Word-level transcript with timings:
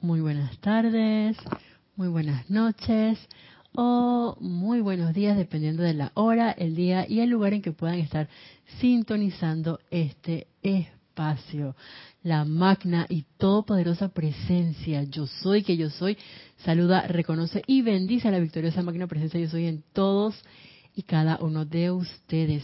muy 0.00 0.20
buenas 0.20 0.56
tardes, 0.58 1.36
muy 1.96 2.08
buenas 2.08 2.48
noches 2.48 3.18
o 3.72 4.36
muy 4.40 4.80
buenos 4.80 5.12
días 5.14 5.36
dependiendo 5.36 5.82
de 5.82 5.94
la 5.94 6.12
hora, 6.14 6.52
el 6.52 6.76
día 6.76 7.06
y 7.08 7.20
el 7.20 7.30
lugar 7.30 7.54
en 7.54 7.62
que 7.62 7.72
puedan 7.72 7.98
estar 7.98 8.28
sintonizando 8.80 9.80
este 9.90 10.46
espacio. 10.62 11.74
La 12.22 12.44
magna 12.44 13.06
y 13.08 13.24
todopoderosa 13.36 14.10
presencia, 14.10 15.02
yo 15.02 15.26
soy 15.26 15.64
que 15.64 15.76
yo 15.76 15.90
soy, 15.90 16.16
saluda, 16.58 17.08
reconoce 17.08 17.62
y 17.66 17.82
bendice 17.82 18.28
a 18.28 18.30
la 18.30 18.38
victoriosa 18.38 18.82
magna 18.82 19.08
presencia 19.08 19.40
yo 19.40 19.48
soy 19.48 19.66
en 19.66 19.82
todos 19.92 20.36
y 20.94 21.02
cada 21.02 21.38
uno 21.40 21.64
de 21.64 21.90
ustedes. 21.90 22.62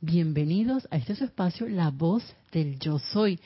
Bienvenidos 0.00 0.86
a 0.92 0.98
este 0.98 1.16
su 1.16 1.24
espacio, 1.24 1.68
La 1.68 1.90
Voz 1.90 2.22
del 2.52 2.78
Yo 2.78 3.00
Soy. 3.00 3.40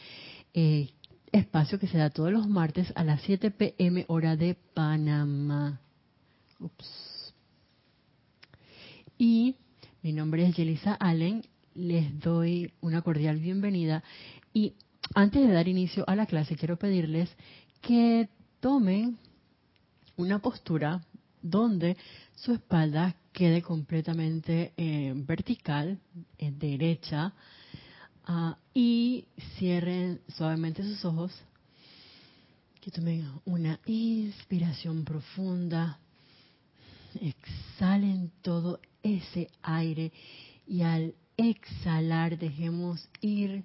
Eh, 0.52 0.91
espacio 1.32 1.78
que 1.78 1.87
se 1.87 1.98
da 1.98 2.10
todos 2.10 2.32
los 2.32 2.48
martes 2.48 2.92
a 2.95 3.05
las 3.05 3.23
7 3.23 3.50
pm 3.50 4.05
hora 4.09 4.36
de 4.36 4.56
Panamá. 4.74 5.80
Ups. 6.60 7.34
Y 9.16 9.56
mi 10.02 10.12
nombre 10.12 10.46
es 10.46 10.56
Yelisa 10.56 10.95
Allen, 10.95 11.45
les 11.74 12.19
doy 12.20 12.72
una 12.80 13.02
cordial 13.02 13.38
bienvenida 13.38 14.02
y 14.52 14.74
antes 15.14 15.46
de 15.46 15.52
dar 15.52 15.69
inicio 15.69 16.05
a 16.09 16.16
la 16.16 16.27
clase 16.27 16.56
quiero 16.56 16.77
pedirles 16.77 17.31
que 17.81 18.28
tomen 18.60 19.19
una 20.16 20.41
postura 20.41 21.03
donde 21.42 21.97
su 22.34 22.53
espalda 22.53 23.14
quede 23.33 23.62
completamente 23.62 24.72
eh, 24.77 25.12
vertical, 25.14 25.98
eh, 26.38 26.53
derecha, 26.53 27.33
Ah, 28.31 28.59
y 28.75 29.25
cierren 29.57 30.21
suavemente 30.29 30.83
sus 30.83 31.03
ojos. 31.07 31.33
Que 32.83 32.91
tomen 32.91 33.27
una 33.47 33.81
inspiración 33.87 35.07
profunda. 35.07 35.98
Exhalen 37.23 38.31
todo 38.43 38.81
ese 39.03 39.49
aire 39.62 40.12
y 40.67 40.83
al 40.83 41.15
exhalar 41.39 42.39
dejemos 42.39 43.09
ir 43.23 43.65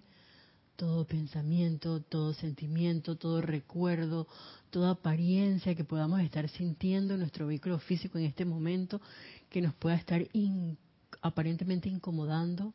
todo 0.78 1.06
pensamiento, 1.06 2.00
todo 2.00 2.34
sentimiento, 2.34 3.18
todo 3.18 3.42
recuerdo, 3.42 4.28
toda 4.70 4.92
apariencia 4.92 5.76
que 5.76 5.84
podamos 5.84 6.22
estar 6.22 6.48
sintiendo 6.48 7.16
en 7.16 7.20
nuestro 7.20 7.48
vehículo 7.48 7.80
físico 7.80 8.18
en 8.18 8.24
este 8.24 8.46
momento 8.46 9.02
que 9.50 9.62
nos 9.62 9.74
pueda 9.74 9.96
estar 9.96 10.26
aparentemente 11.22 11.90
incomodando 11.90 12.74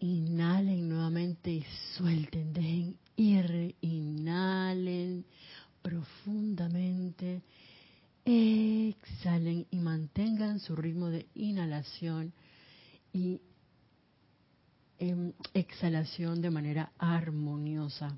Inhalen 0.00 0.88
nuevamente 0.88 1.50
y 1.50 1.64
suelten, 1.96 2.52
dejen 2.52 2.96
ir, 3.16 3.74
inhalen 3.80 5.24
profundamente, 5.82 7.42
exhalen 8.24 9.66
y 9.70 9.78
mantengan 9.78 10.58
su 10.58 10.74
ritmo 10.74 11.08
de 11.08 11.26
inhalación 11.34 12.32
y 13.12 13.40
em, 14.98 15.32
exhalación 15.52 16.40
de 16.40 16.50
manera 16.50 16.92
armoniosa. 16.98 18.16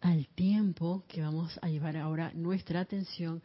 Al 0.00 0.26
tiempo 0.28 1.04
que 1.08 1.22
vamos 1.22 1.58
a 1.62 1.68
llevar 1.68 1.96
ahora 1.96 2.32
nuestra 2.34 2.80
atención 2.80 3.42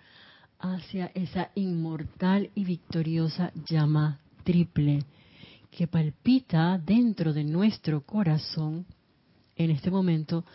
hacia 0.60 1.12
esa 1.16 1.52
inmortal 1.56 2.50
y 2.54 2.66
victoriosa 2.66 3.54
llama 3.66 4.20
triple 4.44 5.06
que 5.72 5.88
palpita 5.88 6.78
dentro 6.78 7.34
de 7.34 7.44
nuestro 7.44 8.02
corazón 8.02 8.86
en 9.56 9.72
este 9.72 9.92
momento, 9.92 10.46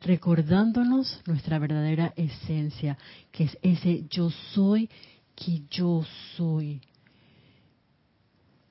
recordándonos 0.00 1.20
nuestra 1.26 1.58
verdadera 1.58 2.12
esencia, 2.16 2.98
que 3.30 3.44
es 3.44 3.58
ese 3.62 4.04
yo 4.10 4.30
soy 4.54 4.88
que 5.34 5.62
yo 5.70 6.04
soy. 6.36 6.80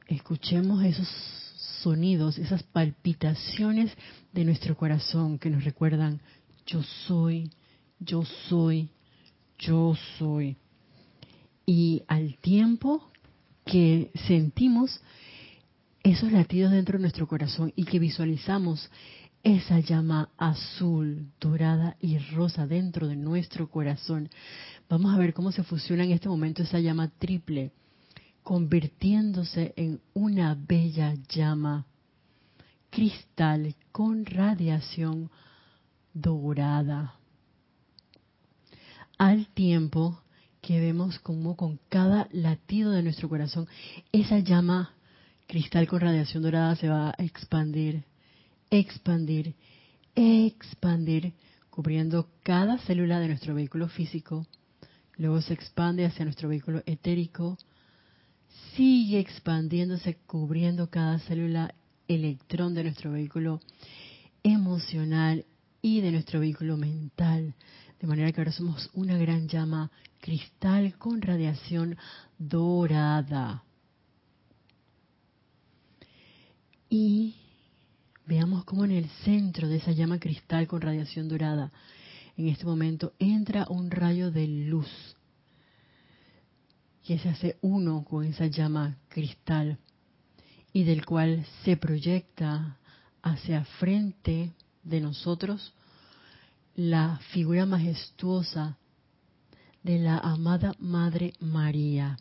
Escuchemos 0.07 0.84
esos 0.84 1.07
sonidos, 1.81 2.38
esas 2.38 2.63
palpitaciones 2.63 3.91
de 4.34 4.46
nuestro 4.46 4.75
corazón 4.75 5.40
que 5.40 5.50
nos 5.50 5.63
recuerdan 5.63 6.22
yo 6.66 6.84
soy, 7.08 7.50
yo 8.00 8.23
soy, 8.50 8.90
yo 9.58 9.96
soy. 10.18 10.58
Y 11.66 12.03
al 12.08 12.38
tiempo 12.38 13.09
que 13.66 14.12
sentimos 14.28 15.02
esos 16.04 16.32
latidos 16.32 16.72
dentro 16.72 16.98
de 16.98 17.02
nuestro 17.02 17.28
corazón 17.28 17.74
y 17.76 17.86
que 17.86 18.00
visualizamos 18.00 18.90
esa 19.44 19.80
llama 19.80 20.30
azul, 20.38 21.32
dorada 21.40 21.98
y 22.00 22.18
rosa 22.18 22.68
dentro 22.68 23.08
de 23.08 23.16
nuestro 23.16 23.70
corazón. 23.70 24.30
Vamos 24.90 25.14
a 25.14 25.18
ver 25.18 25.34
cómo 25.34 25.52
se 25.52 25.64
fusiona 25.64 26.04
en 26.04 26.12
este 26.12 26.30
momento 26.30 26.64
esa 26.64 26.80
llama 26.80 27.10
triple, 27.18 27.72
convirtiéndose 28.44 29.74
en 29.76 30.02
una 30.14 30.56
bella 30.56 31.14
llama 31.30 31.86
cristal 32.90 33.76
con 33.92 34.26
radiación 34.26 35.32
dorada. 36.14 37.16
Al 39.18 39.48
tiempo 39.48 40.22
que 40.62 40.80
vemos 40.80 41.20
como 41.20 41.56
con 41.56 41.80
cada 41.90 42.28
latido 42.32 42.92
de 42.92 43.02
nuestro 43.02 43.30
corazón 43.30 43.68
esa 44.12 44.40
llama 44.40 44.94
cristal 45.52 45.86
con 45.86 46.00
radiación 46.00 46.44
dorada 46.44 46.78
se 46.78 46.88
va 46.88 47.10
a 47.10 47.24
expandir, 47.26 48.06
expandir, 48.70 49.54
expandir, 50.16 51.34
cubriendo 51.70 52.30
cada 52.42 52.78
célula 52.78 53.20
de 53.20 53.28
nuestro 53.28 53.54
vehículo 53.54 53.90
físico. 53.90 54.48
Luego 55.18 55.42
se 55.42 55.54
expande 55.54 56.06
hacia 56.06 56.24
nuestro 56.24 56.48
vehículo 56.48 56.84
etérico. 56.86 57.58
Sigue 58.78 59.20
expandiéndose, 59.20 60.20
cubriendo 60.26 60.90
cada 60.90 61.20
célula 61.20 61.76
electrón 62.08 62.74
de 62.74 62.84
nuestro 62.84 63.12
vehículo 63.12 63.60
emocional 64.44 65.44
y 65.82 66.00
de 66.00 66.14
nuestro 66.14 66.40
vehículo 66.40 66.78
mental. 66.78 67.56
De 68.00 68.08
manera 68.08 68.32
que 68.32 68.40
ahora 68.40 68.54
somos 68.54 68.90
una 68.94 69.18
gran 69.18 69.50
llama 69.50 69.92
cristal 70.22 70.98
con 70.98 71.22
radiación 71.22 71.98
dorada. 72.40 73.66
Y 76.94 77.35
veamos 78.25 78.66
cómo 78.66 78.84
en 78.84 78.91
el 78.91 79.09
centro 79.24 79.69
de 79.69 79.78
esa 79.78 79.94
llama 79.94 80.19
cristal 80.19 80.68
con 80.68 80.81
radiación 80.81 81.29
dorada, 81.29 81.72
en 82.35 82.50
este 82.50 82.66
momento 82.66 83.13
entra 83.18 83.66
un 83.69 83.90
rayo 83.90 84.29
de 84.29 84.46
luz 84.46 84.90
que 87.06 87.18
se 87.18 87.29
hace 87.29 87.57
uno 87.62 88.03
con 88.03 88.25
esa 88.25 88.47
llama 88.47 88.97
cristal 89.07 89.78
y 90.74 90.84
del 90.84 91.06
cual 91.06 91.46
se 91.63 91.78
proyecta 91.78 92.78
hacia 93.22 93.63
frente 93.79 94.52
de 94.84 95.00
nosotros 95.00 95.73
la 96.75 97.22
figura 97.31 97.66
majestuosa 97.66 98.78
de 99.81 99.97
la 99.97 100.18
amada 100.18 100.75
Madre 100.78 101.35
María, 101.40 102.18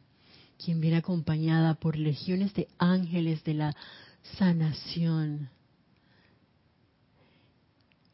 quien 0.64 0.81
viene 0.81 0.98
acompañada 0.98 1.75
por 1.75 1.97
legiones 1.97 2.54
de 2.54 2.69
ángeles 2.78 3.42
de 3.42 3.54
la 3.54 3.76
sanación, 4.38 5.50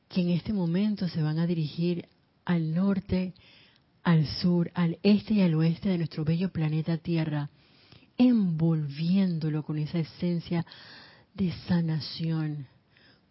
que 0.08 0.20
en 0.20 0.30
este 0.30 0.52
momento 0.52 1.08
se 1.08 1.22
van 1.22 1.38
a 1.38 1.46
dirigir 1.46 2.08
al 2.44 2.74
norte, 2.74 3.34
al 4.02 4.26
sur, 4.26 4.70
al 4.74 4.98
este 5.02 5.34
y 5.34 5.40
al 5.42 5.54
oeste 5.54 5.88
de 5.88 5.98
nuestro 5.98 6.24
bello 6.24 6.50
planeta 6.50 6.96
Tierra, 6.96 7.50
envolviéndolo 8.16 9.62
con 9.62 9.78
esa 9.78 9.98
esencia 9.98 10.64
de 11.34 11.52
sanación, 11.68 12.66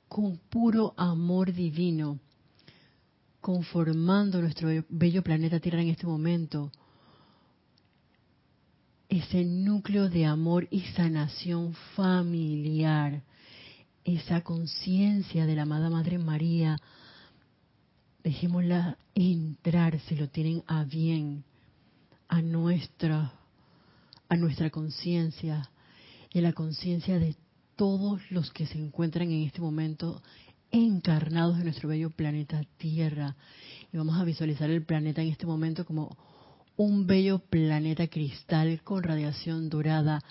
con 0.08 0.38
puro 0.38 0.94
amor 0.98 1.54
divino, 1.54 2.20
conformando 3.42 4.42
nuestro 4.42 4.70
bello 4.90 5.24
planeta 5.24 5.60
Tierra 5.60 5.82
en 5.82 5.90
este 5.90 6.06
momento 6.06 6.72
ese 9.10 9.46
núcleo 9.46 10.10
de 10.10 10.26
amor 10.26 10.68
y 10.72 10.82
sanación 10.82 11.74
familiar, 11.96 13.22
esa 14.04 14.42
conciencia 14.42 15.46
de 15.46 15.56
la 15.56 15.64
amada 15.64 15.90
Madre 15.90 16.18
María, 16.18 16.78
dejémosla 18.24 18.98
entrar, 19.14 20.00
si 20.02 20.16
lo 20.16 20.30
tienen 20.30 20.64
a 20.68 20.84
bien, 20.84 21.44
a 22.28 22.42
nuestra, 22.42 23.34
a 24.30 24.36
nuestra 24.36 24.70
conciencia 24.70 25.70
y 26.32 26.40
a 26.40 26.42
la 26.42 26.54
conciencia 26.54 27.20
de 27.20 27.36
todos 27.76 28.22
los 28.32 28.52
que 28.52 28.66
se 28.66 28.78
encuentran 28.78 29.32
en 29.32 29.44
este 29.44 29.62
momento 29.62 30.22
encarnados 30.72 31.58
en 31.58 31.66
nuestro 31.66 31.90
bello 31.90 32.10
planeta 32.10 32.64
Tierra. 32.78 33.36
Y 33.94 33.98
vamos 33.98 34.20
a 34.20 34.24
visualizar 34.24 34.70
el 34.70 34.84
planeta 34.84 35.22
en 35.22 35.30
este 35.30 35.46
momento 35.46 35.86
como 35.86 36.18
un 36.78 37.08
bello 37.08 37.40
planeta 37.40 38.08
cristal 38.08 38.82
con 38.84 39.04
radiación 39.04 39.70
dorada, 39.70 40.22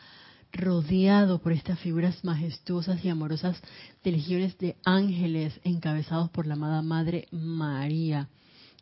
rodeado 0.52 1.40
por 1.40 1.52
estas 1.52 1.78
figuras 1.80 2.24
majestuosas 2.24 3.04
y 3.04 3.08
amorosas 3.08 3.60
de 4.02 4.12
legiones 4.12 4.56
de 4.58 4.76
ángeles 4.84 5.58
encabezados 5.64 6.30
por 6.30 6.46
la 6.46 6.54
amada 6.54 6.82
Madre 6.82 7.26
María, 7.32 8.28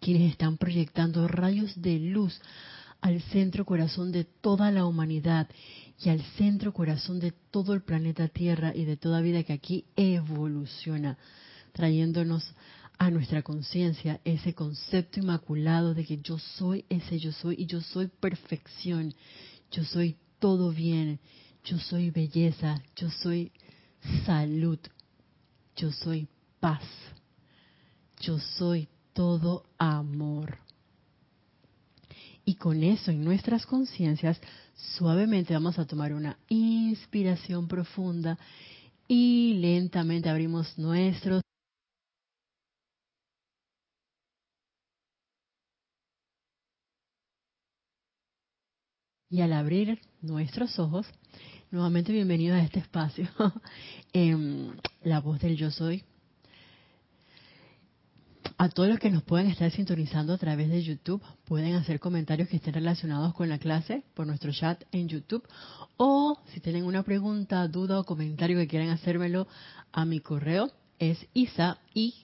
quienes 0.00 0.30
están 0.30 0.58
proyectando 0.58 1.28
rayos 1.28 1.80
de 1.80 1.98
luz 1.98 2.40
al 3.00 3.20
centro 3.22 3.64
corazón 3.64 4.12
de 4.12 4.24
toda 4.24 4.70
la 4.70 4.84
humanidad 4.84 5.48
y 6.04 6.08
al 6.08 6.20
centro 6.36 6.72
corazón 6.72 7.20
de 7.20 7.32
todo 7.50 7.74
el 7.74 7.82
planeta 7.82 8.28
Tierra 8.28 8.72
y 8.74 8.84
de 8.84 8.96
toda 8.96 9.20
vida 9.20 9.44
que 9.44 9.52
aquí 9.52 9.84
evoluciona, 9.96 11.16
trayéndonos 11.72 12.54
a 13.02 13.10
nuestra 13.10 13.42
conciencia 13.42 14.20
ese 14.24 14.54
concepto 14.54 15.18
inmaculado 15.18 15.92
de 15.92 16.04
que 16.04 16.18
yo 16.18 16.38
soy 16.38 16.84
ese 16.88 17.18
yo 17.18 17.32
soy 17.32 17.56
y 17.58 17.66
yo 17.66 17.80
soy 17.80 18.06
perfección, 18.06 19.12
yo 19.72 19.84
soy 19.84 20.16
todo 20.38 20.70
bien, 20.70 21.18
yo 21.64 21.80
soy 21.80 22.10
belleza, 22.10 22.80
yo 22.94 23.10
soy 23.10 23.50
salud, 24.24 24.78
yo 25.74 25.90
soy 25.90 26.28
paz, 26.60 26.84
yo 28.20 28.38
soy 28.38 28.88
todo 29.14 29.64
amor. 29.78 30.58
Y 32.44 32.54
con 32.54 32.84
eso 32.84 33.10
en 33.10 33.24
nuestras 33.24 33.66
conciencias, 33.66 34.40
suavemente 34.96 35.54
vamos 35.54 35.76
a 35.80 35.86
tomar 35.86 36.12
una 36.12 36.38
inspiración 36.48 37.66
profunda 37.66 38.38
y 39.08 39.54
lentamente 39.54 40.28
abrimos 40.28 40.78
nuestros 40.78 41.41
al 49.42 49.52
abrir 49.52 49.98
nuestros 50.20 50.78
ojos, 50.78 51.06
nuevamente 51.72 52.12
bienvenidos 52.12 52.58
a 52.58 52.62
este 52.62 52.78
espacio, 52.78 53.28
en 54.12 54.80
la 55.02 55.20
voz 55.20 55.40
del 55.40 55.56
yo 55.56 55.70
soy, 55.72 56.04
a 58.56 58.68
todos 58.68 58.88
los 58.88 59.00
que 59.00 59.10
nos 59.10 59.24
pueden 59.24 59.48
estar 59.48 59.68
sintonizando 59.72 60.32
a 60.32 60.38
través 60.38 60.68
de 60.68 60.84
YouTube, 60.84 61.20
pueden 61.44 61.74
hacer 61.74 61.98
comentarios 61.98 62.48
que 62.48 62.56
estén 62.56 62.74
relacionados 62.74 63.34
con 63.34 63.48
la 63.48 63.58
clase 63.58 64.04
por 64.14 64.28
nuestro 64.28 64.52
chat 64.52 64.84
en 64.92 65.08
YouTube. 65.08 65.42
O 65.96 66.38
si 66.52 66.60
tienen 66.60 66.84
una 66.84 67.02
pregunta, 67.02 67.66
duda 67.66 67.98
o 67.98 68.04
comentario 68.04 68.56
que 68.58 68.68
quieran 68.68 68.90
hacérmelo 68.90 69.48
a 69.90 70.04
mi 70.04 70.20
correo, 70.20 70.70
es 71.00 71.18
isa 71.34 71.78
y 71.92 72.14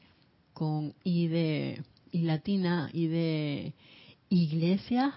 con 0.52 0.94
i 1.02 1.26
de 1.26 1.82
latina 2.12 2.90
y 2.92 3.08
de 3.08 3.74
iglesia 4.28 5.14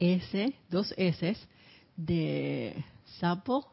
s 0.00 0.54
dos 0.68 0.92
s 0.96 1.36
de 1.96 2.84
sapo 3.20 3.72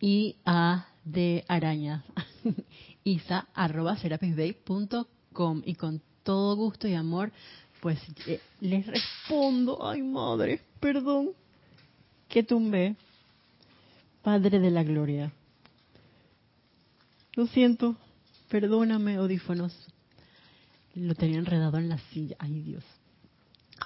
y 0.00 0.36
a 0.44 0.86
de 1.04 1.44
araña 1.48 2.04
isa 3.04 3.48
arroba 3.54 3.96
com 5.32 5.62
y 5.64 5.74
con 5.74 6.02
todo 6.22 6.56
gusto 6.56 6.86
y 6.86 6.94
amor, 6.94 7.32
pues 7.80 7.98
eh, 8.26 8.40
les 8.60 8.86
respondo, 8.86 9.86
ay 9.86 10.02
madre, 10.02 10.60
perdón, 10.80 11.30
que 12.28 12.42
tumbé, 12.42 12.96
Padre 14.22 14.60
de 14.60 14.70
la 14.70 14.82
Gloria. 14.82 15.32
Lo 17.34 17.46
siento, 17.46 17.96
perdóname, 18.50 19.16
audífonos. 19.16 19.74
Lo 20.94 21.14
tenía 21.14 21.38
enredado 21.38 21.78
en 21.78 21.88
la 21.88 21.98
silla, 22.12 22.36
ay 22.38 22.60
Dios. 22.60 22.84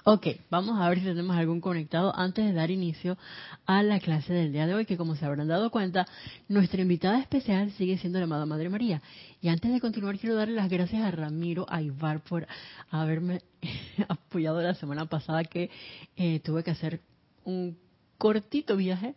Ok, 0.07 0.27
vamos 0.51 0.79
a 0.79 0.87
ver 0.91 0.99
si 0.99 1.07
tenemos 1.07 1.35
algún 1.35 1.63
conectado 1.63 2.15
antes 2.15 2.45
de 2.45 2.53
dar 2.53 2.71
inicio 2.71 3.17
a 3.65 3.83
la 3.83 4.01
clase 4.01 4.35
del 4.35 4.53
día 4.53 4.67
de 4.67 4.75
hoy, 4.75 4.85
que 4.85 4.99
como 4.99 5.17
se 5.17 5.25
habrán 5.25 5.49
dado 5.49 5.71
cuenta, 5.71 6.07
nuestra 6.47 6.83
invitada 6.83 7.19
especial 7.19 7.71
sigue 7.71 7.97
siendo 7.97 8.19
la 8.19 8.27
amada 8.27 8.45
Madre 8.45 8.69
María. 8.69 9.01
Y 9.41 9.49
antes 9.49 9.73
de 9.73 9.81
continuar, 9.81 10.19
quiero 10.19 10.37
darle 10.37 10.57
las 10.57 10.69
gracias 10.69 11.03
a 11.03 11.11
Ramiro 11.11 11.65
Aybar 11.71 12.21
por 12.23 12.47
haberme 12.91 13.41
apoyado 14.09 14.61
la 14.61 14.75
semana 14.75 15.07
pasada 15.07 15.43
que 15.43 15.71
eh, 16.17 16.39
tuve 16.41 16.63
que 16.63 16.73
hacer 16.73 17.01
un 17.45 17.79
cortito 18.19 18.77
viaje 18.77 19.15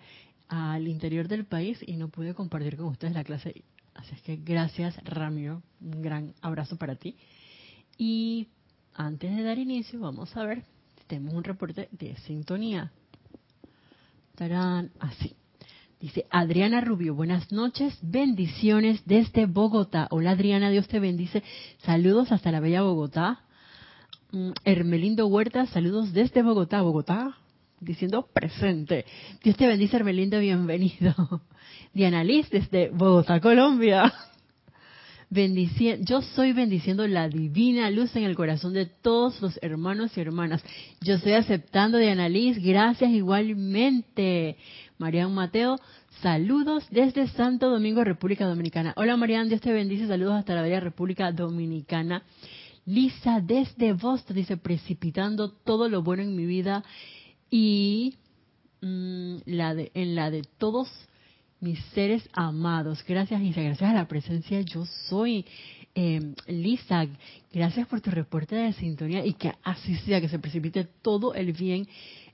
al 0.48 0.88
interior 0.88 1.28
del 1.28 1.44
país 1.44 1.80
y 1.86 1.98
no 1.98 2.08
pude 2.08 2.34
compartir 2.34 2.78
con 2.78 2.86
ustedes 2.86 3.14
la 3.14 3.26
clase. 3.26 3.62
Así 3.94 4.16
es 4.16 4.22
que 4.22 4.38
gracias 4.38 4.96
Ramiro, 5.04 5.64
un 5.82 6.02
gran 6.02 6.34
abrazo 6.42 6.78
para 6.78 6.96
ti. 6.96 7.18
Y 7.98 8.48
antes 8.94 9.36
de 9.36 9.44
dar 9.44 9.60
inicio, 9.60 10.00
vamos 10.00 10.38
a 10.38 10.46
ver 10.46 10.77
tenemos 11.08 11.34
un 11.34 11.44
reporte 11.44 11.90
de 11.92 12.16
sintonía. 12.18 12.92
Estarán 14.32 14.92
así. 15.00 15.36
Dice 16.00 16.28
Adriana 16.30 16.82
Rubio, 16.82 17.16
buenas 17.16 17.52
noches, 17.52 17.98
bendiciones 18.04 19.02
desde 19.06 19.48
Bogotá. 19.48 20.08
Hola 20.12 20.32
Adriana, 20.32 20.70
Dios 20.70 20.88
te 20.88 21.00
bendice. 21.00 21.42
Saludos 21.80 22.32
hasta 22.32 22.52
la 22.52 22.60
bella 22.60 22.84
Bogotá. 22.84 23.40
Mm, 24.32 24.52
Hermelindo 24.64 25.26
Huerta, 25.26 25.66
saludos 25.68 26.14
desde 26.14 26.44
Bogotá, 26.44 26.82
Bogotá, 26.82 27.36
diciendo 27.80 28.28
presente. 28.32 29.06
Dios 29.44 29.58
te 29.58 29.66
bendice, 29.66 29.96
Hermelindo, 29.98 30.38
bienvenido. 30.40 31.16
Diana 31.94 32.24
Liz 32.24 32.48
desde 32.52 32.90
Bogotá, 32.90 33.40
Colombia 33.40 34.14
yo 35.30 36.22
soy 36.22 36.54
bendiciendo 36.54 37.06
la 37.06 37.28
divina 37.28 37.92
luz 37.92 38.16
en 38.16 38.24
el 38.24 38.36
corazón 38.36 38.74
de 38.74 38.86
todos 38.86 39.42
los 39.42 39.60
hermanos 39.62 40.16
y 40.16 40.22
hermanas. 40.22 40.64
Yo 41.02 41.16
estoy 41.16 41.34
aceptando 41.34 41.98
de 41.98 42.12
Annalise, 42.12 42.62
gracias 42.62 43.12
igualmente. 43.12 44.56
Marian 44.98 45.34
Mateo, 45.34 45.80
saludos 46.22 46.86
desde 46.92 47.28
Santo 47.28 47.70
Domingo, 47.70 48.04
República 48.06 48.46
Dominicana. 48.46 48.94
Hola 48.96 49.18
Marian, 49.18 49.50
Dios 49.50 49.60
te 49.60 49.74
bendice, 49.74 50.08
saludos 50.08 50.36
hasta 50.36 50.56
la 50.56 50.62
bella 50.62 50.80
República 50.80 51.32
Dominicana. 51.34 52.24
Lisa 52.86 53.42
desde 53.42 53.92
Boston 53.92 54.38
dice, 54.38 54.56
precipitando 54.56 55.52
todo 55.52 55.90
lo 55.90 56.04
bueno 56.04 56.24
en 56.24 56.38
mi 56.38 56.46
vida 56.46 56.86
y 57.52 58.16
mm, 58.82 59.38
en 59.46 60.16
la 60.16 60.32
de 60.32 60.42
todos 60.58 60.90
mis 61.60 61.80
seres 61.94 62.28
amados. 62.34 63.04
Gracias, 63.08 63.42
Lisa. 63.42 63.62
Gracias 63.62 63.90
a 63.90 63.94
la 63.94 64.08
presencia 64.08 64.62
yo 64.62 64.86
soy. 65.10 65.46
Eh, 65.96 66.34
Lisa, 66.48 67.08
gracias 67.52 67.88
por 67.88 68.02
tu 68.02 68.12
reporte 68.12 68.56
de 68.56 68.74
sintonía 68.74 69.26
y 69.26 69.34
que 69.34 69.54
así 69.64 69.96
sea, 69.96 70.22
que 70.22 70.30
se 70.30 70.38
precipite 70.38 70.84
todo 71.02 71.34
el 71.34 71.54
bien 71.54 71.88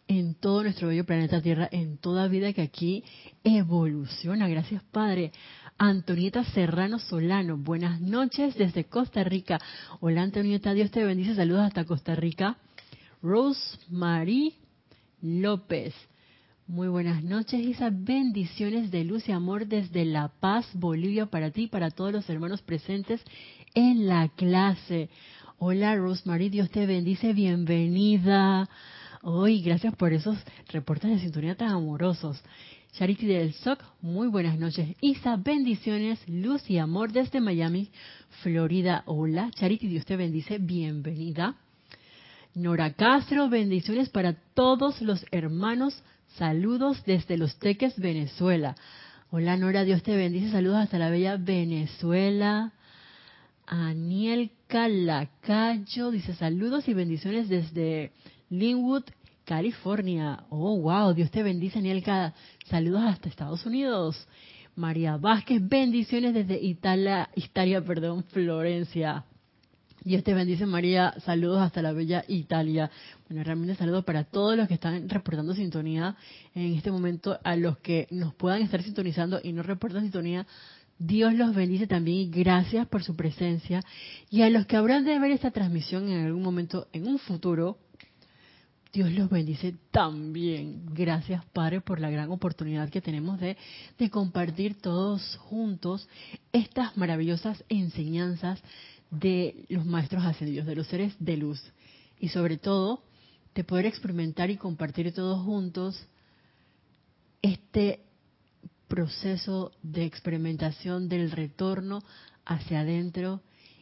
en 0.08 0.36
todo 0.36 0.64
nuestro 0.64 0.90
bello 0.90 1.06
planeta 1.06 1.42
Tierra, 1.42 1.70
en 1.72 1.98
toda 1.98 2.28
vida 2.28 2.52
que 2.54 2.62
aquí 2.62 3.04
evoluciona. 3.44 4.48
Gracias, 4.48 4.84
Padre. 4.92 5.32
Antonieta 5.78 6.44
Serrano 6.44 7.00
Solano, 7.00 7.58
buenas 7.58 8.00
noches 8.00 8.56
desde 8.56 8.84
Costa 8.84 9.24
Rica. 9.24 9.60
Hola, 10.02 10.22
Antonieta, 10.22 10.74
Dios 10.74 10.92
te 10.92 11.04
bendice. 11.04 11.36
Saludos 11.36 11.62
hasta 11.62 11.86
Costa 11.86 12.16
Rica. 12.16 12.58
Rosemary 13.22 14.54
López, 15.22 15.94
muy 16.68 16.88
buenas 16.88 17.24
noches, 17.24 17.60
Isa. 17.60 17.90
Bendiciones 17.92 18.90
de 18.90 19.04
luz 19.04 19.28
y 19.28 19.32
amor 19.32 19.68
desde 19.68 20.06
La 20.06 20.30
Paz, 20.30 20.66
Bolivia, 20.74 21.26
para 21.26 21.52
ti 21.52 21.64
y 21.64 21.68
para 21.68 21.92
todos 21.92 22.14
los 22.14 22.30
hermanos 22.30 22.62
presentes 22.62 23.22
en 23.74 24.08
la 24.08 24.30
clase. 24.30 25.10
Hola, 25.58 25.96
Rosemary, 25.96 26.50
Dios 26.50 26.70
te 26.70 26.86
bendice. 26.86 27.34
Bienvenida. 27.34 28.70
Hoy, 29.22 29.62
gracias 29.62 29.96
por 29.96 30.14
esos 30.14 30.38
reportes 30.70 31.12
de 31.12 31.20
sintonía 31.20 31.56
tan 31.56 31.70
amorosos. 31.70 32.42
Charity 32.94 33.26
del 33.26 33.54
SOC, 33.54 33.84
muy 34.02 34.28
buenas 34.28 34.58
noches. 34.58 34.96
Isa, 35.02 35.36
bendiciones, 35.36 36.20
luz 36.28 36.70
y 36.70 36.78
amor 36.78 37.12
desde 37.12 37.42
Miami, 37.42 37.90
Florida. 38.42 39.04
Hola, 39.06 39.52
Charity, 39.52 39.88
Dios 39.88 40.06
te 40.06 40.16
bendice. 40.16 40.60
Bienvenida. 40.60 41.56
Nora 42.56 42.94
Castro, 42.94 43.50
bendiciones 43.50 44.10
para 44.10 44.34
todos 44.54 45.02
los 45.02 45.26
hermanos 45.32 46.04
Saludos 46.38 47.04
desde 47.06 47.38
Los 47.38 47.58
Teques, 47.60 48.00
Venezuela. 48.00 48.76
Hola 49.30 49.56
Nora, 49.56 49.84
Dios 49.84 50.02
te 50.02 50.16
bendice. 50.16 50.50
Saludos 50.50 50.78
hasta 50.78 50.98
la 50.98 51.12
bella 51.12 51.38
Venezuela. 51.38 52.74
Aniel 53.68 54.52
Calacayo 54.66 56.10
dice 56.10 56.34
saludos 56.34 56.88
y 56.88 56.96
bendiciones 56.96 57.50
desde 57.50 58.12
Linwood, 58.50 59.04
California. 59.46 60.44
Oh, 60.50 60.80
wow, 60.80 61.14
Dios 61.14 61.30
te 61.30 61.44
bendice, 61.44 61.78
Anielka. 61.78 62.34
Saludos 62.66 63.04
hasta 63.04 63.30
Estados 63.30 63.64
Unidos. 63.68 64.28
María 64.76 65.18
Vázquez, 65.18 65.62
bendiciones 65.68 66.34
desde 66.34 66.60
Italia, 66.60 67.30
Italia, 67.36 67.80
perdón, 67.84 68.24
Florencia. 68.24 69.24
Dios 70.04 70.22
te 70.24 70.34
bendice 70.34 70.66
María, 70.66 71.14
saludos 71.24 71.62
hasta 71.62 71.82
la 71.82 71.94
bella 71.94 72.26
Italia. 72.28 72.92
Bueno, 73.30 73.42
realmente 73.44 73.76
saludos 73.76 74.04
para 74.04 74.26
todos 74.26 74.58
los 74.58 74.68
que 74.68 74.74
están 74.74 75.08
reportando 75.08 75.56
sintonía 75.56 76.18
en 76.54 76.74
este 76.74 76.92
momento, 76.92 77.40
a 77.42 77.56
los 77.56 77.78
que 77.78 78.08
nos 78.12 78.34
puedan 78.36 78.62
estar 78.62 78.84
sintonizando 78.84 79.40
y 79.42 79.54
no 79.54 79.64
reportan 79.64 80.04
sintonía. 80.04 80.46
Dios 81.00 81.34
los 81.34 81.56
bendice 81.56 81.88
también 81.88 82.18
y 82.18 82.30
gracias 82.30 82.86
por 82.88 83.02
su 83.04 83.16
presencia. 83.16 83.82
Y 84.30 84.42
a 84.42 84.50
los 84.50 84.66
que 84.66 84.76
habrán 84.76 85.06
de 85.06 85.18
ver 85.20 85.32
esta 85.32 85.52
transmisión 85.52 86.10
en 86.10 86.26
algún 86.26 86.44
momento, 86.44 86.88
en 86.92 87.08
un 87.08 87.18
futuro, 87.18 87.78
Dios 88.92 89.10
los 89.12 89.30
bendice 89.30 89.74
también. 89.90 90.84
Gracias, 90.94 91.46
Padre, 91.46 91.80
por 91.80 92.02
la 92.02 92.12
gran 92.12 92.30
oportunidad 92.30 92.90
que 92.90 93.02
tenemos 93.02 93.40
de, 93.40 93.58
de 93.98 94.10
compartir 94.10 94.80
todos 94.82 95.38
juntos 95.38 96.08
estas 96.52 96.96
maravillosas 96.98 97.64
enseñanzas 97.70 98.62
de 99.20 99.66
los 99.70 99.86
maestros 99.86 100.26
ascendidos, 100.26 100.66
de 100.66 100.76
los 100.76 100.88
seres 100.88 101.14
de 101.20 101.38
luz. 101.38 101.62
y 102.20 102.30
sobre 102.30 102.58
todo 102.58 103.04
de 103.54 103.64
poder 103.64 103.86
experimentar 103.86 104.50
y 104.50 104.58
compartir 104.58 105.14
todos 105.14 105.44
juntos 105.44 106.08
este 107.42 108.00
proceso 108.88 109.72
de 109.82 110.06
experimentación 110.06 111.10
del 111.10 111.32
retorno 111.32 112.02
hacia 112.46 112.82
adentro 112.82 113.42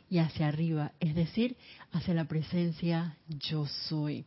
y 0.09 0.17
hacia 0.17 0.47
arriba, 0.47 0.93
es 0.99 1.13
decir, 1.13 1.55
hacia 1.91 2.13
la 2.13 2.25
presencia 2.25 3.17
yo 3.27 3.67
soy. 3.67 4.25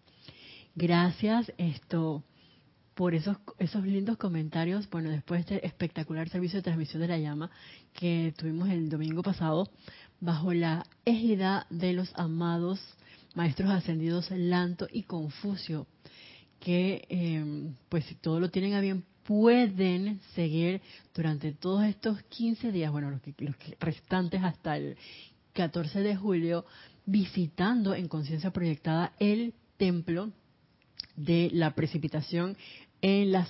Gracias 0.75 1.53
esto 1.59 2.23
por 2.95 3.15
esos 3.15 3.37
esos 3.59 3.85
lindos 3.85 4.17
comentarios, 4.17 4.89
bueno, 4.89 5.11
después 5.11 5.45
de 5.47 5.57
este 5.57 5.67
espectacular 5.67 6.29
servicio 6.29 6.59
de 6.59 6.63
transmisión 6.63 7.03
de 7.03 7.09
la 7.09 7.19
llama 7.19 7.51
que 7.93 8.33
tuvimos 8.37 8.69
el 8.69 8.89
domingo 8.89 9.23
pasado 9.23 9.69
bajo 10.25 10.55
la 10.55 10.87
égida 11.05 11.67
de 11.69 11.93
los 11.93 12.11
amados 12.15 12.81
maestros 13.35 13.71
ascendidos 13.71 14.31
Lanto 14.31 14.89
y 14.91 15.03
Confucio, 15.03 15.87
que 16.61 17.05
eh, 17.11 17.73
pues 17.91 18.07
si 18.07 18.15
todo 18.15 18.41
lo 18.41 18.51
tienen 18.51 18.73
a 18.73 18.81
bien 18.81 19.05
pueden 19.25 20.21
seguir 20.35 20.81
durante 21.15 21.53
todos 21.53 21.85
estos 21.85 22.23
15 22.25 22.73
días, 22.73 22.91
bueno, 22.91 23.11
los, 23.11 23.21
que, 23.21 23.35
los 23.39 23.55
restantes 23.81 24.43
hasta 24.43 24.77
el 24.77 24.97
14 25.53 26.01
de 26.01 26.17
julio, 26.17 26.65
visitando 27.05 27.95
en 27.95 28.09
conciencia 28.09 28.51
proyectada 28.51 29.13
el 29.19 29.53
templo 29.77 30.31
de 31.17 31.51
la 31.53 31.75
precipitación 31.75 32.57
en 33.03 33.33
las 33.33 33.49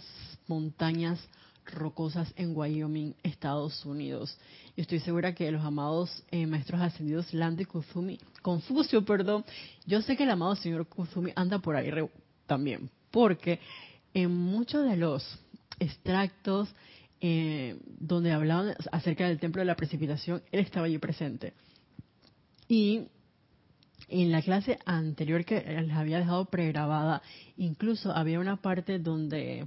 montañas 0.48 1.20
rocosas 1.66 2.32
en 2.36 2.56
Wyoming, 2.56 3.14
Estados 3.22 3.84
Unidos. 3.84 4.38
Yo 4.76 4.82
estoy 4.82 5.00
segura 5.00 5.34
que 5.34 5.50
los 5.50 5.64
amados 5.64 6.24
eh, 6.30 6.46
maestros 6.46 6.80
ascendidos 6.80 7.32
Lando 7.32 7.66
Kuzumi, 7.66 8.18
Confucio, 8.42 9.04
perdón, 9.04 9.44
yo 9.86 10.02
sé 10.02 10.16
que 10.16 10.24
el 10.24 10.30
amado 10.30 10.56
señor 10.56 10.86
Kuzumi 10.86 11.32
anda 11.34 11.58
por 11.58 11.76
ahí 11.76 11.90
también, 12.46 12.90
porque 13.10 13.60
en 14.12 14.30
muchos 14.30 14.88
de 14.88 14.96
los 14.96 15.38
extractos 15.78 16.68
eh, 17.20 17.78
donde 17.86 18.32
hablaban 18.32 18.74
acerca 18.92 19.26
del 19.26 19.40
templo 19.40 19.60
de 19.60 19.66
la 19.66 19.76
precipitación, 19.76 20.42
él 20.52 20.60
estaba 20.60 20.86
allí 20.86 20.98
presente. 20.98 21.54
Y 22.68 23.08
en 24.08 24.30
la 24.30 24.42
clase 24.42 24.78
anterior 24.84 25.44
que 25.44 25.60
les 25.60 25.92
había 25.92 26.18
dejado 26.18 26.44
pregrabada, 26.46 27.22
incluso 27.56 28.12
había 28.14 28.40
una 28.40 28.56
parte 28.56 28.98
donde 28.98 29.66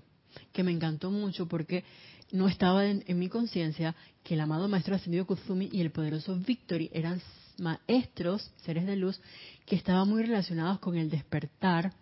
que 0.52 0.64
me 0.64 0.72
encantó 0.72 1.12
mucho 1.12 1.48
porque 1.48 1.84
no 2.32 2.48
estaba 2.48 2.86
en, 2.86 3.04
mi 3.18 3.30
conciencia 3.30 3.96
que 4.24 4.34
el 4.34 4.42
amado 4.42 4.68
maestro 4.68 4.96
ascendido 4.96 5.26
Kuzumi 5.26 5.70
y 5.72 5.82
el 5.82 5.92
poderoso 5.92 6.36
Victory 6.36 6.90
eran 6.94 7.22
maestros, 7.58 8.52
seres 8.58 8.86
de 8.86 8.96
luz, 8.96 9.20
que 9.66 9.76
estaban 9.76 10.08
muy 10.10 10.24
relacionados 10.24 10.80
con 10.80 10.98
el 10.98 11.10
despertar 11.10 11.94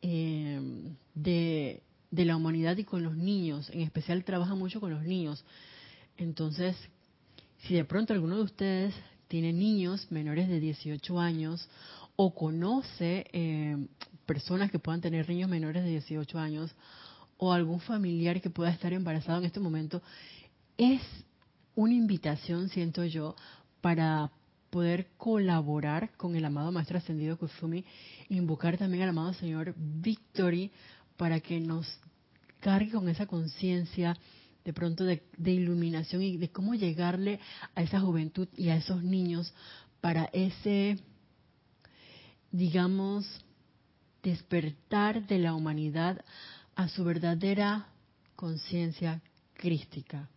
eh, 0.00 0.60
de, 1.14 1.82
de 2.10 2.24
la 2.24 2.36
humanidad 2.36 2.76
y 2.76 2.84
con 2.84 3.02
los 3.02 3.16
niños. 3.16 3.68
En 3.70 3.80
especial 3.80 4.24
trabaja 4.24 4.54
mucho 4.54 4.80
con 4.80 4.92
los 4.92 5.02
niños. 5.02 5.44
Entonces, 6.16 6.76
si 7.62 7.74
de 7.74 7.84
pronto 7.84 8.12
alguno 8.12 8.36
de 8.36 8.42
ustedes 8.42 8.94
tiene 9.28 9.52
niños 9.52 10.06
menores 10.10 10.48
de 10.48 10.60
18 10.60 11.18
años 11.18 11.68
o 12.16 12.34
conoce 12.34 13.26
eh, 13.32 13.76
personas 14.26 14.70
que 14.70 14.78
puedan 14.78 15.00
tener 15.00 15.28
niños 15.28 15.48
menores 15.48 15.84
de 15.84 15.90
18 15.90 16.38
años 16.38 16.74
o 17.44 17.52
algún 17.52 17.80
familiar 17.80 18.40
que 18.40 18.50
pueda 18.50 18.70
estar 18.70 18.92
embarazado 18.92 19.40
en 19.40 19.46
este 19.46 19.58
momento, 19.58 20.00
es 20.78 21.02
una 21.74 21.92
invitación, 21.92 22.68
siento 22.68 23.04
yo, 23.04 23.34
para 23.80 24.30
poder 24.70 25.08
colaborar 25.16 26.12
con 26.16 26.36
el 26.36 26.44
amado 26.44 26.70
Maestro 26.70 26.98
Ascendido 26.98 27.36
Kusumi, 27.36 27.84
invocar 28.28 28.78
también 28.78 29.02
al 29.02 29.08
amado 29.08 29.34
Señor 29.34 29.74
Victory 29.76 30.70
para 31.16 31.40
que 31.40 31.58
nos 31.58 31.84
cargue 32.60 32.92
con 32.92 33.08
esa 33.08 33.26
conciencia 33.26 34.16
de 34.64 34.72
pronto 34.72 35.02
de, 35.02 35.20
iluminación 35.44 36.22
y 36.22 36.36
de 36.36 36.48
cómo 36.48 36.76
llegarle 36.76 37.40
a 37.74 37.82
esa 37.82 37.98
juventud 37.98 38.46
y 38.56 38.68
a 38.68 38.76
esos 38.76 39.02
niños 39.02 39.52
para 40.00 40.26
ese, 40.26 40.96
digamos, 42.52 43.26
despertar 44.22 45.26
de 45.26 45.40
la 45.40 45.54
humanidad 45.54 46.24
a 46.74 46.88
su 46.88 47.04
verdadera 47.04 47.88
conciencia 48.36 49.20
crística. 49.54 50.28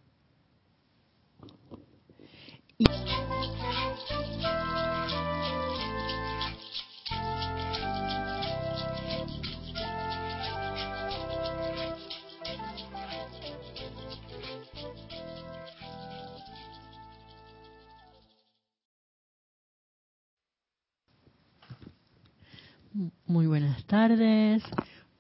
Muy 23.26 23.48
buenas 23.48 23.84
tardes, 23.86 24.64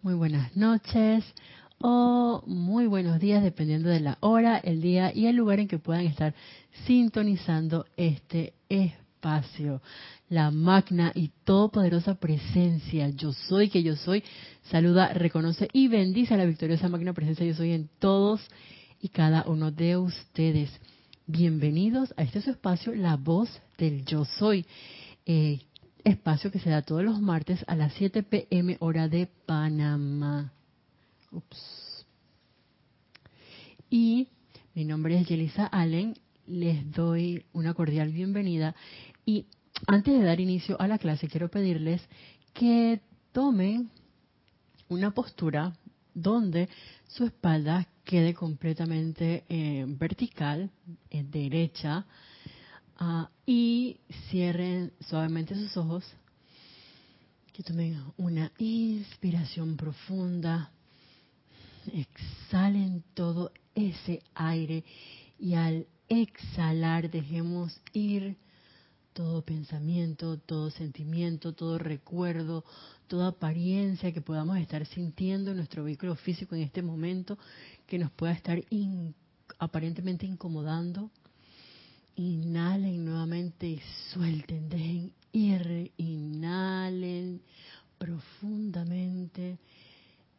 muy 0.05 0.13
buenas 0.13 0.55
noches 0.55 1.25
o 1.79 2.43
muy 2.45 2.85
buenos 2.85 3.19
días 3.19 3.41
dependiendo 3.41 3.89
de 3.89 4.01
la 4.01 4.19
hora, 4.19 4.59
el 4.59 4.79
día 4.79 5.11
y 5.11 5.25
el 5.25 5.35
lugar 5.35 5.59
en 5.59 5.67
que 5.67 5.79
puedan 5.79 6.05
estar 6.05 6.35
sintonizando 6.85 7.87
este 7.97 8.53
espacio. 8.69 9.81
La 10.29 10.51
magna 10.51 11.11
y 11.15 11.31
todopoderosa 11.43 12.19
presencia, 12.19 13.09
yo 13.09 13.33
soy 13.33 13.69
que 13.69 13.81
yo 13.81 13.95
soy, 13.95 14.23
saluda, 14.69 15.11
reconoce 15.11 15.69
y 15.73 15.87
bendice 15.87 16.35
a 16.35 16.37
la 16.37 16.45
victoriosa 16.45 16.87
magna 16.87 17.13
presencia, 17.13 17.43
yo 17.43 17.55
soy 17.55 17.71
en 17.71 17.89
todos 17.97 18.41
y 19.01 19.09
cada 19.09 19.45
uno 19.47 19.71
de 19.71 19.97
ustedes. 19.97 20.69
Bienvenidos 21.25 22.13
a 22.15 22.21
este 22.21 22.41
su 22.41 22.51
espacio, 22.51 22.93
la 22.93 23.15
voz 23.15 23.49
del 23.79 24.05
yo 24.05 24.23
soy. 24.23 24.67
Eh, 25.25 25.61
espacio 26.05 26.51
que 26.51 26.59
se 26.59 26.69
da 26.69 26.83
todos 26.83 27.03
los 27.03 27.19
martes 27.19 27.65
a 27.67 27.75
las 27.75 27.93
7 27.93 28.23
pm 28.23 28.77
hora 28.79 29.09
de 29.09 29.27
Panamá. 29.45 30.53
Ups. 31.31 32.05
Y 33.89 34.29
mi 34.75 34.85
nombre 34.85 35.19
es 35.19 35.27
Yelisa 35.27 35.65
Allen, 35.65 36.15
les 36.47 36.89
doy 36.91 37.45
una 37.53 37.73
cordial 37.73 38.11
bienvenida 38.11 38.75
y 39.25 39.47
antes 39.87 40.17
de 40.17 40.23
dar 40.23 40.39
inicio 40.39 40.79
a 40.79 40.87
la 40.87 40.99
clase 40.99 41.27
quiero 41.27 41.49
pedirles 41.49 42.01
que 42.53 43.01
tomen 43.31 43.89
una 44.87 45.11
postura 45.11 45.75
donde 46.13 46.69
su 47.07 47.25
espalda 47.25 47.87
quede 48.03 48.33
completamente 48.33 49.43
eh, 49.49 49.85
vertical, 49.87 50.69
en 51.09 51.31
derecha, 51.31 52.05
Ah, 52.97 53.29
y 53.45 53.99
cierren 54.29 54.93
suavemente 55.01 55.55
sus 55.55 55.75
ojos. 55.77 56.05
Que 57.51 57.63
tomen 57.63 58.01
una 58.17 58.51
inspiración 58.57 59.77
profunda. 59.77 60.71
Exhalen 61.93 63.03
todo 63.13 63.51
ese 63.75 64.23
aire 64.33 64.83
y 65.37 65.53
al 65.53 65.87
exhalar 66.09 67.09
dejemos 67.09 67.79
ir 67.93 68.37
todo 69.13 69.43
pensamiento, 69.43 70.37
todo 70.37 70.71
sentimiento, 70.71 71.53
todo 71.53 71.77
recuerdo, 71.77 72.65
toda 73.07 73.29
apariencia 73.29 74.11
que 74.11 74.21
podamos 74.21 74.57
estar 74.57 74.85
sintiendo 74.85 75.51
en 75.51 75.57
nuestro 75.57 75.83
vehículo 75.83 76.15
físico 76.15 76.55
en 76.55 76.63
este 76.63 76.81
momento 76.81 77.37
que 77.87 77.97
nos 77.99 78.11
pueda 78.11 78.33
estar 78.33 78.61
aparentemente 79.59 80.25
incomodando 80.25 81.11
Inhalen 82.15 83.03
nuevamente 83.03 83.67
y 83.67 83.81
suelten, 84.13 84.69
dejen 84.69 85.13
ir, 85.33 85.91
inhalen 85.97 87.41
profundamente, 87.97 89.57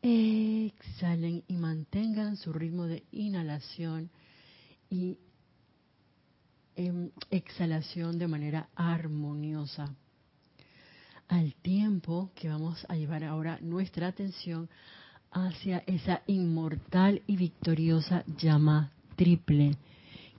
exhalen 0.01 1.43
y 1.49 1.57
mantengan 1.57 2.37
su 2.37 2.53
ritmo 2.53 2.87
de 2.87 3.05
inhalación 3.13 4.11
y 4.89 5.19
em, 6.77 7.11
exhalación 7.31 8.19
de 8.19 8.29
manera 8.29 8.69
armoniosa. 8.75 9.95
Al 11.29 11.55
tiempo 11.57 12.31
que 12.35 12.49
vamos 12.49 12.87
a 12.89 12.97
llevar 12.97 13.25
ahora 13.25 13.59
nuestra 13.61 14.07
atención 14.07 14.71
hacia 15.31 15.79
esa 15.87 16.23
inmortal 16.27 17.23
y 17.27 17.37
victoriosa 17.37 18.25
llama 18.39 18.93
triple 19.17 19.77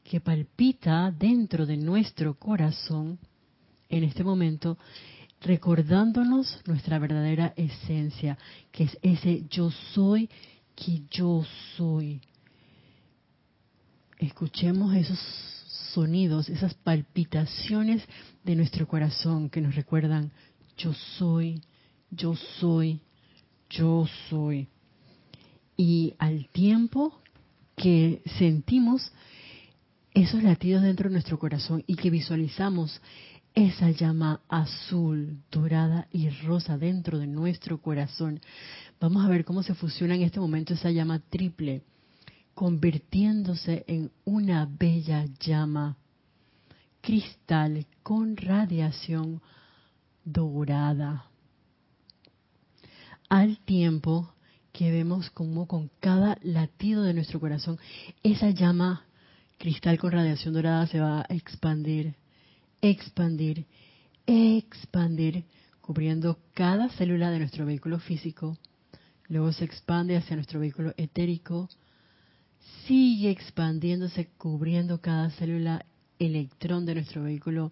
que 0.08 0.22
palpita 0.22 1.12
dentro 1.12 1.66
de 1.66 1.76
nuestro 1.76 2.36
corazón 2.36 3.20
en 3.90 4.06
este 4.06 4.24
momento, 4.24 4.78
recordándonos 5.42 6.62
nuestra 6.66 6.98
verdadera 6.98 7.54
esencia, 7.58 8.38
que 8.72 8.86
es 8.86 8.98
ese 9.02 9.44
yo 9.50 9.70
soy 9.94 10.30
que 10.76 11.02
yo 11.12 11.44
soy. 11.76 12.22
Escuchemos 14.18 14.96
esos 14.96 15.20
sonidos, 15.94 16.48
esas 16.48 16.74
palpitaciones 16.74 18.02
de 18.46 18.56
nuestro 18.56 18.88
corazón 18.88 19.50
que 19.50 19.60
nos 19.60 19.76
recuerdan 19.76 20.32
yo 20.78 20.94
soy, 21.18 21.62
yo 22.12 22.34
soy, 22.60 23.02
yo 23.70 24.08
soy. 24.30 24.70
Y 25.76 26.14
al 26.18 26.48
tiempo 26.48 27.20
que 27.76 28.22
sentimos 28.38 29.12
esos 30.24 30.42
latidos 30.42 30.82
dentro 30.82 31.10
de 31.10 31.14
nuestro 31.14 31.38
corazón 31.38 31.84
y 31.86 31.96
que 31.96 32.10
visualizamos 32.10 33.02
esa 33.54 33.92
llama 33.92 34.42
azul, 34.50 35.44
dorada 35.52 36.08
y 36.12 36.30
rosa 36.30 36.78
dentro 36.78 37.20
de 37.20 37.28
nuestro 37.28 37.80
corazón, 37.80 38.42
vamos 39.00 39.24
a 39.24 39.30
ver 39.30 39.46
cómo 39.46 39.62
se 39.62 39.76
fusiona 39.76 40.16
en 40.16 40.24
este 40.24 40.40
momento 40.40 40.74
esa 40.74 40.90
llama 40.90 41.20
triple, 41.20 41.84
convirtiéndose 42.56 43.84
en 43.88 44.12
una 44.26 44.68
bella 44.68 45.26
llama 45.40 45.98
cristal 47.02 47.86
con 48.02 48.38
radiación 48.38 49.42
dorada. 50.26 51.28
Al 53.30 53.60
tiempo 53.60 54.34
que 54.72 54.92
vemos 54.92 55.30
como 55.30 55.68
con 55.68 55.92
cada 56.00 56.40
latido 56.42 57.04
de 57.04 57.14
nuestro 57.14 57.40
corazón, 57.40 57.78
esa 58.24 58.50
llama 58.50 59.07
cristal 59.58 59.98
con 59.98 60.12
radiación 60.12 60.54
dorada 60.54 60.88
se 60.88 61.00
va 61.00 61.22
a 61.22 61.34
expandir, 61.34 62.16
expandir, 62.82 63.66
expandir, 64.26 65.46
cubriendo 65.82 66.40
cada 66.54 66.90
célula 66.90 67.32
de 67.32 67.40
nuestro 67.40 67.66
vehículo 67.66 68.00
físico. 68.00 68.58
Luego 69.28 69.52
se 69.52 69.66
expande 69.66 70.16
hacia 70.16 70.36
nuestro 70.36 70.60
vehículo 70.60 70.94
etérico, 70.98 71.70
sigue 72.86 73.32
expandiéndose, 73.32 74.30
cubriendo 74.38 75.02
cada 75.02 75.30
célula 75.32 75.86
electrón 76.20 76.86
de 76.86 76.96
nuestro 76.96 77.24
vehículo 77.24 77.72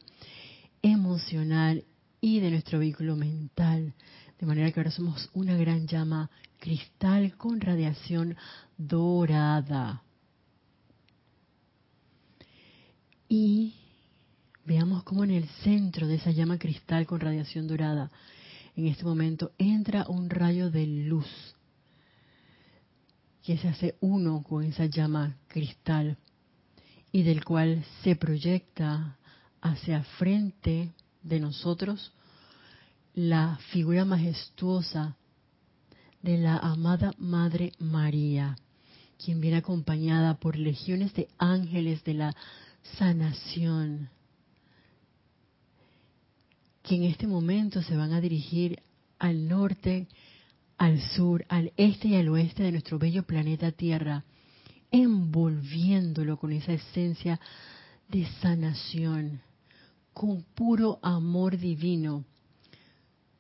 emocional 0.82 1.86
y 2.20 2.40
de 2.40 2.52
nuestro 2.52 2.80
vehículo 2.80 3.16
mental. 3.16 3.94
De 4.40 4.46
manera 4.46 4.72
que 4.72 4.80
ahora 4.80 4.92
somos 4.92 5.30
una 5.34 5.56
gran 5.56 5.88
llama 5.88 6.30
cristal 6.60 7.36
con 7.38 7.62
radiación 7.62 8.36
dorada. 8.78 10.05
Y 13.28 13.74
veamos 14.66 15.04
cómo 15.04 15.24
en 15.24 15.32
el 15.32 15.48
centro 15.64 16.08
de 16.08 16.16
esa 16.16 16.32
llama 16.32 16.58
cristal 16.58 17.06
con 17.06 17.20
radiación 17.20 17.68
dorada, 17.68 18.12
en 18.76 18.88
este 18.88 19.04
momento 19.04 19.52
entra 19.58 20.06
un 20.08 20.30
rayo 20.30 20.70
de 20.70 20.86
luz 20.86 21.28
que 23.44 23.58
se 23.58 23.68
hace 23.68 23.96
uno 24.02 24.44
con 24.44 24.64
esa 24.64 24.86
llama 24.86 25.38
cristal 25.48 26.18
y 27.12 27.24
del 27.24 27.46
cual 27.46 27.86
se 28.04 28.16
proyecta 28.16 29.18
hacia 29.62 30.04
frente 30.04 30.92
de 31.24 31.40
nosotros 31.40 32.12
la 33.14 33.58
figura 33.72 34.04
majestuosa 34.04 35.16
de 36.22 36.38
la 36.38 36.58
amada 36.58 37.14
Madre 37.18 37.72
María, 37.80 38.58
quien 39.24 39.40
viene 39.40 39.58
acompañada 39.58 40.34
por 40.36 40.58
legiones 40.58 41.14
de 41.14 41.30
ángeles 41.38 42.04
de 42.04 42.16
la 42.16 42.36
sanación, 42.98 44.10
que 46.84 46.96
en 46.96 47.04
este 47.04 47.28
momento 47.28 47.82
se 47.82 47.96
van 47.96 48.14
a 48.14 48.22
dirigir 48.22 48.82
al 49.20 49.48
norte, 49.48 50.08
al 50.78 51.02
sur, 51.02 51.46
al 51.50 51.74
este 51.78 52.10
y 52.10 52.16
al 52.16 52.30
oeste 52.30 52.64
de 52.64 52.72
nuestro 52.72 53.00
bello 53.00 53.24
planeta 53.24 53.72
Tierra, 53.72 54.24
envolviéndolo 54.92 56.38
con 56.38 56.52
esa 56.52 56.74
esencia 56.74 57.40
de 58.08 58.28
sanación, 58.42 59.42
con 60.14 60.44
puro 60.56 61.00
amor 61.02 61.58
divino, 61.58 62.24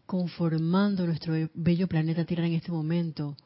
conformando 0.06 1.06
nuestro 1.06 1.34
bello 1.54 1.88
planeta 1.88 2.26
Tierra 2.26 2.48
en 2.48 2.54
este 2.54 2.72
momento, 2.72 3.38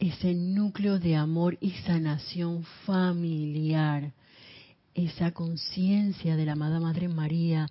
ese 0.00 0.34
núcleo 0.34 0.98
de 0.98 1.14
amor 1.14 1.58
y 1.60 1.70
sanación 1.70 2.64
familiar, 2.86 4.12
esa 4.94 5.30
conciencia 5.32 6.36
de 6.36 6.46
la 6.46 6.52
amada 6.52 6.80
Madre 6.80 7.08
María, 7.08 7.68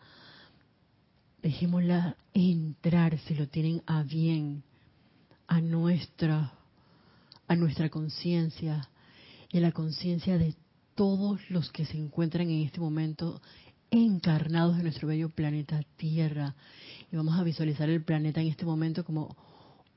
dejémosla 1.42 2.16
entrar, 2.34 3.18
si 3.20 3.34
lo 3.34 3.48
tienen 3.48 3.82
a 3.88 4.04
bien, 4.04 4.64
a 5.48 5.60
nuestra 5.60 6.54
a 7.48 7.56
nuestra 7.56 7.90
conciencia 7.90 8.88
y 9.52 9.58
a 9.58 9.62
la 9.62 9.72
conciencia 9.72 10.38
de 10.38 10.54
todos 10.94 11.42
los 11.50 11.72
que 11.72 11.84
se 11.84 11.98
encuentran 11.98 12.48
en 12.52 12.62
este 12.62 12.80
momento 12.80 13.42
encarnados 13.90 14.78
en 14.78 14.84
nuestro 14.84 15.08
bello 15.08 15.30
planeta 15.30 15.82
Tierra. 15.98 16.54
Y 17.12 17.16
vamos 17.16 17.40
a 17.40 17.44
visualizar 17.44 17.90
el 17.90 18.04
planeta 18.04 18.40
en 18.40 18.50
este 18.50 18.66
momento 18.66 19.04
como 19.04 19.36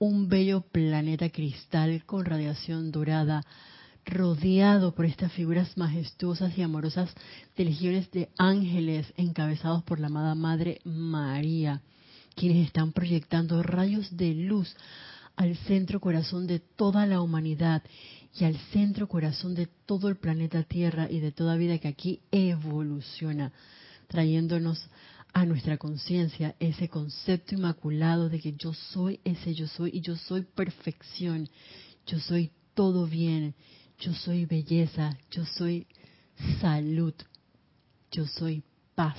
un 0.03 0.29
bello 0.29 0.63
planeta 0.63 1.31
cristal 1.31 2.03
con 2.07 2.25
radiación 2.25 2.91
dorada, 2.91 3.47
rodeado 4.05 4.97
por 4.97 5.05
estas 5.05 5.31
figuras 5.31 5.77
majestuosas 5.77 6.59
y 6.59 6.63
amorosas 6.63 7.15
de 7.57 7.65
legiones 7.67 8.11
de 8.11 8.29
ángeles 8.37 9.07
encabezados 9.17 9.85
por 9.85 10.01
la 10.01 10.09
amada 10.09 10.35
Madre 10.35 10.81
María, 10.83 11.83
quienes 12.35 12.67
están 12.67 12.91
proyectando 12.91 13.63
rayos 13.63 14.17
de 14.17 14.35
luz 14.35 14.75
al 15.37 15.57
centro 15.69 16.01
corazón 16.01 16.49
de 16.49 16.59
toda 16.59 17.07
la 17.07 17.21
humanidad 17.21 17.85
y 18.37 18.43
al 18.43 18.57
centro 18.73 19.07
corazón 19.07 19.55
de 19.55 19.69
todo 19.87 20.09
el 20.09 20.17
planeta 20.17 20.65
Tierra 20.65 21.07
y 21.09 21.21
de 21.21 21.31
toda 21.31 21.55
vida 21.55 21.79
que 21.79 21.87
aquí 21.87 22.19
evoluciona, 22.33 23.53
trayéndonos 24.09 24.85
a 25.33 25.47
nuestra 25.47 25.79
conciencia 25.79 26.55
ese 26.61 26.89
concepto 26.89 27.55
inmaculado 27.55 28.29
de 28.29 28.41
que 28.41 28.53
yo 28.53 28.75
soy 28.75 29.21
ese 29.25 29.55
yo 29.55 29.67
soy 29.67 29.91
y 29.95 30.01
yo 30.01 30.17
soy 30.17 30.43
perfección, 30.43 31.49
yo 32.07 32.19
soy 32.21 32.51
todo 32.75 33.07
bien, 33.07 33.55
yo 33.99 34.13
soy 34.15 34.47
belleza, 34.47 35.17
yo 35.31 35.45
soy 35.47 35.87
salud, 36.61 37.15
yo 38.11 38.27
soy 38.27 38.63
paz, 38.95 39.19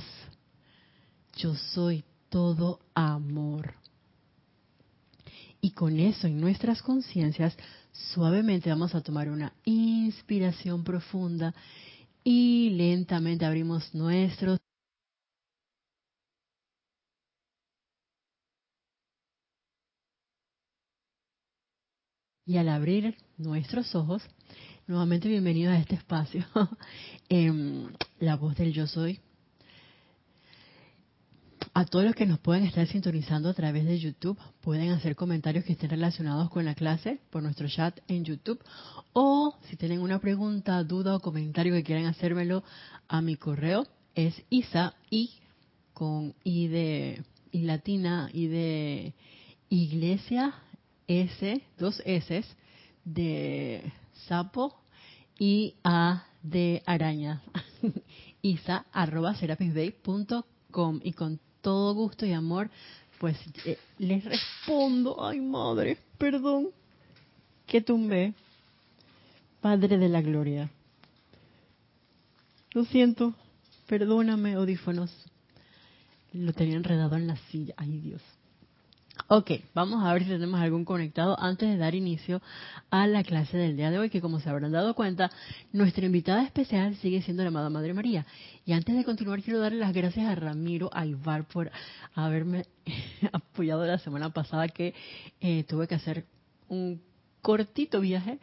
yo 1.36 1.56
soy 1.56 2.04
todo 2.30 2.80
amor. 2.93 3.76
Y 5.62 5.71
con 5.71 5.99
eso 5.99 6.28
en 6.28 6.41
nuestras 6.41 6.82
conciencias, 6.82 7.56
suavemente 8.13 8.69
vamos 8.69 8.93
a 8.95 9.02
tomar 9.02 9.30
una 9.30 9.54
inspiración 9.63 10.84
profunda 10.84 11.56
y 12.23 12.71
lentamente 12.71 13.45
abrimos 13.45 13.93
nuestros 13.93 14.60
Y 22.54 22.58
al 22.60 22.70
abrir 22.70 23.18
nuestros 23.39 23.96
ojos, 23.96 24.22
nuevamente 24.86 25.28
bienvenidos 25.28 25.74
a 25.74 25.80
este 25.80 25.96
espacio, 25.96 26.46
en 27.28 27.98
la 28.20 28.36
voz 28.36 28.56
del 28.56 28.72
yo 28.72 28.86
soy, 28.86 29.20
a 31.74 31.84
todos 31.86 32.06
los 32.06 32.13
que 32.13 32.28
nos 32.28 32.38
pueden 32.38 32.66
estar 32.66 32.86
sintonizando 32.86 33.50
a 33.50 33.56
través 33.56 33.86
de 33.86 33.98
YouTube, 33.98 34.38
pueden 34.62 34.92
hacer 34.92 35.16
comentarios 35.16 35.66
que 35.66 35.74
estén 35.74 35.89
relacionados 35.89 36.52
con 36.52 36.63
la 36.63 36.76
clase 36.76 37.20
por 37.32 37.42
nuestro 37.42 37.68
chat 37.68 37.98
en 38.08 38.24
YouTube. 38.24 38.63
O 39.13 39.58
si 39.68 39.76
tienen 39.76 40.02
una 40.02 40.20
pregunta, 40.20 40.84
duda 40.84 41.16
o 41.16 41.22
comentario 41.22 41.74
que 41.74 41.84
quieran 41.84 42.06
hacérmelo 42.06 42.63
a 43.08 43.22
mi 43.22 43.36
correo, 43.36 43.88
es 44.13 44.36
isa 44.52 44.94
y 45.10 45.32
con 45.96 46.36
i 46.44 46.68
de 46.68 47.24
latina 47.52 48.30
y 48.32 48.46
de 48.46 49.16
iglesia 49.70 50.54
s 51.08 51.62
dos 51.78 52.02
s 52.06 52.44
de 53.06 53.92
sapo 54.28 54.76
y 55.38 55.76
a 55.84 56.26
de 56.42 56.84
araña 56.86 57.42
isa 58.42 58.86
arroba 58.92 59.36
com 60.72 61.00
y 61.04 61.13
con 61.13 61.39
todo 61.62 61.94
gusto 61.94 62.26
y 62.26 62.34
amor, 62.34 62.70
pues 63.20 63.38
eh, 63.66 63.80
les 63.98 64.24
respondo, 64.26 65.26
ay 65.26 65.39
madre, 65.39 65.98
perdón, 66.18 66.70
que 67.66 67.82
tumbé, 67.82 68.34
Padre 69.62 69.98
de 69.98 70.10
la 70.10 70.22
Gloria. 70.22 70.70
Lo 72.74 72.84
siento, 72.84 73.34
perdóname, 73.88 74.56
audífonos. 74.56 75.10
Lo 76.34 76.52
tenía 76.52 76.76
enredado 76.76 77.16
en 77.16 77.28
la 77.28 77.38
silla, 77.50 77.74
ay 77.78 77.98
Dios. 78.00 78.22
Ok, 79.36 79.50
vamos 79.74 80.04
a 80.04 80.13
ver 80.13 80.26
si 80.26 80.30
tenemos 80.30 80.62
algún 80.62 80.86
conectado 80.86 81.36
antes 81.39 81.67
de 81.67 81.78
dar 81.78 81.96
inicio 81.96 82.39
a 82.91 83.08
la 83.08 83.24
clase 83.24 83.58
del 83.58 83.76
día 83.76 83.89
de 83.89 83.98
hoy, 83.98 84.12
que 84.12 84.22
como 84.22 84.39
se 84.39 84.48
habrán 84.48 84.72
dado 84.72 84.93
cuenta, 84.93 85.32
nuestra 85.72 86.06
invitada 86.06 86.43
especial 86.43 86.96
sigue 86.98 87.24
siendo 87.24 87.41
la 87.41 87.48
amada 87.48 87.72
Madre 87.72 87.96
María. 87.96 88.28
Y 88.63 88.74
antes 88.74 88.96
de 88.96 89.04
continuar, 89.04 89.41
quiero 89.41 89.60
darle 89.60 89.80
las 89.80 89.91
gracias 89.91 90.28
a 90.28 90.36
Ramiro 90.36 90.91
Aybar 90.93 91.48
por 91.48 91.72
haberme 92.13 92.67
apoyado 93.34 93.88
la 93.88 93.98
semana 93.98 94.30
pasada 94.30 94.67
que 94.67 94.93
eh, 95.41 95.63
tuve 95.63 95.88
que 95.88 95.96
hacer 95.96 96.28
un 96.69 97.02
cortito 97.41 98.02
viaje 98.02 98.38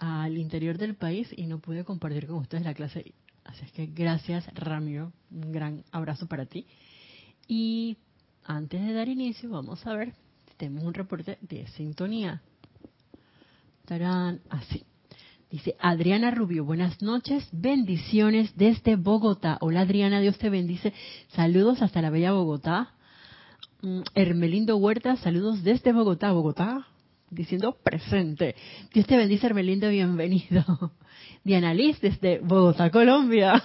al 0.00 0.36
interior 0.36 0.76
del 0.76 0.96
país 0.96 1.28
y 1.36 1.46
no 1.46 1.60
pude 1.60 1.84
compartir 1.84 2.26
con 2.26 2.38
ustedes 2.38 2.64
la 2.64 2.74
clase. 2.74 3.14
Así 3.44 3.64
es 3.64 3.70
que 3.70 3.86
gracias 3.86 4.52
Ramiro, 4.54 5.12
un 5.30 5.52
gran 5.52 5.84
abrazo 5.92 6.26
para 6.26 6.46
ti. 6.46 6.66
Y 7.46 7.96
antes 8.42 8.84
de 8.84 8.92
dar 8.92 9.08
inicio, 9.08 9.48
vamos 9.48 9.86
a 9.86 9.94
ver 9.94 10.14
tenemos 10.62 10.84
un 10.84 10.94
reporte 10.94 11.38
de 11.40 11.66
sintonía. 11.66 12.40
Estarán 13.80 14.42
así. 14.48 14.84
Dice 15.50 15.74
Adriana 15.80 16.30
Rubio, 16.30 16.64
buenas 16.64 17.02
noches, 17.02 17.48
bendiciones 17.50 18.56
desde 18.56 18.94
Bogotá. 18.94 19.58
Hola 19.60 19.80
Adriana, 19.80 20.20
Dios 20.20 20.38
te 20.38 20.50
bendice. 20.50 20.92
Saludos 21.30 21.82
hasta 21.82 22.00
la 22.00 22.10
bella 22.10 22.30
Bogotá. 22.30 22.94
Mm, 23.82 24.02
Hermelindo 24.14 24.76
Huerta, 24.76 25.16
saludos 25.16 25.64
desde 25.64 25.92
Bogotá, 25.92 26.30
Bogotá, 26.30 26.86
diciendo 27.28 27.76
presente. 27.82 28.54
Dios 28.94 29.04
te 29.08 29.16
bendice, 29.16 29.46
Hermelindo, 29.46 29.88
bienvenido. 29.88 30.92
Diana 31.42 31.74
Liz 31.74 32.00
desde 32.00 32.38
Bogotá, 32.38 32.88
Colombia. 32.90 33.60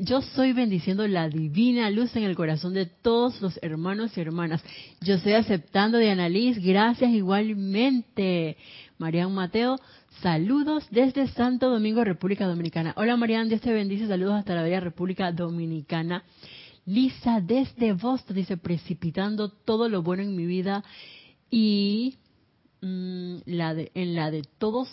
Yo 0.00 0.20
soy 0.20 0.52
bendiciendo 0.52 1.08
la 1.08 1.26
divina 1.26 1.88
luz 1.88 2.14
en 2.16 2.24
el 2.24 2.36
corazón 2.36 2.74
de 2.74 2.84
todos 2.84 3.40
los 3.40 3.58
hermanos 3.62 4.14
y 4.14 4.20
hermanas. 4.20 4.62
Yo 5.00 5.14
estoy 5.14 5.32
aceptando, 5.32 5.96
Diana 5.96 6.28
Liz, 6.28 6.58
gracias 6.62 7.10
igualmente. 7.12 8.58
Marian 8.98 9.32
Mateo, 9.32 9.78
saludos 10.20 10.86
desde 10.90 11.28
Santo 11.28 11.70
Domingo, 11.70 12.04
República 12.04 12.46
Dominicana. 12.46 12.92
Hola 12.94 13.16
Marian, 13.16 13.48
Dios 13.48 13.62
te 13.62 13.72
bendice, 13.72 14.06
saludos 14.06 14.34
hasta 14.34 14.54
la 14.54 14.62
bella 14.62 14.80
República 14.80 15.32
Dominicana. 15.32 16.24
Lisa 16.84 17.40
desde 17.40 17.94
Boston 17.94 18.36
dice, 18.36 18.58
precipitando 18.58 19.48
todo 19.48 19.88
lo 19.88 20.02
bueno 20.02 20.22
en 20.24 20.36
mi 20.36 20.44
vida 20.44 20.84
y 21.50 22.18
mm, 22.82 23.36
de, 23.46 23.92
en 23.94 24.14
la 24.14 24.30
de 24.30 24.42
todos 24.58 24.90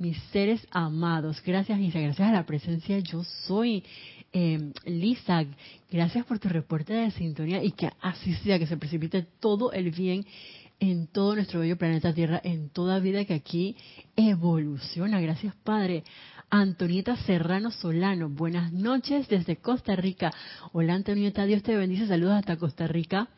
mis 0.00 0.16
seres 0.32 0.66
amados. 0.70 1.42
Gracias, 1.44 1.78
Lisa, 1.78 2.00
gracias 2.00 2.28
a 2.28 2.32
la 2.32 2.46
presencia 2.46 2.98
yo 2.98 3.22
soy. 3.46 3.84
Eh, 4.32 4.72
Lisa, 4.86 5.44
gracias 5.90 6.24
por 6.24 6.38
tu 6.38 6.48
reporte 6.48 6.94
de 6.94 7.10
sintonía 7.10 7.62
y 7.62 7.72
que 7.72 7.90
así 8.00 8.34
sea, 8.36 8.58
que 8.58 8.66
se 8.66 8.78
precipite 8.78 9.26
todo 9.40 9.72
el 9.72 9.90
bien 9.90 10.24
en 10.80 11.06
todo 11.06 11.34
nuestro 11.34 11.60
bello 11.60 11.76
planeta 11.76 12.14
Tierra, 12.14 12.40
en 12.42 12.70
toda 12.70 12.98
vida 12.98 13.24
que 13.26 13.34
aquí 13.34 13.76
evoluciona. 14.16 15.20
Gracias, 15.20 15.54
Padre. 15.62 16.02
Antonieta 16.48 17.16
Serrano 17.18 17.70
Solano, 17.70 18.28
buenas 18.30 18.72
noches 18.72 19.28
desde 19.28 19.56
Costa 19.56 19.94
Rica. 19.96 20.32
Hola, 20.72 20.94
Antonieta, 20.94 21.44
Dios 21.44 21.62
te 21.62 21.76
bendice. 21.76 22.06
Saludos 22.06 22.38
hasta 22.38 22.56
Costa 22.56 22.86
Rica. 22.86 23.28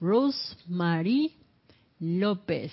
Rosemary 0.00 1.32
López. 1.98 2.72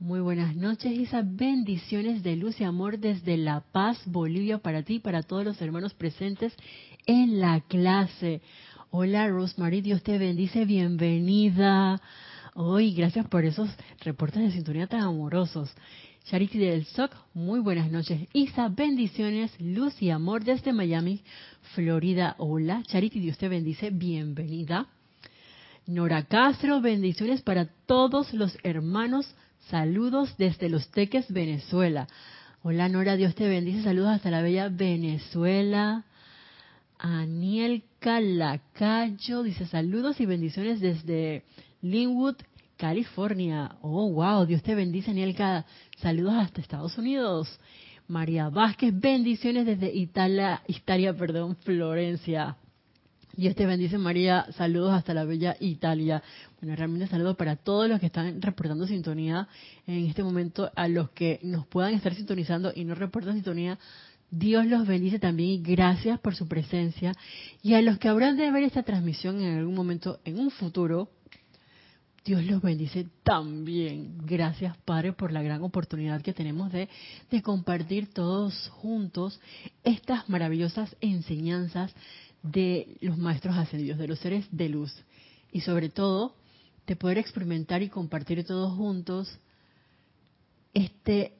Muy 0.00 0.20
buenas 0.20 0.56
noches, 0.56 0.98
Isa. 0.98 1.20
Bendiciones 1.22 2.22
de 2.22 2.34
luz 2.34 2.58
y 2.58 2.64
amor 2.64 2.98
desde 2.98 3.36
La 3.36 3.60
Paz, 3.60 4.00
Bolivia, 4.06 4.56
para 4.56 4.82
ti 4.82 4.94
y 4.94 4.98
para 4.98 5.22
todos 5.22 5.44
los 5.44 5.60
hermanos 5.60 5.92
presentes 5.92 6.54
en 7.04 7.38
la 7.38 7.60
clase. 7.60 8.40
Hola, 8.90 9.28
Rosemary, 9.28 9.82
Dios 9.82 10.02
te 10.02 10.16
bendice. 10.16 10.64
Bienvenida. 10.64 12.00
Hoy, 12.54 12.94
gracias 12.94 13.28
por 13.28 13.44
esos 13.44 13.68
reportes 14.00 14.42
de 14.42 14.52
sintonía 14.52 14.86
tan 14.86 15.02
amorosos. 15.02 15.70
Charity 16.24 16.56
del 16.56 16.86
SOC, 16.86 17.14
muy 17.34 17.60
buenas 17.60 17.90
noches. 17.90 18.26
Isa, 18.32 18.68
bendiciones, 18.68 19.52
luz 19.60 20.00
y 20.00 20.08
amor 20.08 20.44
desde 20.44 20.72
Miami, 20.72 21.20
Florida. 21.74 22.36
Hola, 22.38 22.82
Charity, 22.86 23.20
Dios 23.20 23.36
te 23.36 23.50
bendice, 23.50 23.90
bienvenida. 23.90 24.86
Nora 25.86 26.24
Castro, 26.24 26.80
bendiciones 26.80 27.42
para 27.42 27.66
todos 27.84 28.32
los 28.32 28.56
hermanos. 28.62 29.34
Saludos 29.68 30.36
desde 30.36 30.68
Los 30.68 30.90
Teques, 30.90 31.32
Venezuela. 31.32 32.08
Hola 32.62 32.88
Nora, 32.88 33.16
Dios 33.16 33.34
te 33.34 33.48
bendice. 33.48 33.82
Saludos 33.82 34.10
hasta 34.10 34.30
la 34.30 34.42
bella 34.42 34.68
Venezuela. 34.68 36.04
Aniel 36.98 37.84
Calacayo 37.98 39.42
dice 39.42 39.66
saludos 39.66 40.20
y 40.20 40.26
bendiciones 40.26 40.80
desde 40.80 41.44
Linwood, 41.82 42.36
California. 42.76 43.76
Oh, 43.80 44.10
wow, 44.10 44.44
Dios 44.44 44.62
te 44.62 44.74
bendice, 44.74 45.12
Nielka. 45.14 45.64
Saludos 45.98 46.34
hasta 46.34 46.60
Estados 46.60 46.98
Unidos. 46.98 47.60
María 48.08 48.48
Vázquez, 48.48 48.92
bendiciones 48.98 49.66
desde 49.66 49.94
Italia, 49.94 50.62
Italia, 50.66 51.14
perdón, 51.14 51.56
Florencia. 51.56 52.56
Dios 53.40 53.54
te 53.54 53.64
bendice, 53.64 53.96
María. 53.96 54.44
Saludos 54.58 54.92
hasta 54.92 55.14
la 55.14 55.24
bella 55.24 55.56
Italia. 55.60 56.22
Bueno, 56.60 56.76
realmente 56.76 57.06
saludos 57.06 57.36
para 57.36 57.56
todos 57.56 57.88
los 57.88 57.98
que 57.98 58.04
están 58.04 58.42
reportando 58.42 58.86
sintonía 58.86 59.48
en 59.86 60.04
este 60.04 60.22
momento, 60.22 60.70
a 60.76 60.88
los 60.88 61.08
que 61.12 61.40
nos 61.42 61.66
puedan 61.66 61.94
estar 61.94 62.14
sintonizando 62.14 62.70
y 62.76 62.84
no 62.84 62.94
reportan 62.94 63.32
sintonía. 63.32 63.78
Dios 64.30 64.66
los 64.66 64.86
bendice 64.86 65.18
también 65.18 65.52
y 65.52 65.62
gracias 65.62 66.20
por 66.20 66.34
su 66.34 66.48
presencia. 66.48 67.14
Y 67.62 67.72
a 67.72 67.80
los 67.80 67.96
que 67.96 68.08
habrán 68.08 68.36
de 68.36 68.50
ver 68.50 68.62
esta 68.62 68.82
transmisión 68.82 69.40
en 69.40 69.56
algún 69.56 69.74
momento, 69.74 70.20
en 70.26 70.38
un 70.38 70.50
futuro, 70.50 71.08
Dios 72.22 72.44
los 72.44 72.60
bendice 72.60 73.06
también. 73.22 74.18
Gracias, 74.26 74.76
Padre, 74.84 75.14
por 75.14 75.32
la 75.32 75.42
gran 75.42 75.62
oportunidad 75.62 76.20
que 76.20 76.34
tenemos 76.34 76.70
de, 76.72 76.90
de, 77.30 77.40
compartir 77.40 78.12
todos 78.12 78.68
juntos 78.68 79.40
estas 79.82 80.28
maravillosas 80.28 80.94
enseñanzas 81.00 81.94
de 82.42 82.96
los 83.00 83.18
maestros 83.18 83.56
ascendidos, 83.56 83.98
de 83.98 84.08
los 84.08 84.18
seres 84.18 84.46
de 84.50 84.68
luz. 84.68 84.94
Y 85.52 85.60
sobre 85.60 85.88
todo, 85.88 86.34
de 86.86 86.96
poder 86.96 87.18
experimentar 87.18 87.82
y 87.82 87.88
compartir 87.88 88.44
todos 88.44 88.76
juntos 88.76 89.38
este 90.74 91.34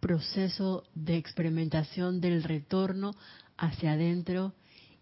proceso 0.00 0.84
de 0.94 1.16
experimentación 1.16 2.20
del 2.20 2.42
retorno 2.42 3.14
hacia 3.56 3.92
adentro 3.92 4.54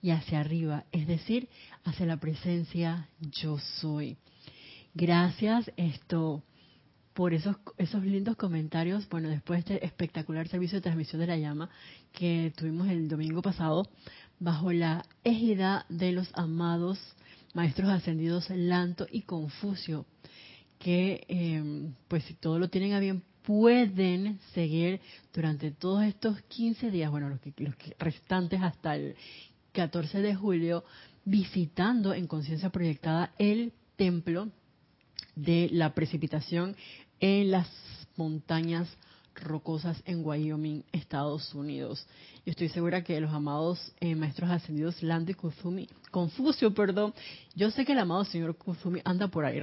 y 0.03 0.11
hacia 0.11 0.41
arriba, 0.41 0.85
es 0.93 1.07
decir, 1.07 1.49
hacia 1.85 2.07
la 2.07 2.19
presencia 2.19 3.09
yo 3.21 3.59
soy. 3.81 4.17
Gracias 4.95 5.71
esto 5.77 6.43
por 7.15 7.35
esos 7.35 7.57
esos 7.79 8.05
lindos 8.05 8.37
comentarios. 8.37 9.09
Bueno, 9.09 9.29
después 9.29 9.65
de 9.65 9.75
este 9.75 9.87
espectacular 9.87 10.47
servicio 10.49 10.79
de 10.79 10.83
transmisión 10.83 11.21
de 11.21 11.27
la 11.27 11.37
llama 11.37 11.69
que 12.13 12.53
tuvimos 12.57 12.89
el 12.89 13.09
domingo 13.09 13.43
pasado 13.43 13.89
bajo 14.41 14.73
la 14.73 15.05
égida 15.25 15.87
de 15.89 16.13
los 16.13 16.29
amados 16.35 16.99
maestros 17.55 17.89
ascendidos 17.89 18.49
Lanto 18.51 19.07
y 19.11 19.23
Confucio, 19.23 20.07
que 20.79 21.25
em, 21.29 21.95
pues 22.07 22.25
si 22.25 22.35
todo 22.35 22.59
lo 22.59 22.69
tienen 22.69 22.93
a 22.93 23.01
bien 23.01 23.23
pueden 23.43 24.39
seguir 24.53 25.01
durante 25.33 25.71
todos 25.71 26.05
estos 26.05 26.41
15 26.43 26.91
días, 26.91 27.11
bueno, 27.11 27.31
los, 27.31 27.41
que, 27.41 27.53
los 27.57 27.75
restantes 27.99 28.61
hasta 28.61 28.95
el 28.95 29.17
14 29.73 30.21
de 30.21 30.35
julio, 30.35 30.85
visitando 31.25 32.13
en 32.13 32.27
conciencia 32.27 32.71
proyectada 32.71 33.33
el 33.39 33.73
templo 33.97 34.51
de 35.35 35.69
la 35.73 35.95
precipitación 35.95 36.77
en 37.21 37.51
las 37.51 37.69
montañas 38.17 38.89
rocosas 39.41 40.03
en 40.05 40.25
Wyoming, 40.25 40.85
Estados 40.93 41.55
Unidos. 41.55 42.07
Yo 42.45 42.51
estoy 42.53 42.69
segura 42.69 43.03
que 43.03 43.21
los 43.21 43.33
amados 43.33 43.93
eh, 44.01 44.15
maestros 44.15 44.51
ascendidos 44.51 45.03
Lando 45.03 45.31
y 45.31 45.35
Kuzumi, 45.35 45.89
Confucio, 46.11 46.73
perdón, 46.75 47.15
yo 47.55 47.71
sé 47.71 47.85
que 47.85 47.93
el 47.93 47.99
amado 47.99 48.25
señor 48.25 48.57
Kuzumi 48.57 49.01
anda 49.05 49.29
por 49.29 49.45
ahí 49.45 49.61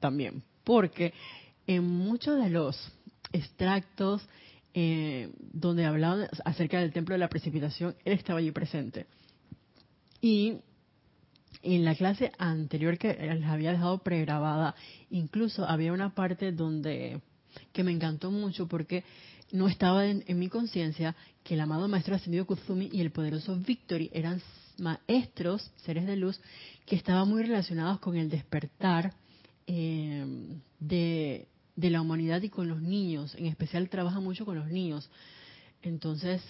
también, 0.00 0.42
porque 0.64 1.12
en 1.66 1.84
muchos 1.84 2.42
de 2.42 2.50
los 2.50 2.76
extractos 3.32 4.22
eh, 4.74 5.30
donde 5.52 5.84
hablaban 5.84 6.28
acerca 6.44 6.80
del 6.80 6.92
templo 6.92 7.14
de 7.14 7.18
la 7.18 7.28
precipitación, 7.28 7.94
él 8.04 8.14
estaba 8.14 8.38
allí 8.38 8.50
presente. 8.50 9.06
Y 10.20 10.58
en 11.62 11.84
la 11.84 11.94
clase 11.94 12.32
anterior 12.38 12.98
que 12.98 13.14
les 13.14 13.44
había 13.44 13.72
dejado 13.72 13.98
pregrabada, 13.98 14.74
incluso 15.10 15.64
había 15.64 15.92
una 15.92 16.14
parte 16.14 16.52
donde 16.52 17.20
que 17.72 17.84
me 17.84 17.92
encantó 17.92 18.30
mucho 18.30 18.66
porque 18.66 19.04
no 19.52 19.68
estaba 19.68 20.06
en, 20.06 20.24
mi 20.38 20.48
conciencia 20.48 21.14
que 21.44 21.54
el 21.54 21.60
amado 21.60 21.86
maestro 21.86 22.14
ascendido 22.14 22.46
Kuzumi 22.46 22.88
y 22.90 23.00
el 23.00 23.10
poderoso 23.12 23.56
Victory 23.56 24.10
eran 24.12 24.40
maestros, 24.78 25.70
seres 25.76 26.06
de 26.06 26.16
luz, 26.16 26.40
que 26.86 26.96
estaban 26.96 27.28
muy 27.28 27.42
relacionados 27.42 28.00
con 28.00 28.16
el 28.16 28.30
despertar 28.30 29.12
eh, 29.66 30.24
de, 30.80 31.46
la 31.76 32.00
humanidad 32.00 32.40
y 32.42 32.48
con 32.48 32.68
los 32.68 32.80
niños. 32.80 33.34
En 33.34 33.46
especial 33.46 33.88
trabaja 33.90 34.20
mucho 34.20 34.46
con 34.46 34.56
los 34.56 34.68
niños. 34.68 35.10
Entonces, 35.82 36.42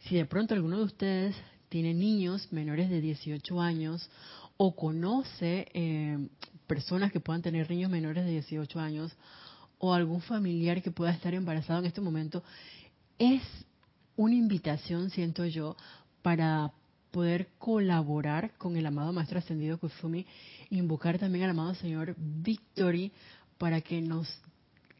si 0.00 0.16
de 0.16 0.26
pronto 0.26 0.54
alguno 0.54 0.78
de 0.78 0.84
ustedes 0.84 1.36
tiene 1.70 1.94
niños 1.94 2.52
menores 2.52 2.90
de 2.90 3.00
18 3.00 3.60
años 3.60 4.10
o 4.56 4.74
conoce 4.74 5.68
eh, 5.72 6.18
personas 6.66 7.12
que 7.12 7.20
puedan 7.20 7.42
tener 7.42 7.70
niños 7.70 7.90
menores 7.90 8.24
de 8.24 8.32
18 8.32 8.78
años 8.80 9.12
o 9.78 9.94
algún 9.94 10.20
familiar 10.20 10.82
que 10.82 10.90
pueda 10.90 11.12
estar 11.12 11.34
embarazado 11.34 11.80
en 11.80 11.86
este 11.86 12.00
momento, 12.00 12.42
es 13.18 13.42
una 14.16 14.34
invitación, 14.34 15.10
siento 15.10 15.46
yo, 15.46 15.76
para 16.22 16.72
poder 17.10 17.48
colaborar 17.58 18.52
con 18.58 18.76
el 18.76 18.86
amado 18.86 19.12
Maestro 19.12 19.38
Ascendido 19.38 19.78
Kusumi, 19.78 20.26
invocar 20.70 21.18
también 21.18 21.44
al 21.44 21.50
amado 21.50 21.74
Señor 21.74 22.14
Victory 22.18 23.12
para 23.56 23.80
que 23.80 24.00
nos 24.00 24.28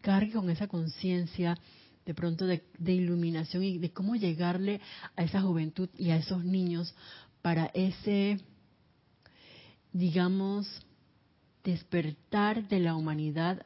cargue 0.01 0.33
con 0.33 0.49
esa 0.51 0.69
conciencia 0.69 1.59
de 2.07 2.15
pronto 2.15 2.47
de, 2.47 2.63
iluminación 2.87 3.63
y 3.63 3.79
de 3.79 3.91
cómo 3.91 4.17
llegarle 4.17 4.81
a 5.17 5.23
esa 5.23 5.43
juventud 5.43 5.91
y 5.99 6.11
a 6.11 6.17
esos 6.17 6.45
niños 6.45 6.95
para 7.43 7.67
ese 7.75 8.39
digamos, 9.93 10.67
despertar 11.65 12.69
de 12.69 12.81
la 12.81 12.95
humanidad 12.95 13.65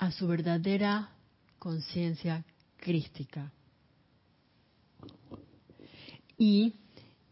a 0.00 0.10
su 0.10 0.26
verdadera 0.26 1.10
conciencia 1.58 2.42
crística. 2.78 3.52
Y 6.38 6.72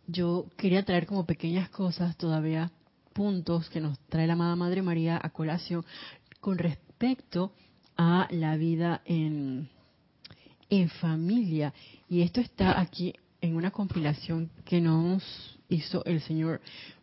yo 0.07 0.47
quería 0.59 0.85
traer 0.85 1.07
como 1.07 1.25
pequeñas 1.25 1.71
cosas 1.71 2.17
todavía, 2.19 2.71
puntos 3.15 3.71
que 3.71 3.81
nos 3.81 3.99
trae 4.11 4.27
la 4.27 4.35
amada 4.35 4.55
Madre 4.55 4.83
María 4.83 5.19
a 5.21 5.31
colación 5.31 5.85
con 6.41 6.59
respecto 6.59 7.53
a 7.97 8.29
la 8.31 8.57
vida 8.57 9.01
en, 9.07 9.71
en 10.69 10.91
familia. 10.91 11.73
Y 12.09 12.21
esto 12.21 12.43
está 12.43 12.79
aquí 12.79 13.15
en 13.41 13.57
una 13.57 13.71
compilación 13.71 14.51
que 14.67 14.83
nos 14.83 15.59
hizo 15.71 16.05
el 16.05 16.21
señor 16.21 16.61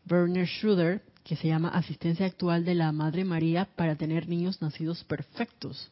Werner 0.07 0.47
Schroeder, 0.47 1.01
que 1.25 1.35
se 1.35 1.47
llama 1.47 1.69
Asistencia 1.69 2.27
Actual 2.27 2.63
de 2.63 2.75
la 2.75 2.91
Madre 2.91 3.25
María 3.25 3.67
para 3.75 3.95
tener 3.95 4.29
niños 4.29 4.61
nacidos 4.61 5.03
perfectos. 5.03 5.91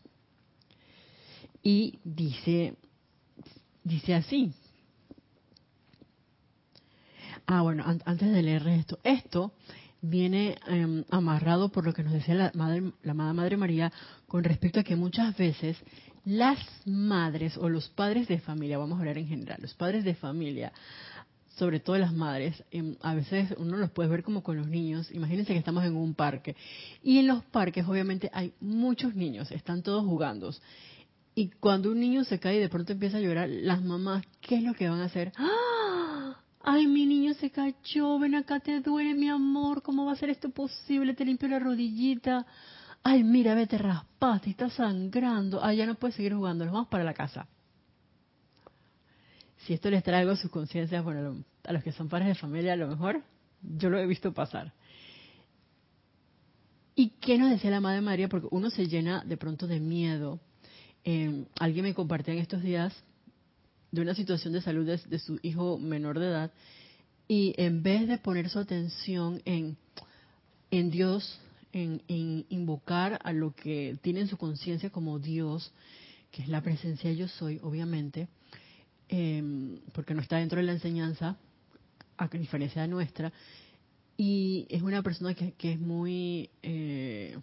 Y 1.63 1.97
dice, 2.03 2.75
dice 3.83 4.13
así. 4.13 4.53
Ah, 7.47 7.63
bueno, 7.63 7.83
antes 8.05 8.31
de 8.31 8.43
leer 8.43 8.67
esto, 8.67 8.99
esto 9.03 9.53
viene 10.01 10.55
em, 10.67 11.03
amarrado 11.09 11.69
por 11.69 11.83
lo 11.83 11.93
que 11.93 12.03
nos 12.03 12.13
decía 12.13 12.35
la 12.35 12.51
madre, 12.53 12.91
la 13.01 13.13
amada 13.13 13.33
Madre 13.33 13.57
María 13.57 13.91
con 14.27 14.43
respecto 14.43 14.81
a 14.81 14.83
que 14.83 14.95
muchas 14.95 15.35
veces 15.35 15.77
las 16.25 16.59
madres 16.85 17.57
o 17.57 17.69
los 17.69 17.89
padres 17.89 18.27
de 18.27 18.39
familia, 18.39 18.77
vamos 18.77 18.97
a 18.97 18.99
hablar 18.99 19.17
en 19.17 19.27
general, 19.27 19.57
los 19.61 19.73
padres 19.73 20.03
de 20.03 20.13
familia, 20.13 20.71
sobre 21.55 21.79
todo 21.79 21.97
las 21.97 22.13
madres, 22.13 22.63
em, 22.71 22.95
a 23.01 23.13
veces 23.13 23.53
uno 23.57 23.77
los 23.77 23.91
puede 23.91 24.09
ver 24.09 24.23
como 24.23 24.41
con 24.41 24.57
los 24.57 24.67
niños. 24.67 25.11
Imagínense 25.11 25.53
que 25.53 25.59
estamos 25.59 25.83
en 25.85 25.95
un 25.95 26.15
parque. 26.15 26.55
Y 27.03 27.19
en 27.19 27.27
los 27.27 27.43
parques 27.45 27.87
obviamente 27.87 28.29
hay 28.33 28.53
muchos 28.59 29.15
niños, 29.15 29.51
están 29.51 29.83
todos 29.83 30.05
jugando. 30.05 30.51
Y 31.35 31.49
cuando 31.49 31.91
un 31.91 31.99
niño 31.99 32.23
se 32.23 32.39
cae 32.39 32.57
y 32.57 32.59
de 32.59 32.69
pronto 32.69 32.93
empieza 32.93 33.17
a 33.17 33.21
llorar, 33.21 33.49
las 33.49 33.83
mamás, 33.83 34.23
¿qué 34.41 34.57
es 34.57 34.63
lo 34.63 34.73
que 34.73 34.89
van 34.89 35.01
a 35.01 35.05
hacer? 35.05 35.31
¡Ah! 35.37 36.39
Ay, 36.65 36.87
mi 36.87 37.05
niño 37.05 37.33
se 37.33 37.51
cayó, 37.51 38.17
ven 38.19 38.35
acá, 38.35 38.59
te 38.59 38.79
duele, 38.79 39.13
mi 39.15 39.27
amor, 39.27 39.81
¿cómo 39.81 40.05
va 40.05 40.13
a 40.13 40.15
ser 40.15 40.29
esto 40.29 40.49
posible? 40.49 41.13
Te 41.13 41.25
limpio 41.25 41.49
la 41.49 41.59
rodillita. 41.59 42.45
Ay, 43.03 43.23
mira, 43.23 43.53
vete 43.53 43.77
raspaste, 43.77 44.49
está 44.49 44.69
sangrando. 44.69 45.63
Ay, 45.63 45.77
ya 45.77 45.85
no 45.85 45.95
puedes 45.95 46.15
seguir 46.15 46.33
jugando, 46.33 46.63
nos 46.63 46.73
vamos 46.73 46.87
para 46.87 47.03
la 47.03 47.13
casa 47.13 47.47
si 49.65 49.73
esto 49.73 49.89
les 49.89 50.05
a 50.07 50.35
sus 50.35 50.51
conciencias, 50.51 51.03
bueno, 51.03 51.43
a 51.63 51.73
los 51.73 51.83
que 51.83 51.91
son 51.91 52.09
padres 52.09 52.27
de 52.29 52.35
familia, 52.35 52.73
a 52.73 52.77
lo 52.77 52.87
mejor 52.87 53.23
yo 53.61 53.89
lo 53.89 53.97
he 53.97 54.05
visto 54.05 54.33
pasar. 54.33 54.73
¿Y 56.95 57.09
qué 57.21 57.37
nos 57.37 57.49
decía 57.49 57.71
la 57.71 57.79
Madre 57.79 58.01
María? 58.01 58.29
Porque 58.29 58.47
uno 58.51 58.69
se 58.69 58.87
llena 58.87 59.23
de 59.25 59.37
pronto 59.37 59.65
de 59.65 59.79
miedo. 59.79 60.39
Eh, 61.05 61.45
alguien 61.59 61.85
me 61.85 61.93
compartía 61.93 62.33
en 62.33 62.41
estos 62.41 62.61
días 62.61 62.93
de 63.91 64.01
una 64.01 64.15
situación 64.15 64.53
de 64.53 64.61
salud 64.61 64.85
de, 64.85 65.19
su 65.19 65.39
hijo 65.43 65.77
menor 65.77 66.19
de 66.19 66.27
edad 66.27 66.51
y 67.27 67.53
en 67.57 67.83
vez 67.83 68.07
de 68.07 68.17
poner 68.17 68.49
su 68.49 68.59
atención 68.59 69.41
en, 69.45 69.77
en 70.71 70.91
Dios, 70.91 71.39
en, 71.71 72.01
en 72.07 72.45
invocar 72.49 73.19
a 73.23 73.31
lo 73.31 73.55
que 73.55 73.97
tiene 74.01 74.21
en 74.21 74.27
su 74.27 74.37
conciencia 74.37 74.89
como 74.89 75.19
Dios, 75.19 75.71
que 76.31 76.41
es 76.41 76.47
la 76.47 76.61
presencia 76.61 77.11
yo 77.13 77.27
soy, 77.27 77.59
obviamente, 77.63 78.27
Em, 79.15 79.77
porque 79.93 80.15
no 80.15 80.21
está 80.21 80.37
dentro 80.37 80.59
de 80.59 80.65
la 80.65 80.71
enseñanza, 80.71 81.37
a 82.17 82.27
diferencia 82.29 82.81
de 82.81 82.87
nuestra, 82.87 83.31
y 84.17 84.65
es 84.71 84.81
una 84.81 85.03
persona 85.03 85.35
que, 85.35 85.53
es 85.59 85.79
muy... 85.79 86.49
Eh, 86.63 87.37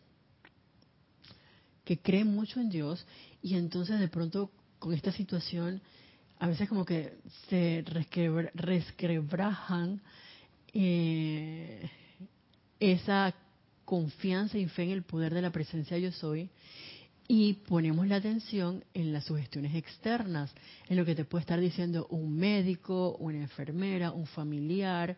que 1.85 1.99
cree 1.99 2.25
mucho 2.25 2.59
en 2.59 2.71
Dios 2.71 3.07
y 3.41 3.55
entonces 3.55 4.01
de 4.01 4.09
pronto 4.09 4.51
con 4.81 4.95
esta 4.95 5.13
situación 5.13 5.81
a 6.41 6.49
veces 6.49 6.69
como 6.69 6.85
que 6.85 7.19
se 7.49 7.85
resquebrajan 8.55 10.01
eh, 10.73 11.89
esa 12.81 13.33
confianza 13.85 14.59
y 14.59 14.67
fe 14.67 14.83
en 14.85 14.91
el 14.91 15.05
poder 15.05 15.35
de 15.35 15.43
la 15.43 15.51
presencia 15.51 15.99
yo 15.99 16.11
soy 16.11 16.51
y 17.33 17.53
ponemos 17.53 18.09
la 18.09 18.17
atención 18.17 18.83
en 18.93 19.13
las 19.13 19.27
sugestiones 19.27 19.77
externas, 19.77 20.53
en 20.89 20.97
lo 20.97 21.05
que 21.05 21.15
te 21.15 21.25
puede 21.25 21.43
estar 21.43 21.61
diciendo 21.61 22.09
un 22.11 22.35
médico, 22.35 23.17
una 23.21 23.39
enfermera, 23.39 24.11
un 24.11 24.27
familiar, 24.27 25.17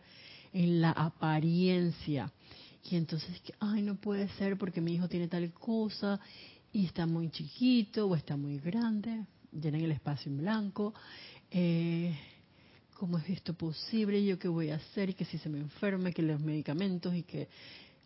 en 0.53 0.79
la 0.79 0.91
apariencia. 0.91 2.31
Y 2.87 2.97
entonces, 2.97 3.41
ay, 3.59 3.81
no 3.81 3.95
puede 3.95 4.29
ser 4.37 4.59
porque 4.59 4.79
mi 4.79 4.93
hijo 4.93 5.09
tiene 5.09 5.27
tal 5.27 5.51
cosa 5.53 6.19
y 6.71 6.85
está 6.85 7.07
muy 7.07 7.31
chiquito 7.31 8.05
o 8.05 8.15
está 8.15 8.37
muy 8.37 8.59
grande, 8.59 9.25
llenan 9.51 9.81
el 9.81 9.93
espacio 9.93 10.31
en 10.31 10.37
blanco. 10.37 10.93
Eh, 11.49 12.15
¿Cómo 12.93 13.17
es 13.17 13.27
esto 13.27 13.55
posible? 13.55 14.23
¿Yo 14.23 14.37
qué 14.37 14.49
voy 14.49 14.69
a 14.69 14.75
hacer? 14.75 15.09
Y 15.09 15.13
que 15.15 15.25
si 15.25 15.39
se 15.39 15.49
me 15.49 15.57
enferma, 15.57 16.11
que 16.11 16.21
los 16.21 16.39
medicamentos 16.39 17.15
y 17.15 17.23
que, 17.23 17.47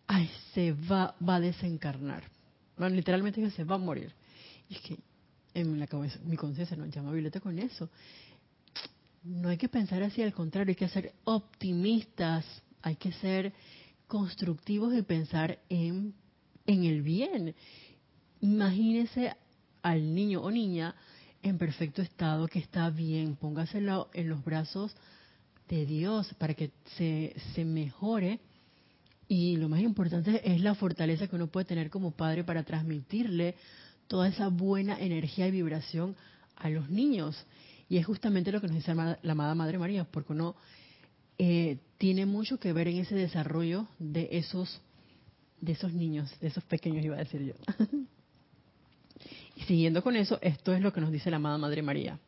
ay, 0.06 0.30
se 0.54 0.72
va, 0.72 1.14
va 1.20 1.34
a 1.34 1.40
desencarnar 1.40 2.37
literalmente 2.78 3.50
se 3.50 3.64
va 3.64 3.76
a 3.76 3.78
morir. 3.78 4.12
Y 4.68 4.74
es 4.74 4.80
que 4.80 4.98
en 5.54 5.78
la 5.78 5.86
cabeza, 5.86 6.18
mi 6.24 6.36
conciencia 6.36 6.76
no 6.76 6.86
llama 6.86 7.12
Violeta 7.12 7.40
con 7.40 7.58
eso. 7.58 7.88
No 9.24 9.48
hay 9.48 9.56
que 9.56 9.68
pensar 9.68 10.02
así, 10.02 10.22
al 10.22 10.32
contrario, 10.32 10.70
hay 10.72 10.76
que 10.76 10.88
ser 10.88 11.12
optimistas, 11.24 12.44
hay 12.82 12.96
que 12.96 13.12
ser 13.12 13.52
constructivos 14.06 14.94
y 14.94 15.02
pensar 15.02 15.58
en, 15.68 16.14
en 16.66 16.84
el 16.84 17.02
bien. 17.02 17.54
Imagínese 18.40 19.34
al 19.82 20.14
niño 20.14 20.42
o 20.42 20.50
niña 20.50 20.94
en 21.42 21.58
perfecto 21.58 22.02
estado, 22.02 22.46
que 22.48 22.58
está 22.58 22.90
bien, 22.90 23.36
póngaselo 23.36 24.08
en 24.12 24.28
los 24.28 24.44
brazos 24.44 24.94
de 25.68 25.86
Dios 25.86 26.32
para 26.34 26.54
que 26.54 26.70
se, 26.96 27.34
se 27.54 27.64
mejore 27.64 28.40
y 29.28 29.56
lo 29.56 29.68
más 29.68 29.80
importante 29.80 30.40
es 30.42 30.60
la 30.62 30.74
fortaleza 30.74 31.28
que 31.28 31.36
uno 31.36 31.48
puede 31.48 31.66
tener 31.66 31.90
como 31.90 32.12
padre 32.12 32.44
para 32.44 32.62
transmitirle 32.62 33.54
toda 34.06 34.28
esa 34.28 34.48
buena 34.48 34.98
energía 34.98 35.46
y 35.46 35.50
vibración 35.50 36.16
a 36.56 36.70
los 36.70 36.88
niños. 36.88 37.44
Y 37.90 37.98
es 37.98 38.06
justamente 38.06 38.50
lo 38.50 38.60
que 38.60 38.68
nos 38.68 38.76
dice 38.76 38.94
la 38.94 39.18
amada 39.22 39.54
Madre 39.54 39.78
María, 39.78 40.04
porque 40.04 40.32
uno 40.32 40.56
eh, 41.36 41.78
tiene 41.98 42.24
mucho 42.24 42.58
que 42.58 42.72
ver 42.72 42.88
en 42.88 42.98
ese 42.98 43.14
desarrollo 43.14 43.86
de 43.98 44.30
esos, 44.32 44.80
de 45.60 45.72
esos 45.72 45.92
niños, 45.92 46.34
de 46.40 46.48
esos 46.48 46.64
pequeños, 46.64 47.04
iba 47.04 47.16
a 47.16 47.20
decir 47.20 47.42
yo. 47.42 47.54
y 49.56 49.60
siguiendo 49.62 50.02
con 50.02 50.16
eso, 50.16 50.38
esto 50.40 50.72
es 50.72 50.80
lo 50.80 50.92
que 50.92 51.02
nos 51.02 51.12
dice 51.12 51.30
la 51.30 51.36
amada 51.36 51.58
Madre 51.58 51.82
María. 51.82 52.18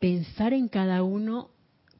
Pensar 0.00 0.54
en 0.54 0.68
cada 0.68 1.02
uno 1.02 1.50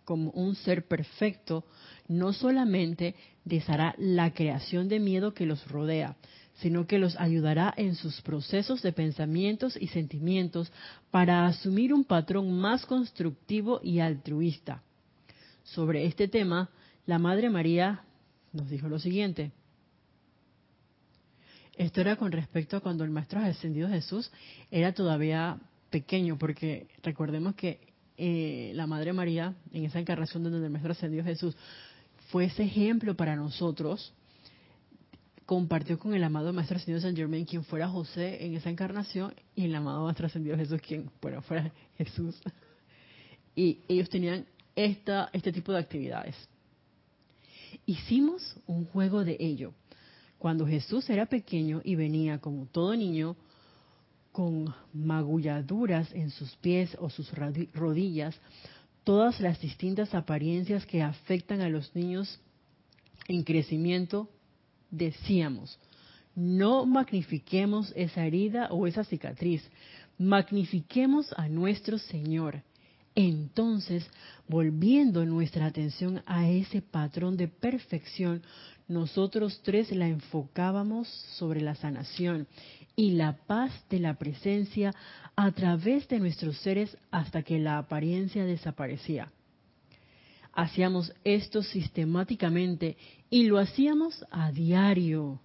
como 0.05 0.31
un 0.31 0.55
ser 0.55 0.87
perfecto, 0.87 1.65
no 2.09 2.33
solamente 2.33 3.15
deshará 3.45 3.95
la 3.99 4.33
creación 4.33 4.89
de 4.89 5.01
miedo 5.01 5.35
que 5.35 5.47
los 5.47 5.67
rodea, 5.69 6.17
sino 6.55 6.87
que 6.87 6.99
los 6.99 7.17
ayudará 7.19 7.73
en 7.77 7.95
sus 7.95 8.21
procesos 8.21 8.83
de 8.83 8.93
pensamientos 8.93 9.77
y 9.81 9.89
sentimientos 9.89 10.71
para 11.11 11.47
asumir 11.47 11.93
un 11.93 12.05
patrón 12.05 12.53
más 12.53 12.87
constructivo 12.87 13.81
y 13.83 14.01
altruista. 14.01 14.83
Sobre 15.65 16.07
este 16.07 16.29
tema, 16.29 16.71
la 17.07 17.19
Madre 17.19 17.51
María 17.51 18.05
nos 18.53 18.69
dijo 18.69 18.89
lo 18.89 18.99
siguiente. 18.99 19.53
Esto 21.77 22.01
era 22.01 22.17
con 22.17 22.33
respecto 22.33 22.77
a 22.77 22.81
cuando 22.81 23.03
el 23.03 23.11
Maestro 23.11 23.41
Ascendido 23.41 23.89
Jesús 23.89 24.31
era 24.71 24.93
todavía 24.93 25.59
pequeño, 25.91 26.39
porque 26.39 26.87
recordemos 27.03 27.55
que 27.55 27.92
eh, 28.25 28.71
la 28.77 28.87
Madre 28.87 29.13
María, 29.13 29.57
en 29.73 29.85
esa 29.85 29.99
encarnación 29.99 30.45
donde 30.45 30.65
el 30.65 30.71
Maestro 30.71 30.93
Ascendido 30.93 31.25
Jesús 31.25 31.57
fue 32.31 32.45
ese 32.45 32.63
ejemplo 32.63 33.17
para 33.17 33.35
nosotros, 33.35 34.13
compartió 35.45 35.99
con 35.99 36.15
el 36.15 36.23
amado 36.23 36.53
Maestro 36.53 36.77
Ascendido 36.77 37.01
San 37.01 37.17
Germain 37.17 37.45
quien 37.45 37.65
fuera 37.65 37.89
José 37.89 38.47
en 38.47 38.55
esa 38.55 38.71
encarnación 38.71 39.35
y 39.57 39.65
el 39.65 39.75
amado 39.75 40.05
Maestro 40.05 40.27
Ascendido 40.27 40.57
Jesús 40.57 40.81
quien 40.81 41.11
fuera 41.21 41.73
Jesús. 41.99 42.41
Y 43.57 43.81
ellos 43.89 44.09
tenían 44.09 44.47
esta, 44.77 45.29
este 45.33 45.51
tipo 45.51 45.73
de 45.73 45.81
actividades. 45.81 46.37
Hicimos 47.87 48.55
un 48.69 48.85
juego 48.85 49.25
de 49.25 49.37
ello. 49.41 49.75
Cuando 50.39 50.65
Jesús 50.65 51.11
era 51.11 51.27
pequeño 51.27 51.81
y 51.83 51.97
venía 51.97 52.39
como 52.39 52.67
todo 52.67 52.95
niño, 52.95 53.35
con 54.33 54.75
magulladuras 54.95 56.13
en 56.15 56.31
sus 56.31 56.57
pies 56.57 56.97
o 56.99 57.11
sus 57.11 57.31
rodillas, 57.75 58.35
todas 59.05 59.41
las 59.41 59.61
distintas 59.61 60.15
apariencias 60.15 60.87
que 60.87 61.03
afectan 61.03 61.61
a 61.61 61.69
los 61.69 61.95
niños 61.95 62.41
en 63.29 63.45
crecimiento, 63.45 64.29
decíamos, 64.91 65.79
no 66.35 66.87
magnifiquemos 66.87 67.93
esa 67.95 68.25
herida 68.25 68.69
o 68.71 68.87
esa 68.87 69.05
cicatriz, 69.05 69.63
magnifiquemos 70.19 71.33
a 71.37 71.49
nuestro 71.49 71.99
Señor. 71.99 72.63
Entonces, 73.15 74.07
volviendo 74.49 75.27
nuestra 75.27 75.67
atención 75.67 76.23
a 76.25 76.49
ese 76.49 76.81
patrón 76.81 77.37
de 77.37 77.49
perfección, 77.49 78.43
nosotros 78.89 79.61
tres 79.63 79.91
la 79.93 80.09
enfocábamos 80.09 81.09
sobre 81.37 81.61
la 81.61 81.75
sanación 81.75 82.47
y 82.97 83.13
la 83.13 83.37
paz 83.47 83.73
de 83.89 84.01
la 84.01 84.15
presencia 84.15 84.95
a 85.37 85.51
través 85.53 86.09
de 86.09 86.19
nuestros 86.19 86.59
seres 86.59 86.97
hasta 87.11 87.43
que 87.43 87.59
la 87.59 87.79
apariencia 87.79 88.45
desaparecía. 88.45 89.33
Hacíamos 90.53 91.13
esto 91.25 91.63
sistemáticamente 91.63 92.97
y 93.31 93.45
lo 93.45 93.59
hacíamos 93.59 94.25
a 94.31 94.53
diario. 94.53 95.41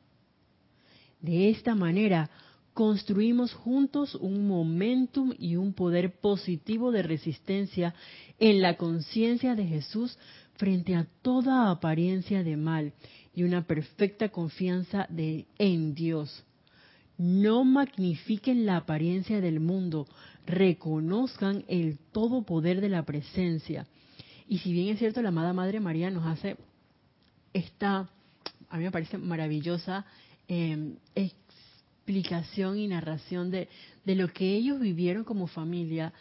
De 1.22 1.50
esta 1.50 1.76
manera, 1.76 2.30
construimos 2.74 3.54
juntos 3.54 4.14
un 4.16 4.48
momentum 4.48 5.34
y 5.40 5.56
un 5.56 5.74
poder 5.74 6.20
positivo 6.20 6.92
de 6.92 7.04
resistencia 7.04 7.96
en 8.38 8.62
la 8.62 8.76
conciencia 8.76 9.56
de 9.56 9.66
Jesús 9.66 10.18
frente 10.58 10.96
a 10.96 11.08
toda 11.22 11.72
apariencia 11.72 12.44
de 12.44 12.58
mal 12.58 12.94
y 13.34 13.44
una 13.44 13.66
perfecta 13.66 14.30
confianza 14.30 15.08
en 15.10 15.96
Dios. 15.96 16.44
No 17.17 17.63
magnifiquen 17.63 18.65
la 18.65 18.77
apariencia 18.77 19.41
del 19.41 19.60
mundo, 19.60 20.08
reconozcan 20.45 21.65
el 21.67 21.97
todo 22.12 22.43
poder 22.43 22.82
de 22.82 22.89
la 22.89 23.03
presencia. 23.03 23.88
Y 24.47 24.60
si 24.60 24.71
bien 24.71 24.89
es 24.89 24.99
cierto, 24.99 25.21
la 25.21 25.30
amada 25.30 25.53
Madre 25.53 25.80
María 25.80 26.10
nos 26.10 26.25
hace 26.25 26.58
esta, 27.53 28.10
a 28.69 28.77
mí 28.77 28.84
me 28.84 28.91
parece 28.91 29.17
maravillosa, 29.17 30.06
eh, 30.47 30.95
explicación 31.15 32.77
y 32.77 32.88
narración 32.88 33.51
de, 33.51 33.67
de 34.06 34.15
lo 34.15 34.30
que 34.30 34.56
ellos 34.56 34.80
vivieron 34.80 35.23
como 35.25 35.47
familia. 35.47 36.13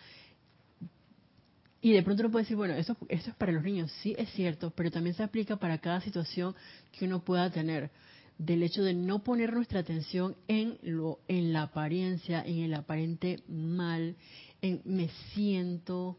Y 1.80 1.92
de 1.92 2.02
pronto 2.02 2.22
uno 2.22 2.32
puede 2.32 2.44
decir, 2.44 2.56
bueno, 2.56 2.74
eso, 2.74 2.96
eso 3.08 3.30
es 3.30 3.36
para 3.36 3.52
los 3.52 3.62
niños, 3.62 3.92
sí 4.02 4.16
es 4.18 4.28
cierto, 4.30 4.72
pero 4.74 4.90
también 4.90 5.14
se 5.14 5.22
aplica 5.22 5.56
para 5.56 5.78
cada 5.78 6.00
situación 6.00 6.54
que 6.90 7.04
uno 7.04 7.20
pueda 7.20 7.50
tener. 7.50 7.90
Del 8.38 8.62
hecho 8.62 8.82
de 8.82 8.94
no 8.94 9.24
poner 9.24 9.54
nuestra 9.54 9.80
atención 9.80 10.36
en 10.46 10.78
lo, 10.82 11.20
en 11.26 11.52
la 11.52 11.62
apariencia, 11.62 12.42
en 12.42 12.58
el 12.58 12.74
aparente 12.74 13.42
mal, 13.48 14.16
en 14.60 14.82
me 14.84 15.08
siento 15.34 16.18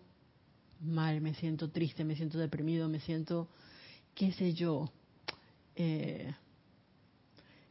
mal, 0.81 1.21
me 1.21 1.33
siento 1.35 1.69
triste, 1.69 2.03
me 2.03 2.15
siento 2.15 2.37
deprimido, 2.37 2.89
me 2.89 2.99
siento, 2.99 3.47
qué 4.15 4.31
sé 4.31 4.53
yo, 4.53 4.91
eh, 5.75 6.33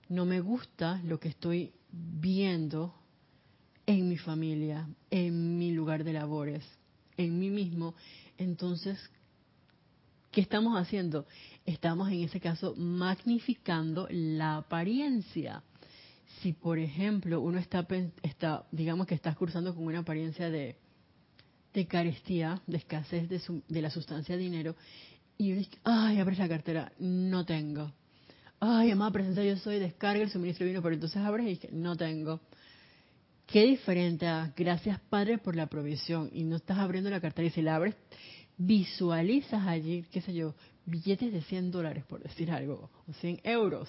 no 0.09 0.25
me 0.25 0.41
gusta 0.41 1.01
lo 1.05 1.19
que 1.19 1.29
estoy 1.29 1.73
viendo 1.91 2.95
en 3.87 4.09
mi 4.09 4.17
familia, 4.17 4.89
en 5.11 5.59
mi 5.59 5.73
lugar 5.73 6.05
de 6.05 6.13
labores, 6.13 6.65
en 7.17 7.39
mí 7.39 7.51
mismo, 7.51 7.95
entonces, 8.39 8.99
¿qué 10.37 10.43
estamos 10.43 10.79
haciendo? 10.79 11.25
Estamos 11.65 12.11
en 12.11 12.21
ese 12.21 12.41
caso 12.41 12.75
magnificando 12.77 14.07
la 14.11 14.59
apariencia. 14.59 15.63
Si, 16.43 16.53
por 16.53 16.79
ejemplo, 16.79 17.41
uno 17.41 17.59
está, 17.59 17.87
está 18.23 18.67
digamos 18.71 19.07
que 19.07 19.15
estás 19.15 19.35
cursando 19.35 19.75
con 19.75 19.87
una 19.87 20.01
apariencia 20.01 20.51
de, 20.51 20.77
de 21.73 21.87
carestía, 21.87 22.61
de 22.67 22.77
escasez 22.77 23.31
de, 23.31 23.41
de 23.67 23.81
la 23.81 23.89
sustancia 23.89 24.37
dinero, 24.37 24.77
y 25.39 25.53
uno 25.53 25.61
dice, 25.61 25.79
ay, 25.85 26.21
abres 26.21 26.39
la 26.39 26.51
cartera, 26.51 26.93
no 26.99 27.47
tengo 27.47 27.91
ay, 28.61 28.91
amada 28.91 29.13
presencia, 29.13 29.45
yo 29.45 29.57
soy, 29.57 29.79
descarga 29.79 30.23
el 30.23 30.31
suministro 30.31 30.67
vino, 30.67 30.83
pero 30.83 30.95
entonces 30.95 31.19
abres 31.19 31.47
y 31.47 31.51
dices, 31.51 31.73
no 31.73 31.97
tengo. 31.97 32.41
Qué 33.47 33.65
diferente 33.65 34.27
a 34.27 34.53
gracias 34.57 34.99
Padre 35.09 35.39
por 35.39 35.57
la 35.57 35.67
provisión 35.67 36.31
y 36.33 36.45
no 36.45 36.57
estás 36.57 36.79
abriendo 36.79 37.11
la 37.11 37.21
cartera 37.21 37.47
y 37.47 37.51
si 37.51 37.63
la 37.63 37.77
abres, 37.77 37.95
visualizas 38.57 39.67
allí, 39.67 40.05
qué 40.11 40.21
sé 40.21 40.35
yo, 40.35 40.55
billetes 40.85 41.33
de 41.33 41.43
100 41.43 41.71
dólares, 41.71 42.05
por 42.05 42.23
decir 42.23 42.51
algo, 42.51 42.91
o 43.07 43.13
100 43.13 43.41
euros. 43.45 43.89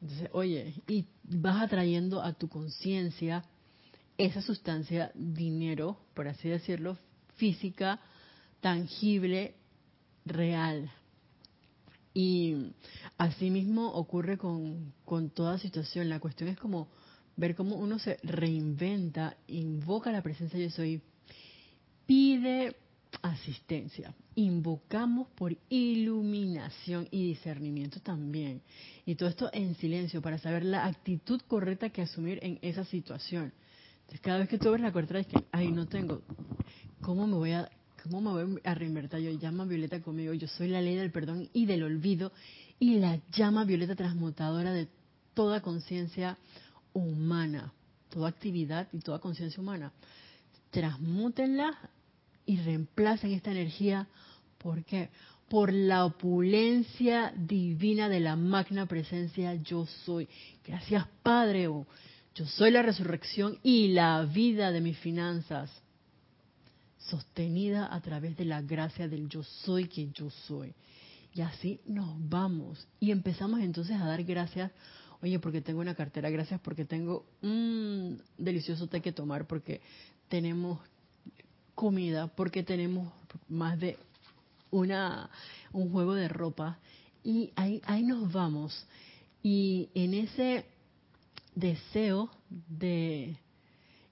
Entonces, 0.00 0.28
oye, 0.32 0.74
y 0.86 1.06
vas 1.24 1.62
atrayendo 1.62 2.22
a 2.22 2.32
tu 2.32 2.48
conciencia 2.48 3.44
esa 4.18 4.40
sustancia, 4.40 5.10
dinero, 5.14 5.98
por 6.14 6.28
así 6.28 6.48
decirlo, 6.48 6.96
física, 7.36 8.00
tangible, 8.60 9.54
real. 10.24 10.90
Y 12.14 12.72
así 13.18 13.50
mismo 13.50 13.88
ocurre 13.92 14.38
con, 14.38 14.94
con 15.04 15.28
toda 15.30 15.58
situación. 15.58 16.08
La 16.08 16.20
cuestión 16.20 16.48
es 16.48 16.58
como 16.58 16.88
ver 17.36 17.54
cómo 17.54 17.76
uno 17.76 17.98
se 17.98 18.18
reinventa, 18.22 19.36
invoca 19.46 20.10
la 20.10 20.22
presencia 20.22 20.58
de 20.58 20.70
soy, 20.70 21.02
pide 22.06 22.74
asistencia. 23.22 24.14
Invocamos 24.34 25.28
por 25.34 25.56
iluminación 25.68 27.08
y 27.10 27.28
discernimiento 27.28 28.00
también. 28.00 28.62
Y 29.04 29.14
todo 29.14 29.28
esto 29.28 29.50
en 29.52 29.74
silencio 29.76 30.22
para 30.22 30.38
saber 30.38 30.64
la 30.64 30.86
actitud 30.86 31.40
correcta 31.48 31.90
que 31.90 32.02
asumir 32.02 32.38
en 32.42 32.58
esa 32.62 32.84
situación. 32.84 33.52
Entonces, 34.00 34.20
cada 34.20 34.38
vez 34.38 34.48
que 34.48 34.58
tú 34.58 34.70
ves 34.70 34.80
la 34.80 34.92
correcta 34.92 35.18
es 35.18 35.26
que, 35.26 35.44
ay, 35.52 35.72
no 35.72 35.86
tengo, 35.86 36.22
¿cómo 37.00 37.26
me 37.26 37.34
voy 37.34 37.52
a 37.52 37.70
¿Cómo 38.02 38.20
me 38.20 38.44
voy 38.44 38.60
a 38.62 38.72
reinvertir 38.72 39.18
yo? 39.18 39.30
Llama 39.32 39.64
violeta 39.64 40.00
conmigo. 40.00 40.32
Yo 40.32 40.46
soy 40.46 40.68
la 40.68 40.80
ley 40.80 40.94
del 40.94 41.10
perdón 41.10 41.48
y 41.52 41.66
del 41.66 41.82
olvido 41.82 42.30
y 42.78 43.00
la 43.00 43.18
llama 43.32 43.64
violeta 43.64 43.96
transmutadora 43.96 44.72
de 44.72 44.86
toda 45.34 45.60
conciencia 45.60 46.38
humana, 46.92 47.72
toda 48.08 48.28
actividad 48.28 48.86
y 48.92 49.00
toda 49.00 49.18
conciencia 49.18 49.60
humana. 49.60 49.92
Transmútenla 50.70 51.90
y 52.46 52.56
reemplacen 52.58 53.32
esta 53.32 53.50
energía. 53.50 54.08
¿Por 54.58 54.84
qué? 54.84 55.10
Por 55.48 55.72
la 55.72 56.04
opulencia 56.04 57.32
divina 57.36 58.08
de 58.08 58.20
la 58.20 58.36
magna 58.36 58.86
presencia 58.86 59.54
yo 59.54 59.86
soy. 59.86 60.28
Gracias 60.64 61.06
Padre. 61.22 61.68
Yo 62.34 62.46
soy 62.46 62.70
la 62.70 62.82
resurrección 62.82 63.58
y 63.62 63.88
la 63.88 64.22
vida 64.24 64.70
de 64.70 64.80
mis 64.80 64.98
finanzas 64.98 65.70
sostenida 66.98 67.92
a 67.94 68.00
través 68.00 68.36
de 68.36 68.44
la 68.44 68.62
gracia 68.62 69.08
del 69.08 69.28
yo 69.28 69.42
soy 69.42 69.88
que 69.88 70.08
yo 70.10 70.30
soy. 70.30 70.74
Y 71.32 71.40
así 71.42 71.80
nos 71.86 72.16
vamos 72.28 72.86
y 72.98 73.10
empezamos 73.10 73.60
entonces 73.60 73.96
a 73.96 74.06
dar 74.06 74.24
gracias, 74.24 74.72
oye, 75.22 75.38
porque 75.38 75.60
tengo 75.60 75.80
una 75.80 75.94
cartera, 75.94 76.30
gracias 76.30 76.60
porque 76.60 76.84
tengo 76.84 77.26
un 77.42 78.22
delicioso 78.38 78.86
té 78.86 79.00
que 79.00 79.12
tomar, 79.12 79.46
porque 79.46 79.80
tenemos 80.28 80.80
comida, 81.76 82.26
porque 82.26 82.64
tenemos 82.64 83.12
más 83.48 83.78
de 83.78 83.96
una 84.72 85.30
un 85.72 85.92
juego 85.92 86.14
de 86.14 86.26
ropa 86.26 86.78
y 87.22 87.52
ahí 87.54 87.80
ahí 87.86 88.02
nos 88.02 88.32
vamos. 88.32 88.86
Y 89.44 89.90
en 89.94 90.14
ese 90.14 90.66
deseo 91.54 92.30
de 92.68 93.36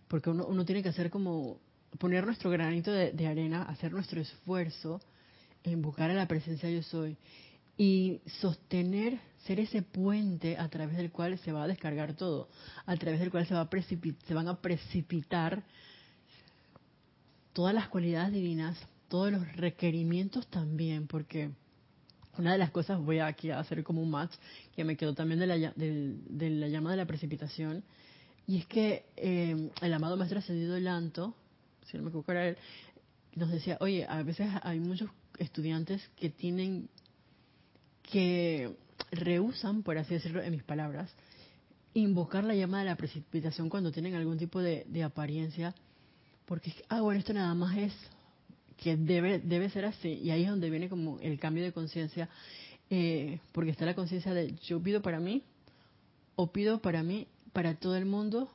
porque 0.07 0.31
uno, 0.31 0.47
uno 0.47 0.65
tiene 0.65 0.85
que 0.85 0.91
hacer 0.91 1.11
como 1.11 1.59
poner 1.99 2.25
nuestro 2.25 2.51
granito 2.51 2.93
de, 2.93 3.27
arena, 3.27 3.63
hacer 3.63 3.93
nuestro 3.93 4.21
esfuerzo 4.21 5.01
en 5.63 5.83
buscar 5.83 6.11
a 6.11 6.15
la 6.15 6.29
presencia 6.29 6.71
yo 6.71 6.83
soy 6.83 7.17
y 7.77 8.21
sostener, 8.41 9.19
ser 9.47 9.59
ese 9.61 9.83
puente 9.83 10.57
a 10.57 10.69
través 10.69 10.97
del 10.97 11.11
cual 11.11 11.39
se 11.39 11.53
va 11.53 11.65
a 11.65 11.69
descargar 11.69 12.15
todo, 12.15 12.49
a 12.87 12.97
través 12.97 13.21
del 13.21 13.31
cual 13.31 13.47
se, 13.47 13.55
va 13.55 13.63
a 13.63 13.71
se 14.27 14.35
van 14.35 14.49
a 14.49 14.61
precipitar 14.61 15.65
todas 17.55 17.73
las 17.75 17.89
cualidades 17.89 18.35
divinas, 18.35 18.77
todos 19.09 19.33
los 19.33 19.57
requerimientos 19.57 20.47
también, 20.49 21.07
porque 21.07 21.51
una 22.37 22.53
de 22.53 22.59
las 22.59 22.71
cosas, 22.71 23.01
voy 23.01 23.21
aquí 23.21 23.51
a 23.51 23.61
hacer 23.61 23.83
como 23.83 24.03
un 24.03 24.11
match, 24.11 24.35
que 24.77 24.85
me 24.85 24.97
quedó 24.97 25.15
también 25.15 25.41
de 25.41 25.47
la, 25.47 25.57
de, 25.57 26.51
la 26.51 26.69
llama 26.69 26.91
de 26.91 26.99
la 26.99 27.07
precipitación, 27.07 27.83
y 28.47 28.59
es 28.59 28.67
que 28.67 29.07
eh, 29.17 29.71
el 29.81 29.95
amado 29.95 30.19
Maestro 30.19 30.41
Ascendido 30.41 30.79
Lanto, 30.79 31.35
si 31.87 31.97
no 31.97 32.03
me 32.03 32.11
equivoco 32.11 32.33
era 32.33 32.49
él, 32.49 32.59
nos 33.37 33.51
decía, 33.51 33.79
oye, 33.81 34.05
a 34.07 34.23
veces 34.23 34.51
hay 34.63 34.81
muchos 34.81 35.11
estudiantes 35.39 36.03
que 36.17 36.29
tienen, 36.29 36.89
que 38.03 38.77
rehusan, 39.11 39.83
por 39.83 39.99
así 39.99 40.15
decirlo 40.15 40.43
en 40.43 40.53
mis 40.53 40.63
palabras, 40.63 41.11
invocar 41.95 42.45
la 42.45 42.55
llama 42.55 42.81
de 42.81 42.87
la 42.87 42.97
precipitación 42.97 43.69
cuando 43.69 43.93
tienen 43.93 44.15
algún 44.15 44.39
tipo 44.39 44.61
de, 44.61 45.03
apariencia, 45.05 45.75
porque, 46.47 46.75
ah, 46.89 47.01
bueno, 47.01 47.19
esto 47.19 47.33
nada 47.33 47.55
más 47.55 47.77
es 47.77 47.93
que 48.77 48.97
debe, 48.97 49.39
debe 49.39 49.71
ser 49.71 49.85
así, 49.85 50.15
y 50.15 50.31
ahí 50.31 50.43
es 50.43 50.51
donde 50.51 50.71
viene 50.71 50.89
como 50.89 51.19
el 51.21 51.39
cambio 51.39 51.65
de 51.65 51.73
conciencia, 51.73 52.29
eh, 52.91 53.41
porque 53.53 53.71
está 53.71 53.87
la 53.87 53.95
conciencia 53.95 54.35
de 54.35 54.55
yo 54.67 54.83
pido 54.83 55.01
para 55.01 55.21
mí, 55.21 55.43
o 56.37 56.53
pido 56.53 56.81
para 56.81 57.03
mí, 57.03 57.27
para 57.53 57.75
todo 57.77 57.97
el 57.97 58.05
mundo, 58.05 58.51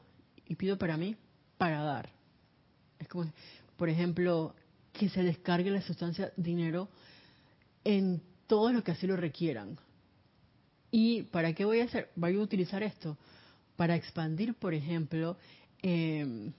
y 0.47 0.55
pido 0.55 0.77
para 0.77 0.97
mí, 0.97 1.15
para 1.57 1.81
dar. 1.81 2.09
Es 2.99 3.07
como, 3.07 3.31
por 3.77 3.89
ejemplo, 3.89 4.53
que 4.93 5.09
se 5.09 5.23
descargue 5.23 5.71
la 5.71 5.81
sustancia 5.81 6.33
dinero 6.35 6.89
en 7.83 8.21
todo 8.47 8.71
lo 8.73 8.83
que 8.83 8.91
así 8.91 9.07
lo 9.07 9.15
requieran. 9.15 9.77
¿Y 10.91 11.23
para 11.23 11.53
qué 11.53 11.65
voy 11.65 11.79
a 11.79 11.85
hacer? 11.85 12.09
Voy 12.15 12.35
a 12.35 12.39
utilizar 12.39 12.83
esto 12.83 13.17
para 13.75 13.95
expandir, 13.95 14.55
por 14.55 14.73
ejemplo, 14.73 15.37
em, 15.81 16.51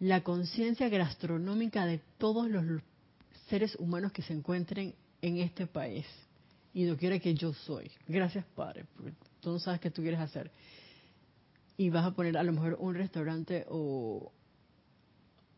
la 0.00 0.22
conciencia 0.22 0.88
gastronómica 0.88 1.86
de 1.86 2.00
todos 2.18 2.48
los 2.48 2.82
seres 3.48 3.74
humanos 3.76 4.12
que 4.12 4.22
se 4.22 4.32
encuentren 4.32 4.94
en 5.22 5.38
este 5.38 5.66
país. 5.66 6.06
Y 6.72 6.84
no 6.84 6.96
quiere 6.96 7.20
que 7.20 7.34
yo 7.34 7.52
soy. 7.52 7.90
Gracias, 8.06 8.44
Padre, 8.54 8.84
porque 8.94 9.12
tú 9.40 9.50
no 9.50 9.58
sabes 9.58 9.80
qué 9.80 9.90
tú 9.90 10.02
quieres 10.02 10.20
hacer. 10.20 10.50
Y 11.76 11.90
vas 11.90 12.04
a 12.04 12.12
poner 12.12 12.36
a 12.36 12.42
lo 12.42 12.52
mejor 12.52 12.76
un 12.78 12.94
restaurante 12.94 13.64
o 13.68 14.32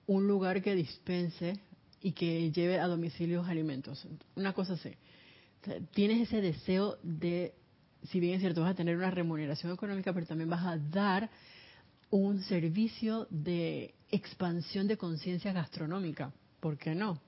un 0.07 0.27
lugar 0.27 0.63
que 0.63 0.75
dispense 0.75 1.61
y 2.01 2.13
que 2.13 2.51
lleve 2.51 2.79
a 2.79 2.87
domicilio 2.87 3.45
alimentos. 3.45 4.07
Una 4.37 4.53
cosa 4.53 4.75
así. 4.75 4.93
tienes 5.93 6.29
ese 6.29 6.41
deseo 6.41 6.97
de, 7.03 7.55
si 8.05 8.21
bien 8.21 8.35
es 8.35 8.41
cierto, 8.41 8.63
vas 8.63 8.73
a 8.73 8.75
tener 8.75 8.97
una 8.97 9.11
remuneración 9.11 9.73
económica, 9.73 10.13
pero 10.13 10.27
también 10.27 10.49
vas 10.49 10.65
a 10.65 10.79
dar 10.79 11.31
un 12.11 12.43
servicio 12.43 13.27
de 13.31 13.95
expansión 14.11 14.87
de 14.87 14.97
conciencia 14.97 15.53
gastronómica. 15.53 16.33
¿Por 16.61 16.77
qué 16.77 16.95
no? 16.95 17.21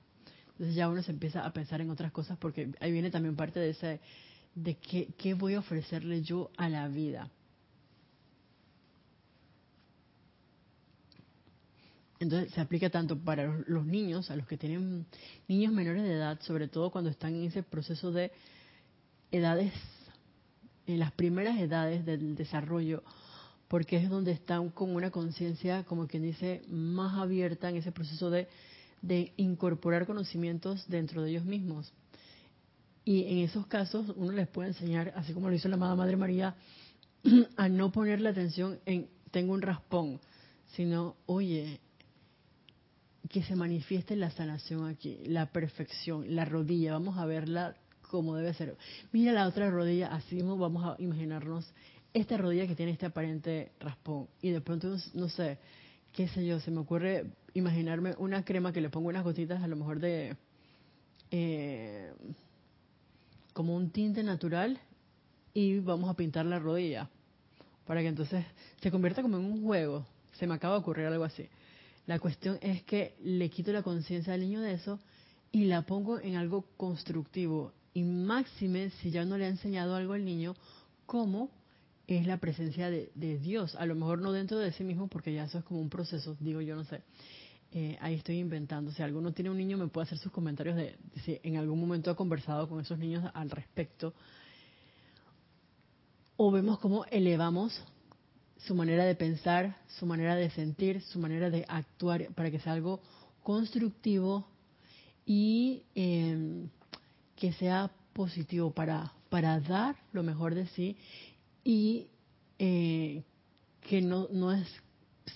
Entonces 0.51 0.75
ya 0.75 0.87
uno 0.87 1.01
se 1.01 1.11
empieza 1.11 1.45
a 1.45 1.53
pensar 1.53 1.81
en 1.81 1.89
otras 1.89 2.11
cosas 2.11 2.37
porque 2.37 2.71
ahí 2.79 2.91
viene 2.91 3.09
también 3.09 3.35
parte 3.35 3.59
de 3.59 3.71
ese, 3.71 3.99
de 4.55 4.75
qué, 4.75 5.07
qué 5.17 5.33
voy 5.33 5.55
a 5.55 5.59
ofrecerle 5.59 6.21
yo 6.21 6.51
a 6.57 6.69
la 6.69 6.87
vida. 6.87 7.29
Entonces 12.19 12.53
se 12.53 12.61
aplica 12.61 12.89
tanto 12.89 13.17
para 13.17 13.47
los 13.67 13.85
niños, 13.85 14.31
a 14.31 14.35
los 14.37 14.47
que 14.47 14.57
tienen 14.57 15.05
niños 15.47 15.73
menores 15.73 16.03
de 16.03 16.13
edad, 16.13 16.39
sobre 16.41 16.69
todo 16.69 16.89
cuando 16.89 17.09
están 17.09 17.35
en 17.35 17.43
ese 17.43 17.63
proceso 17.63 18.11
de 18.11 18.31
edades, 19.31 19.73
en 20.87 20.99
las 20.99 21.11
primeras 21.11 21.59
edades 21.59 22.05
del 22.05 22.35
desarrollo, 22.35 23.03
porque 23.67 23.97
es 23.97 24.09
donde 24.09 24.31
están 24.31 24.69
con 24.69 24.95
una 24.95 25.11
conciencia, 25.11 25.83
como 25.83 26.07
quien 26.07 26.23
dice, 26.23 26.61
más 26.67 27.17
abierta 27.17 27.69
en 27.69 27.77
ese 27.77 27.91
proceso 27.91 28.29
de, 28.29 28.47
incorporar 29.35 30.05
conocimientos 30.05 30.87
dentro 30.87 31.21
de 31.21 31.31
ellos 31.31 31.45
mismos. 31.45 31.91
Y 33.03 33.25
en 33.25 33.39
esos 33.39 33.67
casos 33.67 34.13
uno 34.15 34.31
les 34.31 34.47
puede 34.47 34.69
enseñar, 34.69 35.13
así 35.15 35.33
como 35.33 35.49
lo 35.49 35.55
hizo 35.55 35.67
la 35.67 35.75
amada 35.75 35.95
Madre 35.95 36.15
María, 36.15 36.55
a 37.57 37.67
no 37.67 37.91
poner 37.91 38.21
la 38.21 38.29
atención 38.29 38.79
en 38.85 39.09
tengo 39.33 39.53
un 39.53 39.63
raspón, 39.63 40.19
sino, 40.75 41.15
oye, 41.25 41.79
que 43.29 43.41
se 43.41 43.55
manifieste 43.55 44.15
la 44.15 44.29
sanación 44.29 44.87
aquí, 44.87 45.17
la 45.25 45.47
perfección, 45.47 46.35
la 46.35 46.45
rodilla, 46.45 46.93
vamos 46.93 47.17
a 47.17 47.25
verla 47.25 47.75
como 48.03 48.35
debe 48.35 48.53
ser. 48.53 48.77
Mira 49.11 49.31
la 49.33 49.47
otra 49.47 49.71
rodilla, 49.71 50.13
así 50.13 50.35
mismo 50.35 50.55
vamos 50.55 50.85
a 50.85 51.01
imaginarnos 51.01 51.65
esta 52.13 52.37
rodilla 52.37 52.67
que 52.67 52.75
tiene 52.75 52.91
este 52.91 53.05
aparente 53.05 53.71
raspón. 53.79 54.27
Y 54.41 54.51
de 54.51 54.61
pronto, 54.61 54.95
no 55.13 55.29
sé, 55.29 55.57
qué 56.11 56.27
sé 56.27 56.45
yo, 56.45 56.59
se 56.59 56.71
me 56.71 56.79
ocurre 56.79 57.25
imaginarme 57.53 58.15
una 58.17 58.45
crema 58.45 58.71
que 58.71 58.81
le 58.81 58.89
pongo 58.89 59.09
unas 59.09 59.23
gotitas 59.23 59.61
a 59.63 59.67
lo 59.67 59.75
mejor 59.75 59.99
de... 59.99 60.35
Eh, 61.31 62.13
como 63.53 63.75
un 63.75 63.91
tinte 63.91 64.23
natural 64.23 64.79
y 65.53 65.79
vamos 65.79 66.09
a 66.09 66.15
pintar 66.15 66.45
la 66.45 66.59
rodilla 66.59 67.09
para 67.85 68.01
que 68.01 68.07
entonces 68.07 68.45
se 68.81 68.91
convierta 68.91 69.21
como 69.21 69.37
en 69.37 69.45
un 69.45 69.63
juego. 69.63 70.05
Se 70.33 70.47
me 70.47 70.55
acaba 70.55 70.75
de 70.75 70.81
ocurrir 70.81 71.05
algo 71.05 71.23
así. 71.23 71.47
La 72.07 72.19
cuestión 72.19 72.57
es 72.61 72.83
que 72.83 73.15
le 73.23 73.49
quito 73.49 73.71
la 73.71 73.83
conciencia 73.83 74.33
al 74.33 74.41
niño 74.41 74.61
de 74.61 74.73
eso 74.73 74.99
y 75.51 75.65
la 75.65 75.83
pongo 75.83 76.19
en 76.19 76.35
algo 76.35 76.65
constructivo. 76.77 77.71
Y 77.93 78.03
máxime 78.03 78.89
si 79.01 79.11
ya 79.11 79.23
no 79.25 79.37
le 79.37 79.45
ha 79.45 79.49
enseñado 79.49 79.95
algo 79.95 80.13
al 80.13 80.25
niño, 80.25 80.55
cómo 81.05 81.49
es 82.07 82.27
la 82.27 82.37
presencia 82.37 82.89
de, 82.89 83.39
Dios. 83.39 83.75
A 83.75 83.85
lo 83.85 83.95
mejor 83.95 84.19
no 84.19 84.31
dentro 84.31 84.59
de 84.59 84.71
sí 84.73 84.83
mismo, 84.83 85.07
porque 85.07 85.33
ya 85.33 85.45
eso 85.45 85.59
es 85.59 85.63
como 85.63 85.79
un 85.79 85.89
proceso, 85.89 86.35
digo 86.39 86.61
yo, 86.61 86.75
no 86.75 86.83
sé. 86.83 87.01
Eh, 87.71 87.97
ahí 88.01 88.15
estoy 88.15 88.39
inventando. 88.39 88.91
Si 88.91 89.01
alguno 89.01 89.33
tiene 89.33 89.49
un 89.49 89.57
niño, 89.57 89.77
me 89.77 89.87
puede 89.87 90.05
hacer 90.05 90.17
sus 90.17 90.31
comentarios 90.31 90.75
de, 90.75 90.97
si 91.23 91.39
en 91.43 91.57
algún 91.57 91.79
momento 91.79 92.11
ha 92.11 92.15
conversado 92.15 92.67
con 92.67 92.79
esos 92.81 92.99
niños 92.99 93.29
al 93.33 93.49
respecto. 93.49 94.13
O 96.35 96.51
vemos 96.51 96.79
cómo 96.79 97.05
elevamos 97.05 97.81
su 98.57 98.75
manera 98.75 99.05
de 99.05 99.15
pensar, 99.15 99.77
su 99.99 100.05
manera 100.05 100.35
de 100.35 100.49
sentir, 100.51 101.01
su 101.01 101.19
manera 101.19 101.49
de 101.49 101.65
actuar 101.67 102.27
para 102.35 102.51
que 102.51 102.59
sea 102.59 102.73
algo 102.73 103.01
constructivo 103.41 104.47
y 105.25 105.83
em, 105.95 106.69
que 107.35 107.53
sea 107.53 107.91
positivo 108.13 108.71
para, 108.71 109.13
para 109.29 109.59
dar 109.59 109.95
lo 110.11 110.23
mejor 110.23 110.55
de 110.55 110.67
sí 110.67 110.97
y 111.63 112.07
eh, 112.59 113.23
que 113.81 114.01
no, 114.01 114.27
no 114.31 114.51
es 114.51 114.67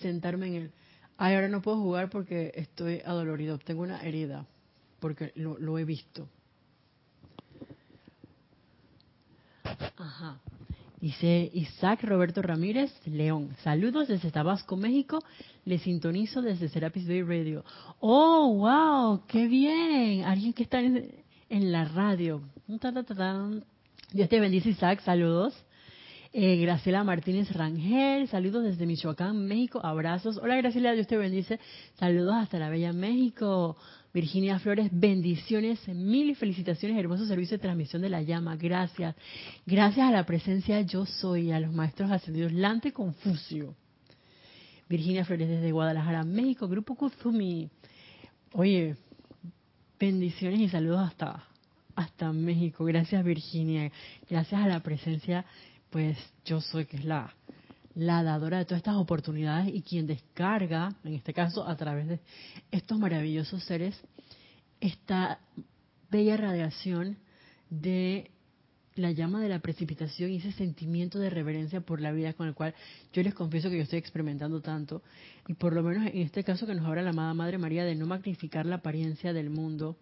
sentarme 0.00 0.48
en 0.48 0.54
el, 0.54 0.70
ay, 1.16 1.34
ahora 1.34 1.48
no 1.48 1.62
puedo 1.62 1.78
jugar 1.78 2.10
porque 2.10 2.52
estoy 2.54 3.00
adolorido, 3.04 3.58
tengo 3.58 3.82
una 3.82 4.02
herida, 4.02 4.46
porque 5.00 5.32
lo, 5.36 5.58
lo 5.58 5.78
he 5.78 5.84
visto. 5.84 6.28
Ajá. 9.96 10.40
Dice 11.00 11.48
Isaac 11.54 12.02
Roberto 12.02 12.42
Ramírez 12.42 12.90
León. 13.06 13.54
Saludos 13.62 14.08
desde 14.08 14.32
Tabasco, 14.32 14.76
México. 14.76 15.22
Le 15.64 15.78
sintonizo 15.78 16.42
desde 16.42 16.68
Serapis 16.68 17.06
Bay 17.06 17.22
Radio. 17.22 17.64
¡Oh, 18.00 18.52
wow! 18.54 19.22
¡Qué 19.28 19.46
bien! 19.46 20.24
Alguien 20.24 20.52
que 20.52 20.64
está 20.64 20.80
en, 20.80 21.14
en 21.48 21.72
la 21.72 21.84
radio. 21.84 22.42
Dios 24.12 24.28
te 24.28 24.40
bendice, 24.40 24.70
Isaac. 24.70 25.00
Saludos. 25.02 25.54
Eh, 26.30 26.56
Graciela 26.56 27.04
Martínez 27.04 27.50
Rangel, 27.52 28.28
saludos 28.28 28.62
desde 28.62 28.84
Michoacán, 28.84 29.46
México, 29.46 29.80
abrazos. 29.82 30.36
Hola 30.36 30.56
Graciela, 30.56 30.92
Dios 30.92 31.06
te 31.06 31.16
bendice. 31.16 31.58
Saludos 31.98 32.34
hasta 32.34 32.58
la 32.58 32.68
Bella 32.68 32.92
México. 32.92 33.78
Virginia 34.12 34.58
Flores, 34.58 34.90
bendiciones, 34.92 35.88
mil 35.88 36.36
felicitaciones, 36.36 36.98
hermoso 36.98 37.24
servicio 37.24 37.56
de 37.56 37.62
transmisión 37.62 38.02
de 38.02 38.10
la 38.10 38.20
llama. 38.20 38.56
Gracias. 38.56 39.16
Gracias 39.64 40.06
a 40.06 40.10
la 40.10 40.26
presencia 40.26 40.82
yo 40.82 41.06
soy, 41.06 41.50
a 41.50 41.60
los 41.60 41.72
maestros 41.72 42.10
ascendidos 42.10 42.52
Lante 42.52 42.92
Confucio. 42.92 43.74
Virginia 44.86 45.24
Flores 45.24 45.48
desde 45.48 45.72
Guadalajara, 45.72 46.24
México, 46.24 46.68
Grupo 46.68 46.94
Kuzumi. 46.94 47.70
Oye, 48.52 48.96
bendiciones 49.98 50.60
y 50.60 50.68
saludos 50.68 51.08
hasta, 51.08 51.44
hasta 51.94 52.32
México. 52.34 52.84
Gracias 52.84 53.24
Virginia. 53.24 53.90
Gracias 54.28 54.60
a 54.60 54.68
la 54.68 54.80
presencia 54.80 55.46
pues 55.90 56.18
yo 56.44 56.60
soy 56.60 56.86
que 56.86 56.96
es 56.96 57.04
la, 57.04 57.34
la 57.94 58.22
dadora 58.22 58.58
de 58.58 58.64
todas 58.64 58.78
estas 58.78 58.96
oportunidades 58.96 59.74
y 59.74 59.82
quien 59.82 60.06
descarga, 60.06 60.94
en 61.04 61.14
este 61.14 61.32
caso 61.32 61.66
a 61.66 61.76
través 61.76 62.08
de 62.08 62.20
estos 62.70 62.98
maravillosos 62.98 63.64
seres, 63.64 64.00
esta 64.80 65.40
bella 66.10 66.36
radiación 66.36 67.18
de 67.70 68.30
la 68.98 69.12
llama 69.12 69.40
de 69.40 69.48
la 69.48 69.60
precipitación 69.60 70.30
y 70.30 70.36
ese 70.36 70.52
sentimiento 70.52 71.18
de 71.18 71.30
reverencia 71.30 71.80
por 71.80 72.00
la 72.00 72.12
vida 72.12 72.32
con 72.32 72.48
el 72.48 72.54
cual 72.54 72.74
yo 73.12 73.22
les 73.22 73.34
confieso 73.34 73.70
que 73.70 73.76
yo 73.76 73.82
estoy 73.82 73.98
experimentando 73.98 74.60
tanto. 74.60 75.02
Y 75.46 75.54
por 75.54 75.72
lo 75.72 75.82
menos 75.82 76.06
en 76.06 76.18
este 76.18 76.44
caso 76.44 76.66
que 76.66 76.74
nos 76.74 76.86
habla 76.86 77.02
la 77.02 77.10
amada 77.10 77.32
Madre 77.34 77.58
María 77.58 77.84
de 77.84 77.94
no 77.94 78.06
magnificar 78.06 78.66
la 78.66 78.76
apariencia 78.76 79.32
del 79.32 79.50
mundo 79.50 79.96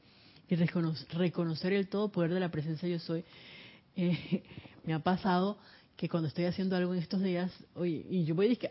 y 0.49 0.55
reconocer 0.55 1.73
el 1.73 1.89
todo 1.89 2.11
poder 2.11 2.33
de 2.33 2.41
la 2.41 2.51
presencia 2.51 2.89
yo 2.89 2.99
soy, 2.99 3.25
eh, 3.97 4.43
me 4.85 4.95
ha 4.95 5.01
pasado 5.01 5.59
que 5.97 6.09
cuando 6.09 6.29
estoy 6.29 6.45
haciendo 6.45 6.77
algo 6.77 6.95
en 6.95 7.01
estos 7.01 7.23
días, 7.23 7.53
y 7.83 8.25
yo 8.25 8.35
voy 8.35 8.47
a 8.47 8.49
decir 8.51 8.71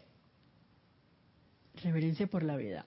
reverencia 1.84 2.28
por 2.28 2.43
la 2.43 2.55
vida. 2.55 2.86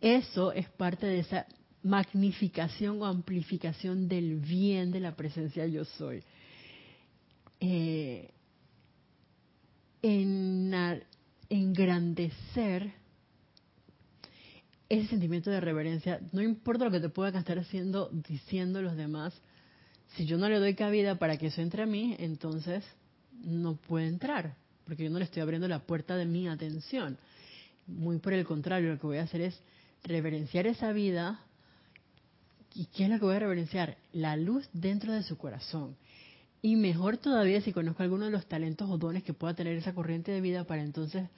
Eso 0.00 0.52
es 0.52 0.68
parte 0.70 1.06
de 1.06 1.20
esa 1.20 1.46
magnificación 1.82 3.02
o 3.02 3.06
amplificación 3.06 4.08
del 4.08 4.36
bien 4.36 4.92
de 4.92 5.00
la 5.00 5.14
presencia 5.14 5.66
yo 5.66 5.84
soy. 5.84 6.22
Eh, 7.60 8.30
en 10.02 10.74
engrandecer 11.48 12.92
ese 14.88 15.08
sentimiento 15.08 15.50
de 15.50 15.60
reverencia, 15.60 16.20
no 16.32 16.42
importa 16.42 16.84
lo 16.84 16.90
que 16.90 17.00
te 17.00 17.08
puedan 17.08 17.36
estar 17.36 17.58
haciendo, 17.58 18.10
diciendo 18.10 18.82
los 18.82 18.96
demás, 18.96 19.32
si 20.16 20.26
yo 20.26 20.36
no 20.36 20.48
le 20.48 20.58
doy 20.58 20.74
cabida 20.74 21.18
para 21.18 21.38
que 21.38 21.46
eso 21.46 21.62
entre 21.62 21.84
a 21.84 21.86
mí, 21.86 22.16
entonces 22.18 22.84
no 23.42 23.76
puede 23.76 24.08
entrar, 24.08 24.56
porque 24.84 25.04
yo 25.04 25.10
no 25.10 25.18
le 25.18 25.24
estoy 25.24 25.42
abriendo 25.42 25.68
la 25.68 25.80
puerta 25.80 26.16
de 26.16 26.26
mi 26.26 26.48
atención. 26.48 27.18
Muy 27.86 28.18
por 28.18 28.32
el 28.32 28.44
contrario, 28.44 28.90
lo 28.90 29.00
que 29.00 29.06
voy 29.06 29.18
a 29.18 29.22
hacer 29.22 29.40
es 29.40 29.60
reverenciar 30.04 30.66
esa 30.66 30.92
vida. 30.92 31.40
¿Y 32.74 32.86
qué 32.86 33.04
es 33.04 33.10
lo 33.10 33.18
que 33.18 33.24
voy 33.24 33.36
a 33.36 33.40
reverenciar? 33.40 33.96
La 34.12 34.36
luz 34.36 34.68
dentro 34.72 35.12
de 35.12 35.22
su 35.22 35.36
corazón. 35.36 35.96
Y 36.62 36.76
mejor 36.76 37.16
todavía 37.16 37.60
si 37.60 37.72
conozco 37.72 38.02
alguno 38.02 38.26
de 38.26 38.30
los 38.30 38.46
talentos 38.46 38.88
o 38.88 38.96
dones 38.96 39.24
que 39.24 39.34
pueda 39.34 39.54
tener 39.54 39.76
esa 39.76 39.94
corriente 39.94 40.30
de 40.30 40.40
vida 40.40 40.64
para 40.64 40.82
entonces 40.82 41.28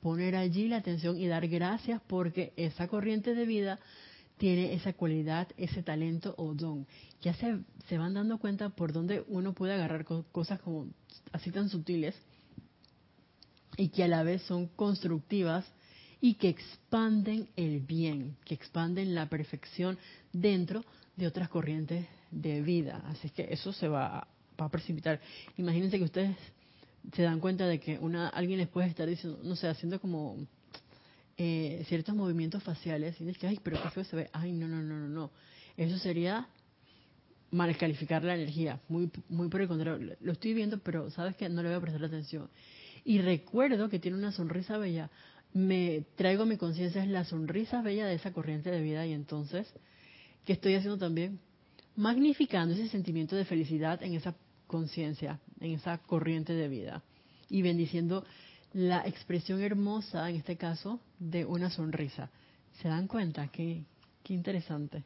poner 0.00 0.36
allí 0.36 0.68
la 0.68 0.76
atención 0.76 1.18
y 1.18 1.26
dar 1.26 1.48
gracias 1.48 2.00
porque 2.06 2.52
esa 2.56 2.86
corriente 2.86 3.34
de 3.34 3.44
vida 3.44 3.80
tiene 4.36 4.74
esa 4.74 4.92
cualidad, 4.92 5.48
ese 5.56 5.82
talento 5.82 6.34
o 6.38 6.54
don. 6.54 6.86
Ya 7.22 7.34
se, 7.34 7.58
se 7.88 7.98
van 7.98 8.14
dando 8.14 8.38
cuenta 8.38 8.68
por 8.68 8.92
dónde 8.92 9.24
uno 9.26 9.52
puede 9.52 9.74
agarrar 9.74 10.04
cosas 10.04 10.60
como 10.60 10.86
así 11.32 11.50
tan 11.50 11.68
sutiles 11.68 12.14
y 13.76 13.88
que 13.88 14.04
a 14.04 14.08
la 14.08 14.22
vez 14.22 14.42
son 14.42 14.66
constructivas 14.66 15.64
y 16.20 16.34
que 16.34 16.48
expanden 16.48 17.48
el 17.56 17.80
bien, 17.80 18.36
que 18.44 18.54
expanden 18.54 19.14
la 19.14 19.28
perfección 19.28 19.98
dentro 20.32 20.84
de 21.16 21.26
otras 21.26 21.48
corrientes 21.48 22.06
de 22.30 22.60
vida. 22.62 23.02
Así 23.06 23.30
que 23.30 23.48
eso 23.50 23.72
se 23.72 23.88
va 23.88 24.18
a, 24.18 24.28
a 24.56 24.68
precipitar. 24.68 25.20
Imagínense 25.56 25.98
que 25.98 26.04
ustedes 26.04 26.36
se 27.14 27.22
dan 27.22 27.40
cuenta 27.40 27.66
de 27.66 27.78
que 27.80 27.98
una 27.98 28.28
alguien 28.28 28.58
les 28.58 28.68
puede 28.68 28.88
estar 28.88 29.08
diciendo, 29.08 29.40
no 29.42 29.56
sé, 29.56 29.68
haciendo 29.68 30.00
como 30.00 30.36
eh, 31.36 31.84
ciertos 31.88 32.14
movimientos 32.14 32.62
faciales 32.62 33.20
y 33.20 33.24
dices 33.24 33.38
que, 33.38 33.46
ay, 33.46 33.60
pero 33.62 33.80
qué 33.80 33.90
feo 33.90 34.04
se 34.04 34.16
ve. 34.16 34.30
Ay, 34.32 34.52
no, 34.52 34.66
no, 34.66 34.82
no, 34.82 34.98
no, 34.98 35.08
no. 35.08 35.30
Eso 35.76 35.96
sería 35.98 36.48
mal 37.50 37.76
calificar 37.76 38.24
la 38.24 38.34
energía. 38.34 38.80
Muy, 38.88 39.10
muy 39.28 39.48
por 39.48 39.60
el 39.60 39.68
contrario. 39.68 40.16
Lo 40.20 40.32
estoy 40.32 40.54
viendo, 40.54 40.78
pero 40.78 41.10
sabes 41.10 41.36
que 41.36 41.48
no 41.48 41.62
le 41.62 41.68
voy 41.68 41.78
a 41.78 41.80
prestar 41.80 42.04
atención. 42.04 42.48
Y 43.04 43.20
recuerdo 43.20 43.88
que 43.88 43.98
tiene 43.98 44.16
una 44.16 44.32
sonrisa 44.32 44.76
bella. 44.78 45.10
Me 45.52 46.04
traigo 46.16 46.42
a 46.42 46.46
mi 46.46 46.56
conciencia 46.56 47.04
la 47.06 47.24
sonrisa 47.24 47.80
bella 47.80 48.06
de 48.06 48.14
esa 48.14 48.32
corriente 48.32 48.70
de 48.70 48.82
vida 48.82 49.06
y 49.06 49.12
entonces, 49.12 49.66
¿qué 50.44 50.52
estoy 50.52 50.74
haciendo 50.74 50.98
también? 50.98 51.40
Magnificando 51.96 52.74
ese 52.74 52.88
sentimiento 52.88 53.34
de 53.34 53.46
felicidad 53.46 54.02
en 54.02 54.14
esa 54.14 54.34
conciencia, 54.66 55.40
en 55.60 55.72
esa 55.72 55.98
corriente 55.98 56.52
de 56.52 56.68
vida. 56.68 57.02
Y 57.48 57.62
bendiciendo 57.62 58.26
la 58.74 59.06
expresión 59.06 59.62
hermosa, 59.62 60.28
en 60.28 60.36
este 60.36 60.56
caso, 60.56 61.00
de 61.18 61.46
una 61.46 61.70
sonrisa. 61.70 62.30
¿Se 62.82 62.88
dan 62.88 63.08
cuenta? 63.08 63.48
Qué, 63.48 63.84
qué 64.22 64.34
interesante. 64.34 65.02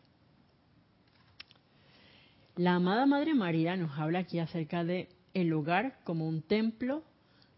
La 2.57 2.75
amada 2.75 3.07
Madre 3.07 3.33
María 3.33 3.77
nos 3.79 3.99
habla 3.99 4.19
aquí 4.19 4.39
acerca 4.39 4.85
de 4.85 5.09
el 5.33 5.51
hogar 5.55 6.01
como 6.05 6.29
un 6.29 6.43
templo 6.43 7.03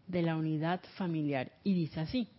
de 0.07 0.21
la 0.21 0.37
unidad 0.37 0.79
familiar 0.95 1.51
y 1.65 1.73
dice 1.73 1.99
así: 1.99 2.29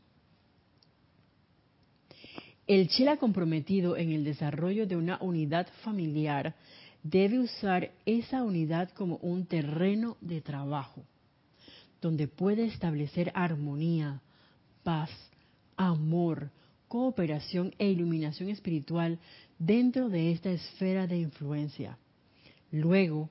El 2.66 2.88
chela 2.88 3.18
comprometido 3.18 3.98
en 3.98 4.10
el 4.10 4.24
desarrollo 4.24 4.86
de 4.86 4.96
una 4.96 5.18
unidad 5.20 5.68
familiar 5.84 6.54
debe 7.02 7.40
usar 7.40 7.90
esa 8.06 8.42
unidad 8.42 8.88
como 8.92 9.16
un 9.16 9.44
terreno 9.44 10.16
de 10.22 10.40
trabajo, 10.40 11.04
donde 12.00 12.26
puede 12.26 12.64
establecer 12.64 13.32
armonía, 13.34 14.22
paz, 14.82 15.10
amor, 15.76 16.50
cooperación 16.88 17.74
e 17.78 17.90
iluminación 17.90 18.48
espiritual 18.48 19.18
dentro 19.58 20.08
de 20.08 20.32
esta 20.32 20.50
esfera 20.50 21.06
de 21.06 21.18
influencia 21.18 21.98
Luego, 22.70 23.30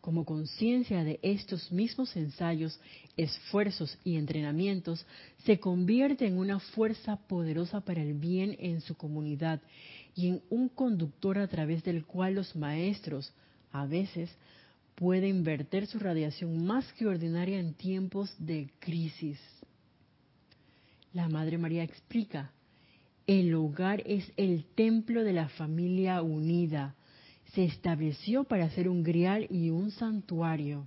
como 0.00 0.24
conciencia 0.24 1.02
de 1.02 1.18
estos 1.22 1.72
mismos 1.72 2.14
ensayos, 2.16 2.78
esfuerzos 3.16 3.98
y 4.04 4.16
entrenamientos, 4.16 5.04
se 5.44 5.58
convierte 5.58 6.26
en 6.26 6.38
una 6.38 6.60
fuerza 6.60 7.16
poderosa 7.16 7.80
para 7.80 8.02
el 8.02 8.14
bien 8.14 8.56
en 8.60 8.80
su 8.80 8.94
comunidad 8.96 9.60
y 10.14 10.28
en 10.28 10.42
un 10.48 10.68
conductor 10.68 11.38
a 11.38 11.48
través 11.48 11.82
del 11.82 12.04
cual 12.04 12.34
los 12.34 12.54
maestros, 12.54 13.32
a 13.72 13.84
veces, 13.86 14.30
pueden 14.94 15.44
verter 15.44 15.86
su 15.86 15.98
radiación 15.98 16.64
más 16.64 16.90
que 16.92 17.06
ordinaria 17.06 17.58
en 17.58 17.74
tiempos 17.74 18.34
de 18.38 18.70
crisis. 18.78 19.38
La 21.12 21.28
Madre 21.28 21.58
María 21.58 21.82
explica, 21.82 22.52
el 23.26 23.54
hogar 23.54 24.02
es 24.06 24.30
el 24.36 24.64
templo 24.74 25.24
de 25.24 25.32
la 25.32 25.48
familia 25.48 26.22
unida, 26.22 26.94
se 27.52 27.64
estableció 27.64 28.44
para 28.44 28.70
ser 28.70 28.88
un 28.88 29.02
grial 29.02 29.46
y 29.50 29.70
un 29.70 29.90
santuario. 29.90 30.86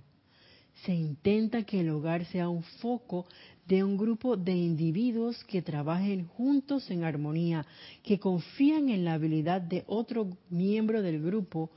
Se 0.84 0.94
intenta 0.94 1.64
que 1.64 1.80
el 1.80 1.90
hogar 1.90 2.24
sea 2.26 2.48
un 2.48 2.62
foco 2.62 3.26
de 3.66 3.84
un 3.84 3.96
grupo 3.96 4.36
de 4.36 4.52
individuos 4.52 5.44
que 5.44 5.62
trabajen 5.62 6.26
juntos 6.26 6.90
en 6.90 7.04
armonía, 7.04 7.66
que 8.02 8.18
confían 8.18 8.88
en 8.88 9.04
la 9.04 9.14
habilidad 9.14 9.60
de 9.60 9.84
otro 9.86 10.28
miembro 10.48 11.02
del 11.02 11.22
grupo 11.22 11.70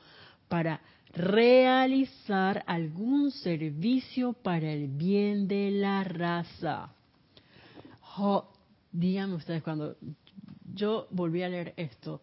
para 0.47 0.81
realizar 1.13 2.63
algún 2.65 3.31
servicio 3.31 4.33
para 4.33 4.71
el 4.71 4.87
bien 4.87 5.47
de 5.47 5.69
la 5.71 6.03
raza. 6.03 6.93
díganme 8.91 9.35
ustedes, 9.35 9.61
cuando 9.61 9.95
yo 10.73 11.07
volví 11.11 11.43
a 11.43 11.49
leer 11.49 11.73
esto, 11.77 12.21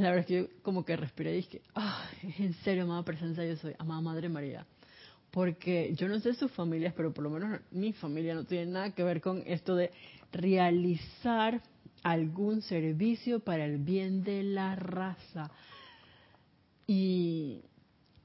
la 0.02 0.10
verdad 0.10 0.20
es 0.20 0.26
que 0.26 0.36
yo 0.42 0.62
como 0.62 0.84
que 0.84 0.96
respiré 0.96 1.32
y 1.32 1.36
dije, 1.36 1.62
ah, 1.74 2.08
en 2.38 2.54
serio, 2.64 2.84
amada 2.84 3.04
presencia, 3.04 3.44
yo 3.44 3.56
soy 3.56 3.74
amada 3.78 4.00
Madre 4.00 4.28
María. 4.28 4.66
Porque 5.30 5.94
yo 5.94 6.08
no 6.08 6.18
sé 6.18 6.34
sus 6.34 6.50
familias, 6.50 6.92
pero 6.96 7.12
por 7.12 7.22
lo 7.22 7.30
menos 7.30 7.60
mi 7.70 7.92
familia 7.92 8.34
no 8.34 8.44
tiene 8.44 8.72
nada 8.72 8.90
que 8.90 9.04
ver 9.04 9.20
con 9.20 9.42
esto 9.46 9.76
de 9.76 9.92
realizar 10.32 11.62
algún 12.02 12.62
servicio 12.62 13.40
para 13.40 13.64
el 13.64 13.78
bien 13.78 14.24
de 14.24 14.42
la 14.42 14.74
raza. 14.74 15.50
Y 16.86 17.62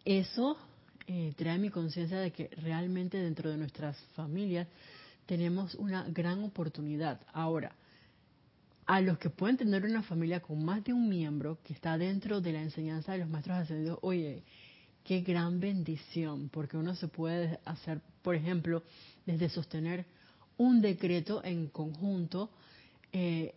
eso 0.03 0.57
eh, 1.05 1.33
trae 1.35 1.59
mi 1.59 1.69
conciencia 1.69 2.19
de 2.19 2.31
que 2.31 2.49
realmente 2.57 3.17
dentro 3.19 3.51
de 3.51 3.57
nuestras 3.57 3.97
familias 4.15 4.67
tenemos 5.27 5.75
una 5.75 6.05
gran 6.09 6.43
oportunidad. 6.43 7.21
Ahora, 7.33 7.75
a 8.85 9.01
los 9.01 9.17
que 9.17 9.29
pueden 9.29 9.57
tener 9.57 9.83
una 9.83 10.03
familia 10.03 10.41
con 10.41 10.63
más 10.63 10.83
de 10.83 10.93
un 10.93 11.09
miembro 11.09 11.57
que 11.63 11.73
está 11.73 11.97
dentro 11.97 12.41
de 12.41 12.53
la 12.53 12.61
enseñanza 12.61 13.13
de 13.13 13.19
los 13.19 13.29
maestros 13.29 13.57
ascendidos, 13.57 13.99
oye, 14.01 14.43
qué 15.03 15.21
gran 15.21 15.59
bendición, 15.59 16.49
porque 16.49 16.77
uno 16.77 16.95
se 16.95 17.07
puede 17.07 17.59
hacer, 17.65 18.01
por 18.21 18.35
ejemplo, 18.35 18.83
desde 19.25 19.49
sostener 19.49 20.05
un 20.57 20.81
decreto 20.81 21.43
en 21.43 21.67
conjunto 21.67 22.49
eh, 23.11 23.55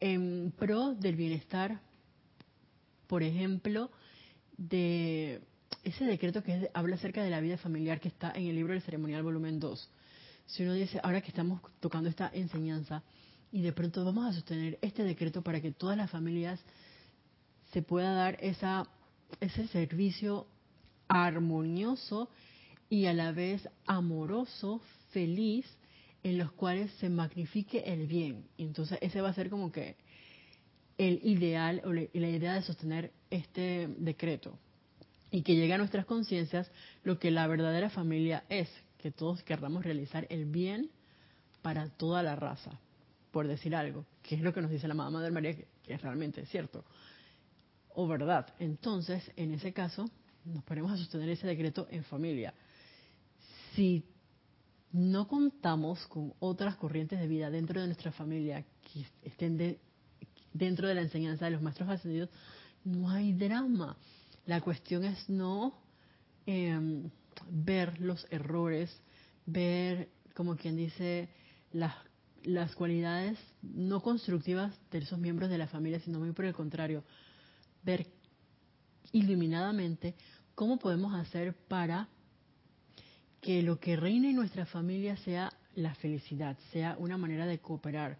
en 0.00 0.52
pro 0.58 0.94
del 0.94 1.16
bienestar, 1.16 1.80
por 3.06 3.22
ejemplo, 3.22 3.90
de 4.56 5.40
ese 5.84 6.04
decreto 6.04 6.42
que 6.42 6.70
habla 6.72 6.96
acerca 6.96 7.22
de 7.22 7.30
la 7.30 7.40
vida 7.40 7.58
familiar 7.58 8.00
que 8.00 8.08
está 8.08 8.32
en 8.34 8.46
el 8.46 8.54
libro 8.54 8.72
del 8.72 8.82
ceremonial 8.82 9.22
volumen 9.22 9.60
2. 9.60 9.90
Si 10.46 10.62
uno 10.62 10.72
dice, 10.72 11.00
ahora 11.02 11.20
que 11.20 11.28
estamos 11.28 11.60
tocando 11.80 12.08
esta 12.08 12.30
enseñanza, 12.32 13.02
y 13.52 13.60
de 13.60 13.72
pronto 13.72 14.04
vamos 14.04 14.26
a 14.26 14.32
sostener 14.32 14.78
este 14.80 15.04
decreto 15.04 15.42
para 15.42 15.60
que 15.60 15.72
todas 15.72 15.96
las 15.96 16.10
familias 16.10 16.58
se 17.70 17.82
pueda 17.82 18.12
dar 18.14 18.38
esa, 18.40 18.88
ese 19.40 19.68
servicio 19.68 20.46
armonioso 21.06 22.30
y 22.88 23.06
a 23.06 23.12
la 23.12 23.32
vez 23.32 23.68
amoroso, 23.86 24.80
feliz, 25.10 25.66
en 26.22 26.38
los 26.38 26.50
cuales 26.52 26.90
se 26.92 27.10
magnifique 27.10 27.80
el 27.80 28.06
bien. 28.06 28.46
Entonces 28.56 28.98
ese 29.02 29.20
va 29.20 29.28
a 29.28 29.34
ser 29.34 29.50
como 29.50 29.70
que 29.70 29.96
el 30.96 31.20
ideal 31.22 31.82
o 31.84 31.92
la 31.92 32.28
idea 32.28 32.54
de 32.54 32.62
sostener 32.62 33.12
este 33.30 33.88
decreto 33.98 34.58
y 35.30 35.42
que 35.42 35.56
llegue 35.56 35.74
a 35.74 35.78
nuestras 35.78 36.06
conciencias 36.06 36.70
lo 37.04 37.18
que 37.18 37.30
la 37.30 37.46
verdadera 37.46 37.90
familia 37.90 38.44
es, 38.48 38.68
que 38.98 39.10
todos 39.10 39.42
querramos 39.42 39.84
realizar 39.84 40.26
el 40.30 40.46
bien 40.46 40.90
para 41.60 41.88
toda 41.88 42.22
la 42.22 42.36
raza 42.36 42.78
por 43.32 43.48
decir 43.48 43.74
algo, 43.74 44.04
que 44.22 44.36
es 44.36 44.42
lo 44.42 44.52
que 44.52 44.60
nos 44.60 44.70
dice 44.70 44.86
la 44.86 44.94
mamá 44.94 45.18
Madre 45.18 45.32
María, 45.32 45.56
que, 45.56 45.66
es 45.86 46.00
realmente 46.00 46.46
cierto, 46.46 46.84
o 47.94 48.06
verdad. 48.06 48.54
Entonces, 48.58 49.28
en 49.36 49.52
ese 49.52 49.72
caso, 49.72 50.08
nos 50.44 50.62
ponemos 50.64 50.92
a 50.92 50.96
sostener 50.96 51.28
ese 51.30 51.46
decreto 51.46 51.88
en 51.90 52.04
familia. 52.04 52.54
Si 53.74 54.04
no 54.92 55.26
contamos 55.26 56.06
con 56.06 56.34
otras 56.38 56.76
corrientes 56.76 57.18
de 57.18 57.26
vida 57.26 57.50
dentro 57.50 57.80
de 57.80 57.86
nuestra 57.86 58.12
familia 58.12 58.64
que 58.92 59.06
estén 59.22 59.78
dentro 60.52 60.86
de 60.86 60.94
la 60.94 61.00
enseñanza 61.00 61.46
de 61.46 61.52
los 61.52 61.62
maestros 61.62 61.88
ascendidos, 61.88 62.28
no 62.84 63.08
hay 63.08 63.32
drama. 63.32 63.96
La 64.44 64.60
cuestión 64.60 65.04
es 65.04 65.28
no 65.30 65.78
em, 66.44 67.08
ver 67.48 67.98
los 68.00 68.26
errores, 68.30 68.94
ver, 69.46 70.10
como 70.34 70.56
quien 70.56 70.76
dice, 70.76 71.30
las 71.72 71.94
las 72.44 72.74
cualidades 72.74 73.38
no 73.62 74.00
constructivas 74.00 74.74
de 74.90 74.98
esos 74.98 75.18
miembros 75.18 75.50
de 75.50 75.58
la 75.58 75.68
familia, 75.68 76.00
sino 76.00 76.18
muy 76.18 76.32
por 76.32 76.44
el 76.44 76.54
contrario, 76.54 77.04
ver 77.82 78.06
iluminadamente 79.12 80.14
cómo 80.54 80.78
podemos 80.78 81.14
hacer 81.14 81.54
para 81.68 82.08
que 83.40 83.62
lo 83.62 83.80
que 83.80 83.96
reine 83.96 84.30
en 84.30 84.36
nuestra 84.36 84.66
familia 84.66 85.16
sea 85.18 85.52
la 85.74 85.94
felicidad, 85.94 86.56
sea 86.72 86.96
una 86.98 87.16
manera 87.16 87.46
de 87.46 87.58
cooperar. 87.58 88.18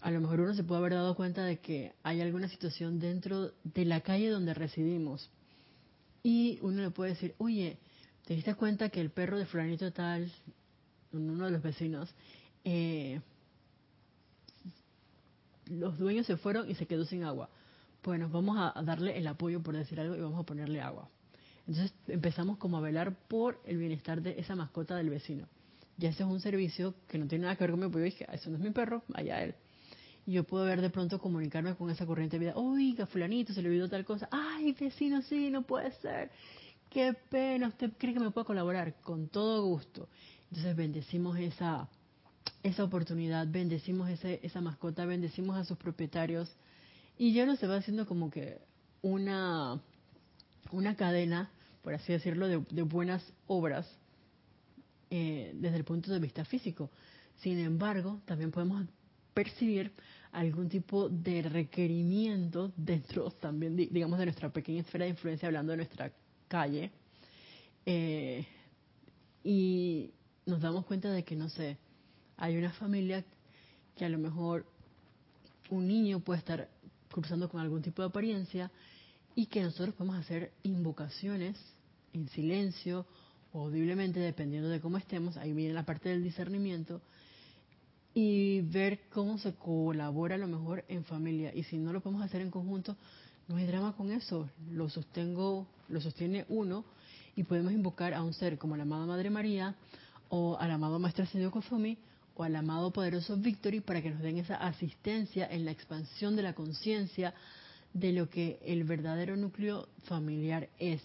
A 0.00 0.10
lo 0.10 0.20
mejor 0.20 0.40
uno 0.40 0.54
se 0.54 0.64
puede 0.64 0.80
haber 0.80 0.92
dado 0.92 1.14
cuenta 1.14 1.44
de 1.44 1.58
que 1.58 1.94
hay 2.02 2.20
alguna 2.20 2.48
situación 2.48 2.98
dentro 2.98 3.52
de 3.64 3.84
la 3.84 4.02
calle 4.02 4.28
donde 4.28 4.52
residimos 4.52 5.30
y 6.22 6.58
uno 6.60 6.82
le 6.82 6.90
puede 6.90 7.12
decir, 7.12 7.34
oye, 7.38 7.78
¿te 8.26 8.34
diste 8.34 8.54
cuenta 8.54 8.88
que 8.88 9.00
el 9.00 9.10
perro 9.10 9.38
de 9.38 9.46
fulanito 9.46 9.92
tal, 9.92 10.30
uno 11.12 11.46
de 11.46 11.50
los 11.52 11.62
vecinos, 11.62 12.12
eh, 12.68 13.20
los 15.66 15.96
dueños 15.98 16.26
se 16.26 16.36
fueron 16.36 16.68
y 16.68 16.74
se 16.74 16.86
quedó 16.86 17.04
sin 17.04 17.22
agua. 17.22 17.48
Bueno, 18.02 18.28
vamos 18.28 18.58
a 18.58 18.82
darle 18.82 19.16
el 19.16 19.26
apoyo, 19.28 19.62
por 19.62 19.76
decir 19.76 20.00
algo, 20.00 20.16
y 20.16 20.20
vamos 20.20 20.40
a 20.40 20.42
ponerle 20.42 20.80
agua. 20.80 21.08
Entonces 21.68 21.94
empezamos 22.08 22.58
como 22.58 22.76
a 22.76 22.80
velar 22.80 23.14
por 23.28 23.60
el 23.66 23.78
bienestar 23.78 24.20
de 24.20 24.40
esa 24.40 24.56
mascota 24.56 24.96
del 24.96 25.10
vecino. 25.10 25.46
ya 25.96 26.10
ese 26.10 26.24
es 26.24 26.28
un 26.28 26.40
servicio 26.40 26.94
que 27.08 27.18
no 27.18 27.28
tiene 27.28 27.42
nada 27.42 27.56
que 27.56 27.64
ver 27.64 27.70
con 27.70 27.80
mi 27.80 27.88
pollo, 27.88 28.04
dije, 28.04 28.26
eso 28.32 28.50
no 28.50 28.56
es 28.56 28.62
mi 28.62 28.70
perro, 28.70 29.04
allá 29.14 29.42
él. 29.44 29.54
Y 30.26 30.32
yo 30.32 30.42
puedo 30.42 30.64
ver 30.64 30.80
de 30.80 30.90
pronto 30.90 31.20
comunicarme 31.20 31.76
con 31.76 31.88
esa 31.90 32.04
corriente 32.04 32.36
de 32.36 32.46
vida, 32.46 32.56
oiga, 32.56 33.06
fulanito, 33.06 33.52
se 33.52 33.62
le 33.62 33.68
olvidó 33.68 33.88
tal 33.88 34.04
cosa, 34.04 34.28
ay, 34.32 34.72
vecino, 34.72 35.22
sí, 35.22 35.50
no 35.50 35.62
puede 35.62 35.92
ser, 36.00 36.30
qué 36.90 37.14
pena, 37.30 37.68
¿usted 37.68 37.92
cree 37.96 38.12
que 38.12 38.20
me 38.20 38.32
puede 38.32 38.44
colaborar? 38.44 39.00
Con 39.02 39.28
todo 39.28 39.64
gusto. 39.64 40.08
Entonces 40.50 40.76
bendecimos 40.76 41.38
esa, 41.38 41.88
esa 42.62 42.84
oportunidad, 42.84 43.46
bendecimos 43.48 44.10
ese, 44.10 44.40
esa 44.42 44.60
mascota, 44.60 45.04
bendecimos 45.06 45.56
a 45.56 45.64
sus 45.64 45.78
propietarios 45.78 46.50
y 47.18 47.32
ya 47.32 47.46
no 47.46 47.56
se 47.56 47.66
va 47.66 47.76
haciendo 47.76 48.06
como 48.06 48.30
que 48.30 48.58
una, 49.02 49.80
una 50.72 50.96
cadena, 50.96 51.50
por 51.82 51.94
así 51.94 52.12
decirlo, 52.12 52.48
de, 52.48 52.56
buenas 52.82 53.22
obras 53.46 53.86
eh, 55.10 55.52
desde 55.54 55.76
el 55.76 55.84
punto 55.84 56.12
de 56.12 56.18
vista 56.18 56.44
físico. 56.44 56.90
Sin 57.36 57.58
embargo, 57.58 58.20
también 58.24 58.50
podemos 58.50 58.86
percibir 59.32 59.92
algún 60.32 60.68
tipo 60.68 61.08
de 61.08 61.42
requerimiento 61.42 62.72
dentro 62.76 63.30
también, 63.30 63.76
digamos, 63.76 64.18
de 64.18 64.26
nuestra 64.26 64.50
pequeña 64.50 64.80
esfera 64.80 65.04
de 65.04 65.10
influencia, 65.10 65.46
hablando 65.46 65.72
de 65.72 65.76
nuestra 65.78 66.12
calle. 66.48 66.90
Eh, 67.84 68.44
y 69.44 70.10
nos 70.44 70.60
damos 70.60 70.84
cuenta 70.86 71.10
de 71.10 71.24
que, 71.24 71.36
no 71.36 71.48
sé, 71.48 71.78
hay 72.36 72.56
una 72.56 72.72
familia 72.72 73.24
que 73.96 74.04
a 74.04 74.08
lo 74.08 74.18
mejor 74.18 74.66
un 75.70 75.86
niño 75.86 76.20
puede 76.20 76.38
estar 76.38 76.68
cruzando 77.10 77.48
con 77.48 77.60
algún 77.60 77.82
tipo 77.82 78.02
de 78.02 78.08
apariencia 78.08 78.70
y 79.34 79.46
que 79.46 79.62
nosotros 79.62 79.94
podemos 79.94 80.16
hacer 80.16 80.52
invocaciones 80.62 81.56
en 82.12 82.28
silencio 82.28 83.06
o 83.52 83.64
audiblemente, 83.64 84.20
dependiendo 84.20 84.68
de 84.68 84.80
cómo 84.80 84.98
estemos, 84.98 85.36
ahí 85.36 85.52
viene 85.52 85.74
la 85.74 85.84
parte 85.84 86.08
del 86.08 86.22
discernimiento, 86.22 87.00
y 88.18 88.62
ver 88.62 89.00
cómo 89.12 89.36
se 89.36 89.52
colabora 89.54 90.36
a 90.36 90.38
lo 90.38 90.48
mejor 90.48 90.86
en 90.88 91.04
familia. 91.04 91.54
Y 91.54 91.64
si 91.64 91.76
no 91.76 91.92
lo 91.92 92.00
podemos 92.00 92.24
hacer 92.24 92.40
en 92.40 92.50
conjunto, 92.50 92.96
no 93.46 93.56
hay 93.56 93.66
drama 93.66 93.94
con 93.94 94.10
eso, 94.10 94.48
lo 94.72 94.88
sostengo, 94.88 95.66
lo 95.90 96.00
sostiene 96.00 96.46
uno 96.48 96.82
y 97.36 97.42
podemos 97.42 97.72
invocar 97.72 98.14
a 98.14 98.22
un 98.22 98.32
ser 98.32 98.56
como 98.56 98.74
la 98.74 98.84
amada 98.84 99.04
Madre 99.04 99.28
María 99.28 99.74
o 100.30 100.56
al 100.58 100.70
amado 100.70 100.98
Maestro 100.98 101.24
Ascendido 101.24 101.50
Kofumi 101.50 101.98
o 102.36 102.44
al 102.44 102.54
amado 102.54 102.92
poderoso 102.92 103.36
Victory 103.36 103.80
para 103.80 104.02
que 104.02 104.10
nos 104.10 104.20
den 104.20 104.38
esa 104.38 104.56
asistencia 104.56 105.46
en 105.50 105.64
la 105.64 105.70
expansión 105.70 106.36
de 106.36 106.42
la 106.42 106.54
conciencia 106.54 107.34
de 107.94 108.12
lo 108.12 108.28
que 108.28 108.58
el 108.64 108.84
verdadero 108.84 109.36
núcleo 109.36 109.88
familiar 110.04 110.68
es, 110.78 111.02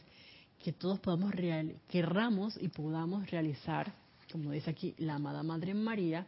que 0.61 0.73
todos 0.73 0.99
podamos 0.99 1.33
real, 1.33 1.75
querramos 1.87 2.61
y 2.61 2.67
podamos 2.67 3.31
realizar, 3.31 3.93
como 4.31 4.51
dice 4.51 4.69
aquí 4.69 4.93
la 4.97 5.15
amada 5.15 5.41
Madre 5.41 5.73
María, 5.73 6.27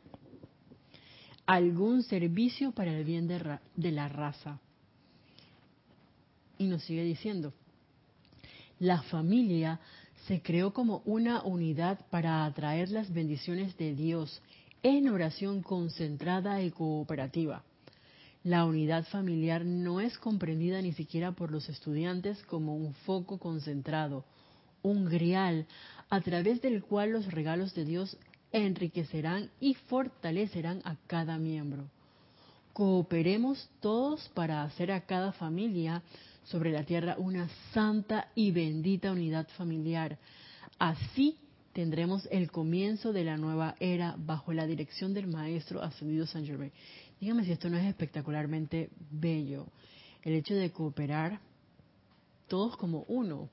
algún 1.46 2.04
servicio 2.04 2.72
para 2.72 2.98
el 2.98 3.04
bien 3.04 3.28
de, 3.28 3.60
de 3.76 3.92
la 3.92 4.08
raza. 4.08 4.60
Y 6.58 6.66
nos 6.66 6.84
sigue 6.84 7.04
diciendo, 7.04 7.54
la 8.80 9.02
familia 9.04 9.82
se 10.28 10.42
creó 10.42 10.74
como 10.74 11.02
una 11.06 11.44
unidad 11.44 12.00
para 12.10 12.46
atraer 12.46 12.90
las 12.90 13.14
bendiciones 13.14 13.78
de 13.78 13.94
Dios 13.94 14.42
en 14.84 15.10
oración 15.10 15.64
concentrada 15.64 16.62
y 16.62 16.72
cooperativa. 16.72 17.64
La 18.44 18.66
unidad 18.66 19.06
familiar 19.06 19.64
no 19.64 20.02
es 20.02 20.18
comprendida 20.18 20.82
ni 20.82 20.92
siquiera 20.92 21.32
por 21.32 21.50
los 21.50 21.70
estudiantes 21.70 22.44
como 22.44 22.76
un 22.76 22.94
foco 22.94 23.38
concentrado, 23.38 24.26
un 24.82 25.06
grial 25.06 25.66
a 26.10 26.20
través 26.20 26.62
del 26.62 26.84
cual 26.84 27.12
los 27.12 27.32
regalos 27.32 27.74
de 27.74 27.86
Dios 27.86 28.18
enriquecerán 28.52 29.50
y 29.62 29.76
fortalecerán 29.76 30.82
a 30.84 30.98
cada 31.08 31.38
miembro. 31.38 31.86
Cooperemos 32.74 33.70
todos 33.80 34.30
para 34.34 34.64
hacer 34.64 34.92
a 34.92 35.06
cada 35.06 35.32
familia 35.32 36.04
sobre 36.44 36.72
la 36.72 36.84
tierra 36.84 37.16
una 37.18 37.48
santa 37.74 38.28
y 38.36 38.52
bendita 38.52 39.14
unidad 39.14 39.48
familiar. 39.58 40.18
Así 40.78 41.38
tendremos 41.74 42.28
el 42.32 42.52
comienzo 42.52 43.12
de 43.12 43.24
la 43.24 43.36
nueva 43.36 43.76
era 43.80 44.16
bajo 44.18 44.54
la 44.54 44.68
dirección 44.68 45.14
del 45.14 45.28
Maestro 45.28 45.82
Ascendido 45.82 46.26
San 46.28 46.46
Germain. 46.46 46.72
Dígame 47.20 47.44
si 47.44 47.52
esto 47.52 47.70
no 47.70 47.78
es 47.78 47.86
espectacularmente 47.86 48.90
bello. 49.12 49.68
El 50.22 50.34
hecho 50.34 50.54
de 50.54 50.72
cooperar 50.72 51.40
todos 52.48 52.78
como 52.78 53.04
uno 53.08 53.50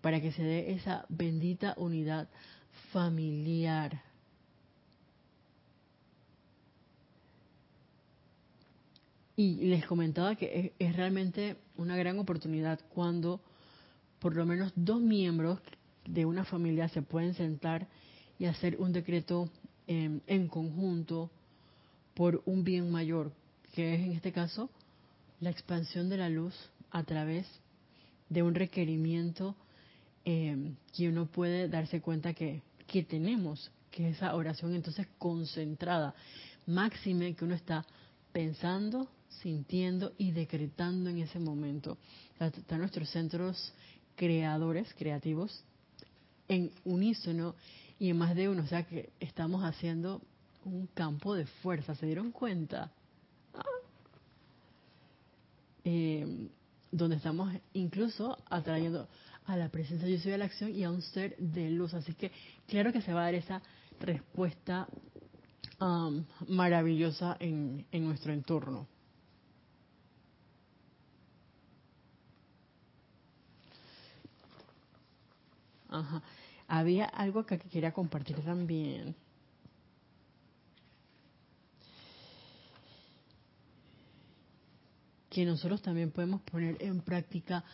para 0.00 0.20
que 0.20 0.32
se 0.32 0.42
dé 0.42 0.72
esa 0.72 1.04
bendita 1.08 1.74
unidad 1.76 2.28
familiar. 2.92 4.02
Y 9.36 9.68
les 9.68 9.86
comentaba 9.86 10.36
que 10.36 10.72
es, 10.78 10.88
es 10.90 10.96
realmente 10.96 11.56
una 11.76 11.96
gran 11.96 12.18
oportunidad 12.18 12.78
cuando 12.94 13.40
por 14.20 14.36
lo 14.36 14.46
menos 14.46 14.72
dos 14.76 15.00
miembros 15.00 15.58
de 16.06 16.24
una 16.24 16.44
familia 16.44 16.88
se 16.88 17.02
pueden 17.02 17.34
sentar 17.34 17.88
y 18.38 18.46
hacer 18.46 18.76
un 18.78 18.92
decreto 18.92 19.50
en 19.86 20.46
conjunto 20.46 21.30
por 22.14 22.42
un 22.46 22.62
bien 22.62 22.90
mayor, 22.90 23.32
que 23.74 23.94
es 23.94 24.00
en 24.00 24.12
este 24.12 24.30
caso 24.30 24.70
la 25.40 25.50
expansión 25.50 26.08
de 26.08 26.18
la 26.18 26.28
luz 26.28 26.54
a 26.90 27.02
través 27.02 27.46
de 28.28 28.42
un 28.42 28.54
requerimiento 28.54 29.56
eh, 30.24 30.74
que 30.94 31.08
uno 31.08 31.26
puede 31.26 31.68
darse 31.68 32.00
cuenta 32.00 32.34
que, 32.34 32.62
que 32.86 33.02
tenemos, 33.02 33.70
que 33.90 34.10
esa 34.10 34.34
oración 34.34 34.74
entonces 34.74 35.06
concentrada, 35.18 36.14
máxime 36.66 37.34
que 37.34 37.44
uno 37.44 37.54
está 37.54 37.84
pensando, 38.32 39.08
sintiendo 39.42 40.12
y 40.18 40.32
decretando 40.32 41.10
en 41.10 41.18
ese 41.18 41.38
momento. 41.38 41.96
Están 42.38 42.80
nuestros 42.80 43.08
centros 43.10 43.72
creadores, 44.20 44.92
creativos, 44.98 45.64
en 46.46 46.70
unísono 46.84 47.54
y 47.98 48.10
en 48.10 48.18
más 48.18 48.36
de 48.36 48.50
uno. 48.50 48.62
O 48.62 48.66
sea 48.66 48.82
que 48.82 49.08
estamos 49.18 49.64
haciendo 49.64 50.20
un 50.66 50.88
campo 50.88 51.34
de 51.34 51.46
fuerza, 51.46 51.94
¿se 51.94 52.04
dieron 52.04 52.30
cuenta? 52.30 52.92
Ah. 53.54 53.62
Eh, 55.84 56.48
donde 56.92 57.16
estamos 57.16 57.50
incluso 57.72 58.36
atrayendo 58.50 59.08
a 59.46 59.56
la 59.56 59.70
presencia 59.70 60.06
yo 60.06 60.18
soy 60.18 60.32
a 60.32 60.38
la 60.38 60.44
acción 60.44 60.74
y 60.74 60.84
a 60.84 60.90
un 60.90 61.00
ser 61.00 61.34
de 61.38 61.70
luz. 61.70 61.94
Así 61.94 62.12
que 62.12 62.30
claro 62.68 62.92
que 62.92 63.00
se 63.00 63.14
va 63.14 63.22
a 63.22 63.24
dar 63.24 63.36
esa 63.36 63.62
respuesta 64.00 64.86
um, 65.80 66.26
maravillosa 66.46 67.38
en 67.40 67.86
nuestro 67.92 68.34
entorno. 68.34 68.86
Ajá. 75.90 76.22
Había 76.68 77.04
algo 77.04 77.44
que 77.44 77.58
quería 77.58 77.92
compartir 77.92 78.36
también. 78.42 79.14
Que 85.28 85.44
nosotros 85.44 85.82
también 85.82 86.10
podemos 86.10 86.40
poner 86.42 86.76
en 86.80 87.00
práctica 87.00 87.64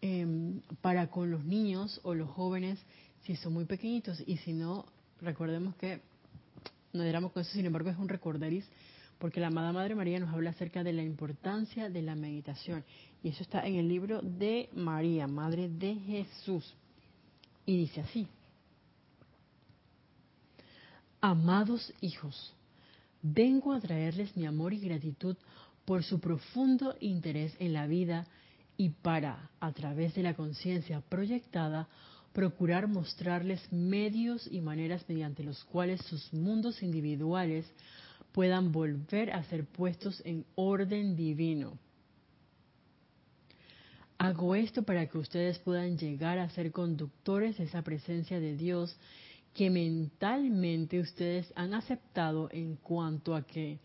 em, 0.00 0.60
para 0.80 1.08
con 1.08 1.30
los 1.30 1.44
niños 1.44 2.00
o 2.04 2.14
los 2.14 2.30
jóvenes 2.30 2.78
si 3.24 3.36
son 3.36 3.52
muy 3.52 3.64
pequeñitos 3.64 4.22
y 4.26 4.38
si 4.38 4.52
no, 4.52 4.86
recordemos 5.20 5.74
que 5.76 6.00
no 6.92 7.02
diéramos 7.02 7.32
con 7.32 7.42
eso, 7.42 7.52
sin 7.52 7.66
embargo 7.66 7.90
es 7.90 7.98
un 7.98 8.08
recorderis 8.08 8.64
porque 9.18 9.38
la 9.38 9.48
amada 9.48 9.72
Madre 9.72 9.94
María 9.94 10.18
nos 10.18 10.32
habla 10.32 10.50
acerca 10.50 10.82
de 10.82 10.94
la 10.94 11.02
importancia 11.02 11.90
de 11.90 12.02
la 12.02 12.14
meditación 12.14 12.84
y 13.22 13.28
eso 13.28 13.42
está 13.42 13.66
en 13.66 13.74
el 13.74 13.88
libro 13.88 14.22
de 14.22 14.70
María, 14.74 15.26
Madre 15.26 15.68
de 15.68 15.94
Jesús. 15.94 16.74
Y 17.70 17.76
dice 17.76 18.00
así, 18.00 18.26
amados 21.20 21.94
hijos, 22.00 22.52
vengo 23.22 23.72
a 23.72 23.78
traerles 23.78 24.36
mi 24.36 24.44
amor 24.44 24.74
y 24.74 24.80
gratitud 24.80 25.36
por 25.84 26.02
su 26.02 26.18
profundo 26.18 26.96
interés 26.98 27.54
en 27.60 27.72
la 27.72 27.86
vida 27.86 28.26
y 28.76 28.88
para, 28.88 29.50
a 29.60 29.70
través 29.70 30.16
de 30.16 30.24
la 30.24 30.34
conciencia 30.34 31.00
proyectada, 31.00 31.88
procurar 32.32 32.88
mostrarles 32.88 33.72
medios 33.72 34.48
y 34.50 34.60
maneras 34.60 35.04
mediante 35.06 35.44
los 35.44 35.62
cuales 35.62 36.00
sus 36.06 36.32
mundos 36.32 36.82
individuales 36.82 37.72
puedan 38.32 38.72
volver 38.72 39.30
a 39.30 39.44
ser 39.44 39.64
puestos 39.64 40.20
en 40.24 40.44
orden 40.56 41.14
divino 41.14 41.78
Hago 44.22 44.54
esto 44.54 44.82
para 44.82 45.06
que 45.06 45.16
ustedes 45.16 45.58
puedan 45.60 45.96
llegar 45.96 46.38
a 46.38 46.50
ser 46.50 46.72
conductores 46.72 47.56
de 47.56 47.64
esa 47.64 47.80
presencia 47.80 48.38
de 48.38 48.54
Dios 48.54 48.94
que 49.54 49.70
mentalmente 49.70 51.00
ustedes 51.00 51.50
han 51.56 51.72
aceptado 51.72 52.50
en 52.52 52.76
cuanto 52.76 53.34
a 53.34 53.46
que 53.46 53.78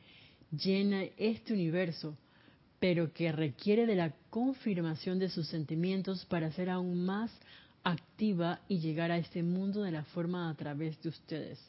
llena 0.52 1.04
este 1.16 1.54
universo, 1.54 2.18
pero 2.82 3.14
que 3.14 3.32
requiere 3.32 3.86
de 3.86 3.96
la 3.96 4.14
confirmación 4.30 5.20
de 5.20 5.30
sus 5.30 5.48
sentimientos 5.48 6.26
para 6.26 6.52
ser 6.52 6.70
aún 6.70 7.06
más 7.06 7.32
activa 7.86 8.60
y 8.68 8.80
llegar 8.80 9.12
a 9.12 9.18
este 9.18 9.42
mundo 9.42 9.84
de 9.84 9.92
la 9.92 10.04
forma 10.04 10.50
a 10.50 10.56
través 10.56 11.02
de 11.02 11.08
ustedes. 11.08 11.66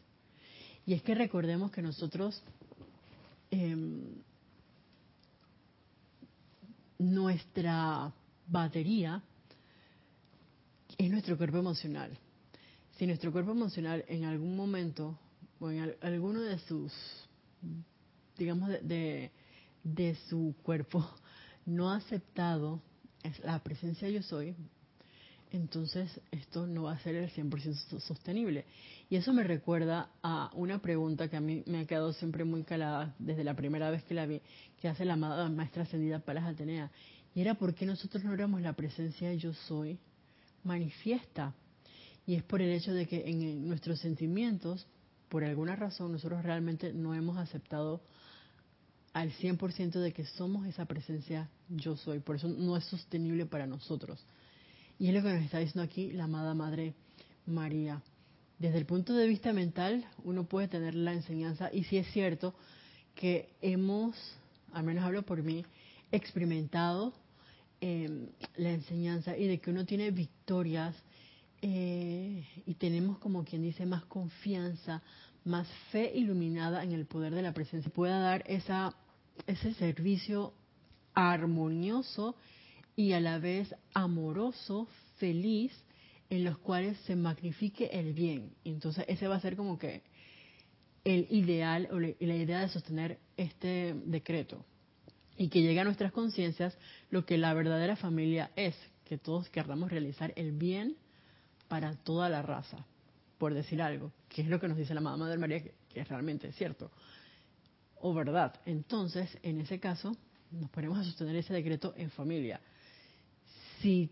Y 0.84 0.94
es 0.94 1.02
que 1.02 1.14
recordemos 1.14 1.70
que 1.70 1.82
nosotros, 1.82 2.42
em, 3.52 4.06
nuestra 6.98 8.12
batería 8.46 9.22
es 10.98 11.10
nuestro 11.10 11.36
cuerpo 11.36 11.58
emocional. 11.58 12.16
Si 12.96 13.06
nuestro 13.06 13.32
cuerpo 13.32 13.52
emocional 13.52 14.04
en 14.08 14.24
algún 14.24 14.56
momento 14.56 15.18
o 15.60 15.70
en 15.70 15.94
alguno 16.00 16.40
de 16.40 16.58
sus, 16.60 16.92
digamos, 18.38 18.68
de, 18.68 19.30
de 19.84 20.16
su 20.28 20.54
cuerpo 20.62 21.06
no 21.66 21.90
ha 21.90 21.96
aceptado 21.96 22.80
la 23.42 23.58
presencia 23.62 24.08
yo 24.08 24.22
soy, 24.22 24.54
entonces 25.52 26.20
esto 26.30 26.66
no 26.66 26.84
va 26.84 26.92
a 26.92 26.98
ser 26.98 27.14
el 27.14 27.30
100% 27.30 28.00
sostenible. 28.00 28.64
Y 29.08 29.16
eso 29.16 29.32
me 29.32 29.44
recuerda 29.44 30.10
a 30.22 30.50
una 30.54 30.80
pregunta 30.80 31.28
que 31.28 31.36
a 31.36 31.40
mí 31.40 31.62
me 31.66 31.80
ha 31.80 31.86
quedado 31.86 32.12
siempre 32.12 32.44
muy 32.44 32.64
calada 32.64 33.14
desde 33.18 33.44
la 33.44 33.54
primera 33.54 33.90
vez 33.90 34.02
que 34.04 34.14
la 34.14 34.26
vi, 34.26 34.40
que 34.80 34.88
hace 34.88 35.04
la 35.04 35.14
amada 35.14 35.48
maestra 35.48 35.84
ascendida 35.84 36.18
Palas 36.18 36.44
Atenea. 36.44 36.90
Y 37.36 37.42
era 37.42 37.54
por 37.54 37.74
qué 37.74 37.84
nosotros 37.84 38.24
no 38.24 38.32
éramos 38.32 38.62
la 38.62 38.72
presencia 38.72 39.34
yo 39.34 39.52
soy 39.52 39.98
manifiesta. 40.64 41.52
Y 42.26 42.34
es 42.34 42.42
por 42.42 42.62
el 42.62 42.70
hecho 42.70 42.94
de 42.94 43.06
que 43.06 43.28
en 43.28 43.68
nuestros 43.68 44.00
sentimientos, 44.00 44.86
por 45.28 45.44
alguna 45.44 45.76
razón, 45.76 46.12
nosotros 46.12 46.42
realmente 46.42 46.94
no 46.94 47.14
hemos 47.14 47.36
aceptado 47.36 48.00
al 49.12 49.32
100% 49.32 50.00
de 50.00 50.14
que 50.14 50.24
somos 50.24 50.66
esa 50.66 50.86
presencia 50.86 51.50
yo 51.68 51.98
soy. 51.98 52.20
Por 52.20 52.36
eso 52.36 52.48
no 52.48 52.74
es 52.74 52.86
sostenible 52.86 53.44
para 53.44 53.66
nosotros. 53.66 54.18
Y 54.98 55.08
es 55.08 55.14
lo 55.14 55.22
que 55.22 55.34
nos 55.34 55.44
está 55.44 55.58
diciendo 55.58 55.82
aquí 55.82 56.12
la 56.12 56.24
amada 56.24 56.54
Madre 56.54 56.94
María. 57.44 58.00
Desde 58.58 58.78
el 58.78 58.86
punto 58.86 59.12
de 59.12 59.26
vista 59.26 59.52
mental, 59.52 60.06
uno 60.24 60.44
puede 60.44 60.68
tener 60.68 60.94
la 60.94 61.12
enseñanza, 61.12 61.68
y 61.70 61.84
si 61.84 61.98
es 61.98 62.10
cierto 62.12 62.54
que 63.14 63.50
hemos, 63.60 64.16
al 64.72 64.84
menos 64.84 65.04
hablo 65.04 65.22
por 65.22 65.42
mí, 65.42 65.66
experimentado 66.10 67.12
em, 67.80 68.28
la 68.56 68.70
enseñanza 68.70 69.36
y 69.36 69.46
de 69.46 69.58
que 69.58 69.70
uno 69.70 69.84
tiene 69.84 70.10
victorias 70.10 70.94
eh, 71.62 72.44
y 72.66 72.74
tenemos 72.74 73.18
como 73.18 73.44
quien 73.44 73.62
dice 73.62 73.86
más 73.86 74.04
confianza, 74.04 75.02
más 75.44 75.68
fe 75.90 76.12
iluminada 76.14 76.82
en 76.82 76.92
el 76.92 77.06
poder 77.06 77.34
de 77.34 77.42
la 77.42 77.52
presencia, 77.52 77.90
pueda 77.90 78.18
dar 78.18 78.44
esa, 78.46 78.94
ese 79.46 79.74
servicio 79.74 80.52
armonioso 81.14 82.36
y 82.94 83.12
a 83.12 83.20
la 83.20 83.38
vez 83.38 83.74
amoroso, 83.94 84.88
feliz, 85.16 85.72
en 86.28 86.44
los 86.44 86.58
cuales 86.58 86.98
se 87.06 87.14
magnifique 87.14 87.86
el 87.92 88.12
bien. 88.12 88.52
Entonces 88.64 89.04
ese 89.08 89.28
va 89.28 89.36
a 89.36 89.40
ser 89.40 89.56
como 89.56 89.78
que 89.78 90.02
el 91.04 91.26
ideal 91.30 91.88
o 91.92 92.00
la 92.00 92.36
idea 92.36 92.60
de 92.60 92.68
sostener 92.68 93.18
este 93.36 93.94
decreto 94.04 94.64
y 95.36 95.48
que 95.48 95.62
llegue 95.62 95.80
a 95.80 95.84
nuestras 95.84 96.12
conciencias 96.12 96.76
lo 97.10 97.26
que 97.26 97.38
la 97.38 97.54
verdadera 97.54 97.96
familia 97.96 98.50
es, 98.56 98.74
que 99.04 99.18
todos 99.18 99.48
querramos 99.50 99.90
realizar 99.90 100.32
el 100.36 100.52
bien 100.52 100.96
para 101.68 101.94
toda 101.94 102.28
la 102.28 102.42
raza, 102.42 102.86
por 103.38 103.54
decir 103.54 103.82
algo, 103.82 104.12
que 104.28 104.42
es 104.42 104.48
lo 104.48 104.60
que 104.60 104.68
nos 104.68 104.76
dice 104.76 104.94
la 104.94 105.00
Madre 105.00 105.38
María, 105.38 105.60
que, 105.60 105.74
que 105.92 106.00
es 106.00 106.08
realmente 106.08 106.52
cierto 106.52 106.90
o 108.00 108.14
verdad. 108.14 108.54
Entonces, 108.66 109.38
en 109.42 109.60
ese 109.60 109.80
caso, 109.80 110.16
nos 110.50 110.70
ponemos 110.70 110.98
a 110.98 111.04
sostener 111.04 111.36
ese 111.36 111.52
decreto 111.52 111.94
en 111.96 112.10
familia 112.10 112.60
si 113.80 114.10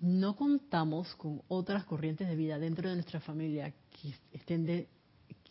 no 0.00 0.36
contamos 0.36 1.14
con 1.16 1.42
otras 1.48 1.84
corrientes 1.84 2.28
de 2.28 2.36
vida 2.36 2.58
dentro 2.58 2.88
de 2.88 2.94
nuestra 2.94 3.20
familia 3.20 3.72
que 3.90 4.14
estén 4.32 4.86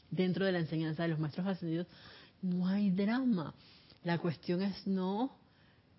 dentro 0.10 0.46
de 0.46 0.52
la 0.54 0.60
enseñanza 0.60 1.04
de 1.04 1.10
los 1.10 1.20
maestros 1.20 1.48
ascendidos, 1.48 1.88
no 2.42 2.68
hay 2.68 2.92
drama. 2.92 3.54
La 4.08 4.20
cuestión 4.20 4.62
es 4.62 4.88
no 4.88 5.38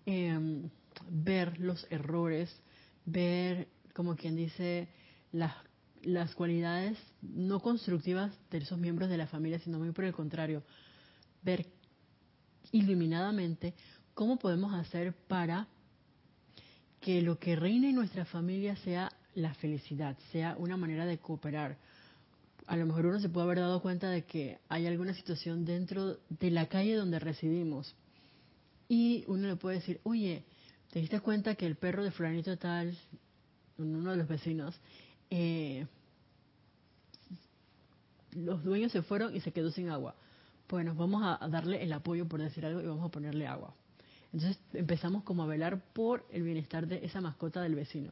em, 0.03 0.67
ver 1.11 1.59
los 1.59 1.85
errores, 1.91 2.49
ver, 3.05 3.67
como 3.93 4.15
quien 4.15 4.35
dice, 4.35 4.87
las, 5.31 5.53
las 6.01 6.33
cualidades 6.33 6.97
no 7.21 7.59
constructivas 7.59 8.33
de 8.49 8.57
esos 8.57 8.79
miembros 8.79 9.09
de 9.09 9.17
la 9.17 9.27
familia, 9.27 9.59
sino 9.59 9.77
muy 9.77 9.91
por 9.91 10.05
el 10.05 10.13
contrario, 10.13 10.63
ver 11.43 11.67
iluminadamente 12.71 13.75
cómo 14.15 14.39
podemos 14.39 14.73
hacer 14.73 15.13
para 15.27 15.67
que 17.01 17.21
lo 17.21 17.37
que 17.37 17.55
reine 17.55 17.89
en 17.89 17.95
nuestra 17.95 18.25
familia 18.25 18.75
sea 18.77 19.11
la 19.35 19.53
felicidad, 19.53 20.17
sea 20.31 20.55
una 20.57 20.77
manera 20.77 21.05
de 21.05 21.19
cooperar. 21.19 21.77
A 22.69 22.77
lo 22.77 22.85
mejor 22.85 23.07
uno 23.07 23.19
se 23.19 23.29
puede 23.29 23.45
haber 23.45 23.57
dado 23.57 23.81
cuenta 23.81 24.11
de 24.11 24.25
que 24.25 24.59
hay 24.69 24.85
alguna 24.85 25.15
situación 25.15 25.65
dentro 25.65 26.19
de 26.29 26.51
la 26.51 26.67
calle 26.67 26.93
donde 26.93 27.17
residimos 27.17 27.95
y 28.87 29.23
uno 29.25 29.47
le 29.47 29.55
puede 29.55 29.77
decir, 29.77 29.99
oye, 30.03 30.43
¿te 30.91 30.99
diste 30.99 31.19
cuenta 31.19 31.55
que 31.55 31.65
el 31.65 31.77
perro 31.77 32.03
de 32.03 32.11
fulanito 32.11 32.55
tal, 32.59 32.95
uno 33.79 34.11
de 34.11 34.17
los 34.17 34.27
vecinos, 34.27 34.79
eh, 35.31 35.87
los 38.33 38.63
dueños 38.63 38.91
se 38.91 39.01
fueron 39.01 39.35
y 39.35 39.41
se 39.41 39.51
quedó 39.51 39.71
sin 39.71 39.89
agua? 39.89 40.13
Bueno, 40.69 40.93
vamos 40.93 41.23
a 41.23 41.47
darle 41.47 41.81
el 41.81 41.91
apoyo 41.91 42.27
por 42.27 42.39
decir 42.39 42.67
algo 42.67 42.81
y 42.81 42.85
vamos 42.85 43.07
a 43.07 43.09
ponerle 43.09 43.47
agua. 43.47 43.73
Entonces 44.31 44.59
empezamos 44.73 45.23
como 45.23 45.41
a 45.41 45.47
velar 45.47 45.81
por 45.91 46.23
el 46.31 46.43
bienestar 46.43 46.85
de 46.85 47.03
esa 47.03 47.19
mascota 47.19 47.63
del 47.63 47.73
vecino. 47.73 48.11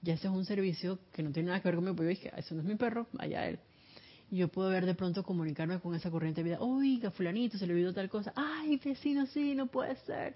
Ya 0.00 0.14
ese 0.14 0.28
es 0.28 0.32
un 0.32 0.46
servicio 0.46 0.98
que 1.12 1.22
no 1.22 1.30
tiene 1.30 1.48
nada 1.48 1.60
que 1.60 1.68
ver 1.68 1.74
conmigo, 1.74 1.94
porque 1.94 2.14
yo 2.14 2.20
dije, 2.20 2.32
eso 2.38 2.54
no 2.54 2.62
es 2.62 2.66
mi 2.66 2.76
perro, 2.76 3.06
allá 3.18 3.46
él. 3.46 3.58
Yo 4.30 4.48
puedo 4.48 4.68
ver 4.68 4.84
de 4.84 4.94
pronto 4.94 5.22
comunicarme 5.22 5.80
con 5.80 5.94
esa 5.94 6.10
corriente 6.10 6.42
de 6.42 6.50
vida, 6.50 6.60
oiga, 6.60 7.10
fulanito, 7.10 7.56
se 7.56 7.66
le 7.66 7.72
olvidó 7.72 7.94
tal 7.94 8.10
cosa, 8.10 8.32
ay, 8.36 8.78
vecino, 8.84 9.26
sí, 9.26 9.54
no 9.54 9.66
puede 9.66 9.96
ser, 10.04 10.34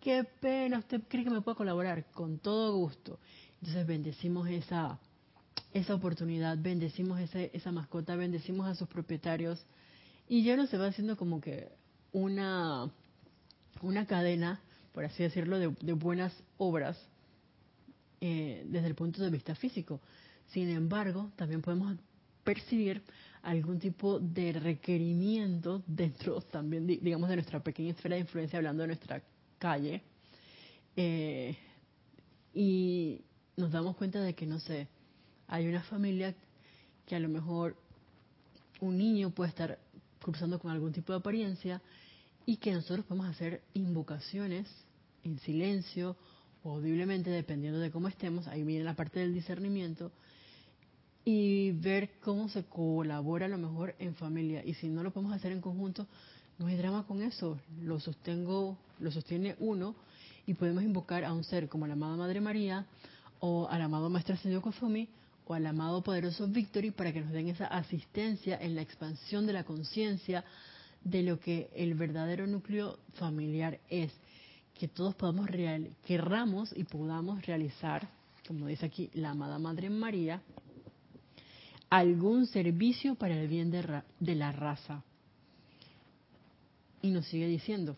qué 0.00 0.24
pena, 0.24 0.78
¿usted 0.78 1.02
cree 1.08 1.24
que 1.24 1.30
me 1.30 1.40
puede 1.40 1.56
colaborar? 1.56 2.04
Con 2.12 2.38
todo 2.38 2.76
gusto. 2.76 3.18
Entonces 3.60 3.86
bendecimos 3.86 4.48
esa, 4.48 5.00
esa 5.72 5.94
oportunidad, 5.94 6.56
bendecimos 6.58 7.18
ese, 7.20 7.50
esa 7.54 7.72
mascota, 7.72 8.14
bendecimos 8.14 8.68
a 8.68 8.74
sus 8.74 8.86
propietarios, 8.86 9.66
y 10.28 10.44
ya 10.44 10.56
no 10.56 10.66
se 10.66 10.78
va 10.78 10.86
haciendo 10.86 11.16
como 11.16 11.40
que 11.40 11.68
una 12.12 12.90
una 13.82 14.06
cadena, 14.06 14.60
por 14.92 15.04
así 15.04 15.22
decirlo, 15.22 15.58
de, 15.58 15.92
buenas 15.92 16.32
obras 16.56 16.98
eh, 18.20 18.64
desde 18.66 18.86
el 18.86 18.94
punto 18.94 19.22
de 19.22 19.30
vista 19.30 19.54
físico. 19.54 20.00
Sin 20.48 20.68
embargo, 20.68 21.30
también 21.36 21.62
podemos 21.62 21.96
percibir 22.44 23.02
algún 23.42 23.78
tipo 23.78 24.18
de 24.18 24.52
requerimiento 24.52 25.82
dentro 25.86 26.40
también, 26.40 26.86
digamos, 26.86 27.28
de 27.28 27.36
nuestra 27.36 27.60
pequeña 27.62 27.90
esfera 27.90 28.14
de 28.14 28.22
influencia, 28.22 28.58
hablando 28.58 28.82
de 28.82 28.88
nuestra 28.88 29.22
calle. 29.58 30.02
Eh, 30.96 31.56
y 32.54 33.20
nos 33.56 33.72
damos 33.72 33.96
cuenta 33.96 34.20
de 34.20 34.34
que, 34.34 34.46
no 34.46 34.60
sé, 34.60 34.88
hay 35.48 35.66
una 35.66 35.82
familia 35.82 36.34
que 37.06 37.16
a 37.16 37.20
lo 37.20 37.28
mejor 37.28 37.76
un 38.80 38.96
niño 38.96 39.30
puede 39.30 39.50
estar 39.50 39.78
cruzando 40.20 40.58
con 40.58 40.70
algún 40.70 40.92
tipo 40.92 41.12
de 41.12 41.18
apariencia 41.18 41.82
y 42.46 42.56
que 42.56 42.72
nosotros 42.72 43.04
podemos 43.06 43.28
hacer 43.28 43.62
invocaciones 43.74 44.66
en 45.22 45.38
silencio 45.40 46.16
audiblemente, 46.64 47.30
dependiendo 47.30 47.78
de 47.78 47.90
cómo 47.90 48.08
estemos, 48.08 48.46
ahí 48.46 48.62
viene 48.62 48.84
la 48.84 48.94
parte 48.94 49.20
del 49.20 49.34
discernimiento, 49.34 50.12
y 51.24 51.72
ver 51.72 52.10
cómo 52.20 52.48
se 52.48 52.64
colabora 52.64 53.46
a 53.46 53.48
lo 53.48 53.58
mejor 53.58 53.94
en 53.98 54.14
familia. 54.14 54.62
Y 54.64 54.74
si 54.74 54.88
no 54.88 55.02
lo 55.02 55.10
podemos 55.10 55.34
hacer 55.34 55.52
en 55.52 55.60
conjunto, 55.60 56.06
no 56.58 56.66
hay 56.66 56.76
drama 56.76 57.06
con 57.06 57.22
eso, 57.22 57.58
lo 57.82 57.98
sostengo, 57.98 58.76
lo 59.00 59.10
sostiene 59.10 59.56
uno, 59.58 59.94
y 60.46 60.54
podemos 60.54 60.82
invocar 60.82 61.24
a 61.24 61.32
un 61.32 61.42
ser 61.42 61.68
como 61.68 61.86
la 61.86 61.94
amada 61.94 62.16
Madre 62.16 62.40
María, 62.40 62.86
o 63.40 63.66
al 63.68 63.82
amado 63.82 64.10
Maestro 64.10 64.34
Ascendido 64.34 64.62
Kofumi, 64.62 65.08
o 65.46 65.54
al 65.54 65.66
amado 65.66 66.02
poderoso 66.02 66.46
Victory 66.46 66.90
para 66.90 67.12
que 67.12 67.20
nos 67.20 67.32
den 67.32 67.48
esa 67.48 67.66
asistencia 67.66 68.58
en 68.60 68.74
la 68.74 68.82
expansión 68.82 69.46
de 69.46 69.52
la 69.52 69.64
conciencia, 69.64 70.44
de 71.02 71.22
lo 71.22 71.38
que 71.38 71.70
el 71.74 71.94
verdadero 71.94 72.46
núcleo 72.46 72.98
familiar 73.14 73.78
es, 73.90 74.12
que 74.78 74.88
todos 74.88 75.14
podamos 75.14 75.48
real, 75.50 75.90
querramos 76.04 76.72
y 76.76 76.84
podamos 76.84 77.44
realizar, 77.46 78.08
como 78.46 78.66
dice 78.66 78.86
aquí 78.86 79.10
la 79.14 79.30
amada 79.30 79.58
Madre 79.58 79.90
María, 79.90 80.42
algún 81.98 82.46
servicio 82.46 83.14
para 83.14 83.40
el 83.40 83.46
bien 83.46 83.70
de, 83.70 84.34
la 84.34 84.50
raza. 84.50 85.04
Y 87.02 87.10
nos 87.10 87.26
sigue 87.26 87.46
diciendo, 87.46 87.96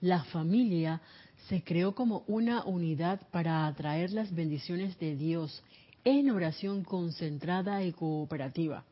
la 0.00 0.24
familia 0.24 1.02
se 1.48 1.62
creó 1.62 1.94
como 1.94 2.24
una 2.26 2.64
unidad 2.64 3.20
para 3.30 3.66
atraer 3.66 4.12
las 4.12 4.34
bendiciones 4.34 4.98
de 4.98 5.16
Dios 5.16 5.62
en 6.04 6.30
oración 6.30 6.82
concentrada 6.82 7.84
y 7.84 7.92
cooperativa. 7.92 8.84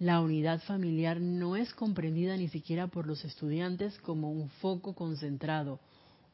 La 0.00 0.20
unidad 0.20 0.60
familiar 0.62 1.20
no 1.20 1.54
es 1.54 1.72
comprendida 1.74 2.36
ni 2.36 2.48
siquiera 2.48 2.88
por 2.88 3.06
los 3.06 3.24
estudiantes 3.24 3.96
como 4.00 4.32
un 4.32 4.50
foco 4.50 4.94
concentrado, 4.94 5.78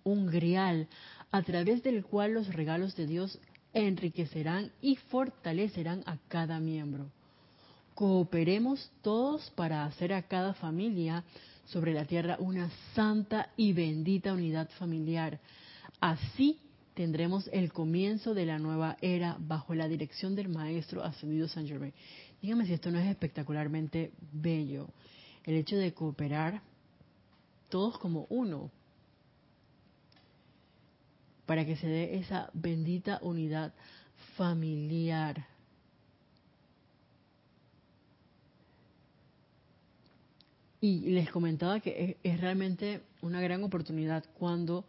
un 0.05 0.27
grial 0.27 0.89
a 1.31 1.43
través 1.43 1.83
del 1.83 2.03
cual 2.03 2.33
los 2.33 2.49
regalos 2.55 2.97
de 2.97 3.07
Dios 3.07 3.39
enriquecerán 3.75 4.73
y 4.81 4.97
fortalecerán 4.97 6.03
a 6.07 6.19
cada 6.29 6.61
miembro. 6.61 7.07
Cooperemos 7.95 8.91
todos 9.03 9.51
para 9.51 9.85
hacer 9.85 10.13
a 10.13 10.23
cada 10.23 10.55
familia 10.55 11.25
sobre 11.67 11.95
la 11.95 12.05
tierra 12.05 12.37
una 12.39 12.71
santa 12.95 13.51
y 13.57 13.73
bendita 13.73 14.33
unidad 14.33 14.69
familiar. 14.79 15.39
Así 16.01 16.59
tendremos 16.95 17.49
el 17.53 17.73
comienzo 17.73 18.35
de 18.35 18.47
la 18.47 18.59
nueva 18.59 18.97
era 19.01 19.37
bajo 19.39 19.75
la 19.75 19.89
dirección 19.89 20.35
del 20.35 20.49
Maestro 20.49 21.03
Ascendido 21.03 21.49
San 21.49 21.67
Germain. 21.67 21.93
Dígame 22.41 22.67
si 22.67 22.73
esto 22.75 22.91
no 22.91 22.99
es 22.99 23.07
espectacularmente 23.07 24.13
bello. 24.33 24.89
El 25.45 25.55
hecho 25.55 25.77
de 25.77 25.93
cooperar 25.93 26.61
todos 27.69 27.99
como 27.99 28.27
uno 28.29 28.71
para 31.47 31.65
que 31.67 31.77
se 31.77 31.87
dé 31.87 32.17
esa 32.17 32.51
bendita 32.53 33.19
unidad 33.23 33.73
familiar. 34.37 35.47
Y 40.81 41.11
les 41.11 41.31
comentaba 41.31 41.81
que 41.81 42.17
es, 42.23 42.41
realmente 42.41 43.03
una 43.21 43.41
gran 43.41 43.63
oportunidad 43.63 44.25
cuando 44.39 44.85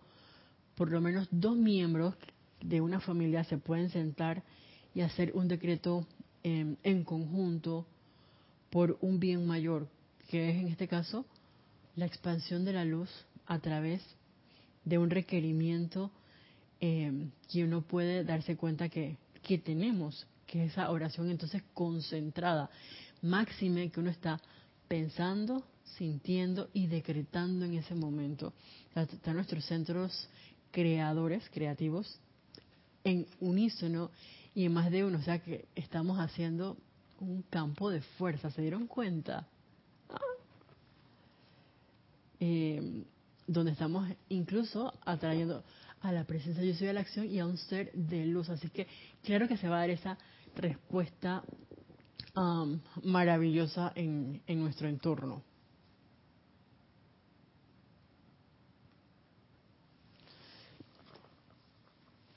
por 0.75 0.89
lo 0.89 0.99
menos 1.01 1.27
dos 1.29 1.55
miembros 1.55 2.15
de 2.61 2.81
una 2.81 2.99
familia 2.99 3.43
se 3.43 3.59
pueden 3.59 3.89
sentar 3.89 4.41
y 4.95 5.01
hacer 5.01 5.31
un 5.35 5.47
decreto 5.47 6.07
en, 6.41 6.77
en 6.83 7.03
conjunto 7.03 7.85
por 8.71 8.97
un 9.01 9.19
bien 9.19 9.45
mayor, 9.45 9.87
que 10.29 10.49
es 10.49 10.55
en 10.55 10.67
este 10.67 10.87
caso 10.87 11.25
la 11.95 12.07
expansión 12.07 12.65
de 12.65 12.73
la 12.73 12.85
luz 12.85 13.09
a 13.45 13.59
través 13.59 14.01
de 14.85 14.97
un 14.97 15.11
requerimiento 15.11 16.09
eh, 16.85 17.29
que 17.49 17.63
uno 17.63 17.81
puede 17.81 18.25
darse 18.25 18.57
cuenta 18.57 18.89
que, 18.89 19.15
que 19.41 19.57
tenemos, 19.57 20.27
que 20.45 20.65
esa 20.65 20.91
oración 20.91 21.29
entonces 21.29 21.63
concentrada, 21.73 22.69
máxime 23.21 23.89
que 23.89 24.01
uno 24.01 24.09
está 24.09 24.41
pensando, 24.89 25.63
sintiendo 25.97 26.69
y 26.73 26.87
decretando 26.87 27.63
en 27.63 27.75
ese 27.75 27.95
momento. 27.95 28.51
Están 28.93 29.35
nuestros 29.35 29.63
centros 29.63 30.27
creadores, 30.71 31.49
creativos, 31.53 32.19
en 33.05 33.27
unísono 33.39 34.11
y 34.53 34.65
en 34.65 34.73
más 34.73 34.91
de 34.91 35.05
uno. 35.05 35.19
O 35.19 35.21
sea 35.21 35.39
que 35.39 35.63
estamos 35.75 36.19
haciendo 36.19 36.75
un 37.21 37.43
campo 37.43 37.91
de 37.91 38.01
fuerza. 38.01 38.51
¿Se 38.51 38.61
dieron 38.61 38.87
cuenta? 38.87 39.47
Ah. 40.09 40.19
Eh, 42.41 43.05
donde 43.47 43.71
estamos 43.71 44.09
incluso 44.27 44.93
atrayendo 45.05 45.63
a 46.03 46.11
la 46.11 46.25
presencia 46.25 46.63
yo 46.63 46.75
soy 46.75 46.89
a 46.89 46.93
la 46.93 46.99
acción 46.99 47.25
y 47.25 47.39
a 47.39 47.45
un 47.45 47.57
ser 47.57 47.91
de 47.93 48.25
luz. 48.25 48.49
Así 48.49 48.69
que 48.69 48.87
claro 49.23 49.47
que 49.47 49.57
se 49.57 49.69
va 49.69 49.77
a 49.77 49.79
dar 49.79 49.89
esa 49.89 50.17
respuesta 50.55 51.43
um, 52.35 52.79
maravillosa 53.03 53.93
en, 53.95 54.41
en 54.45 54.59
nuestro 54.59 54.89
entorno. 54.89 55.41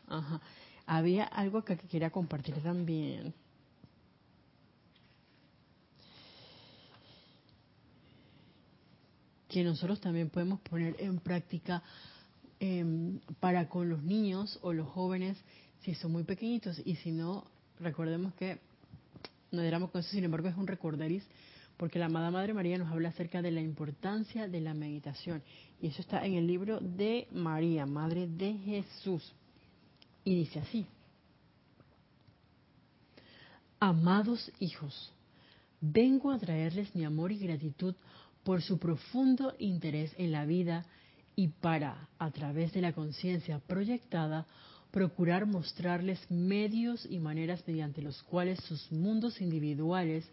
Ajá. 0.09 0.41
Había 0.87 1.25
algo 1.25 1.65
que 1.65 1.77
quería 1.77 2.11
compartir 2.11 2.55
también. 2.63 3.35
Que 9.49 9.65
nosotros 9.65 10.01
también 10.01 10.31
podemos 10.31 10.61
poner 10.61 10.95
en 11.01 11.19
práctica 11.19 11.83
Em, 12.59 13.21
para 13.39 13.69
con 13.69 13.91
los 13.91 14.03
niños 14.03 14.59
o 14.63 14.73
los 14.73 14.89
jóvenes 14.89 15.37
si 15.83 15.95
son 15.95 16.13
muy 16.13 16.25
pequeñitos. 16.25 16.81
Y 16.85 16.97
si 16.97 17.13
no, 17.13 17.45
recordemos 17.79 18.35
que 18.35 18.59
no 19.51 19.61
diéramos 19.61 19.91
con 19.91 20.01
eso, 20.01 20.11
sin 20.11 20.25
embargo 20.25 20.49
es 20.49 20.57
un 20.57 20.67
recorderis 20.67 21.23
porque 21.77 21.99
la 21.99 22.07
amada 22.07 22.31
Madre 22.31 22.55
María 22.55 22.79
nos 22.79 22.91
habla 22.91 23.11
acerca 23.11 23.43
de 23.43 23.51
la 23.51 23.61
importancia 23.61 24.49
de 24.49 24.61
la 24.61 24.73
meditación. 24.73 25.43
Y 25.81 25.89
eso 25.89 26.01
está 26.01 26.25
en 26.25 26.35
el 26.35 26.47
libro 26.47 26.81
de 26.81 27.29
María, 27.33 27.85
Madre 27.85 28.27
de 28.27 28.55
Jesús. 28.55 29.35
Y 30.25 30.35
dice 30.35 30.61
así, 30.61 30.87
Amados 33.79 34.51
hijos, 34.59 35.13
vengo 35.83 36.33
a 36.33 36.39
traerles 36.39 36.95
mi 36.95 37.05
amor 37.05 37.31
y 37.31 37.39
gratitud 37.39 37.95
por 38.43 38.63
su 38.63 38.79
profundo 38.79 39.55
interés 39.59 40.15
en 40.17 40.33
la 40.33 40.47
vida 40.47 40.87
y 41.37 41.49
para, 41.49 42.09
a 42.19 42.31
través 42.31 42.73
de 42.73 42.81
la 42.81 42.95
conciencia 42.95 43.61
proyectada, 43.61 44.47
procurar 44.91 45.45
mostrarles 45.45 46.19
medios 46.31 47.07
y 47.09 47.19
maneras 47.19 47.63
mediante 47.67 48.01
los 48.01 48.23
cuales 48.23 48.59
sus 48.61 48.91
mundos 48.91 49.43
individuales 49.43 50.27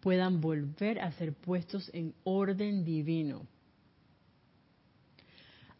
puedan 0.00 0.40
volver 0.40 1.00
a 1.00 1.10
ser 1.12 1.32
puestos 1.34 1.90
en 1.92 2.14
orden 2.22 2.84
divino. 2.84 3.44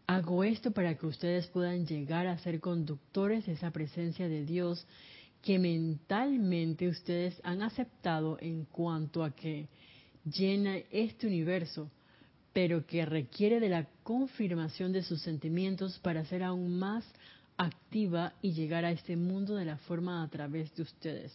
Hago 0.09 0.43
esto 0.43 0.73
para 0.73 0.97
que 0.97 1.07
ustedes 1.07 1.47
puedan 1.49 1.87
llegar 1.87 2.27
a 2.27 2.39
ser 2.39 2.61
conductores 2.61 3.47
de 3.47 3.53
esa 3.53 3.71
presencia 3.71 4.29
de 4.29 4.45
Dios 4.45 4.85
que 5.43 5.61
mentalmente 5.61 6.89
ustedes 6.89 7.41
han 7.45 7.63
aceptado 7.63 8.39
en 8.41 8.65
cuanto 8.65 9.23
a 9.23 9.31
que 9.35 9.69
llena 10.25 10.77
este 10.91 11.29
universo 11.29 11.89
pero 12.57 12.87
que 12.87 13.05
requiere 13.05 13.61
de 13.61 13.69
la 13.69 13.87
confirmación 14.03 14.91
de 14.91 15.03
sus 15.03 15.21
sentimientos 15.21 15.99
para 15.99 16.25
ser 16.25 16.43
aún 16.43 16.79
más 16.79 17.05
activa 17.59 18.33
y 18.41 18.53
llegar 18.53 18.87
a 18.87 18.93
este 18.93 19.15
mundo 19.15 19.57
de 19.57 19.67
la 19.67 19.77
forma 19.77 20.23
a 20.23 20.29
través 20.29 20.75
de 20.75 20.81
ustedes. 20.81 21.35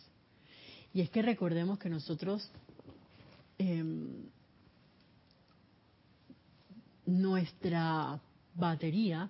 Y 0.96 1.02
es 1.02 1.12
que 1.12 1.22
recordemos 1.22 1.78
que 1.78 1.92
nosotros, 1.92 2.50
em, 3.60 4.32
nuestra 7.06 8.20
batería 8.56 9.30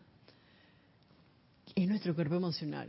es 1.75 1.89
nuestro 1.89 2.15
cuerpo 2.15 2.35
emocional. 2.35 2.87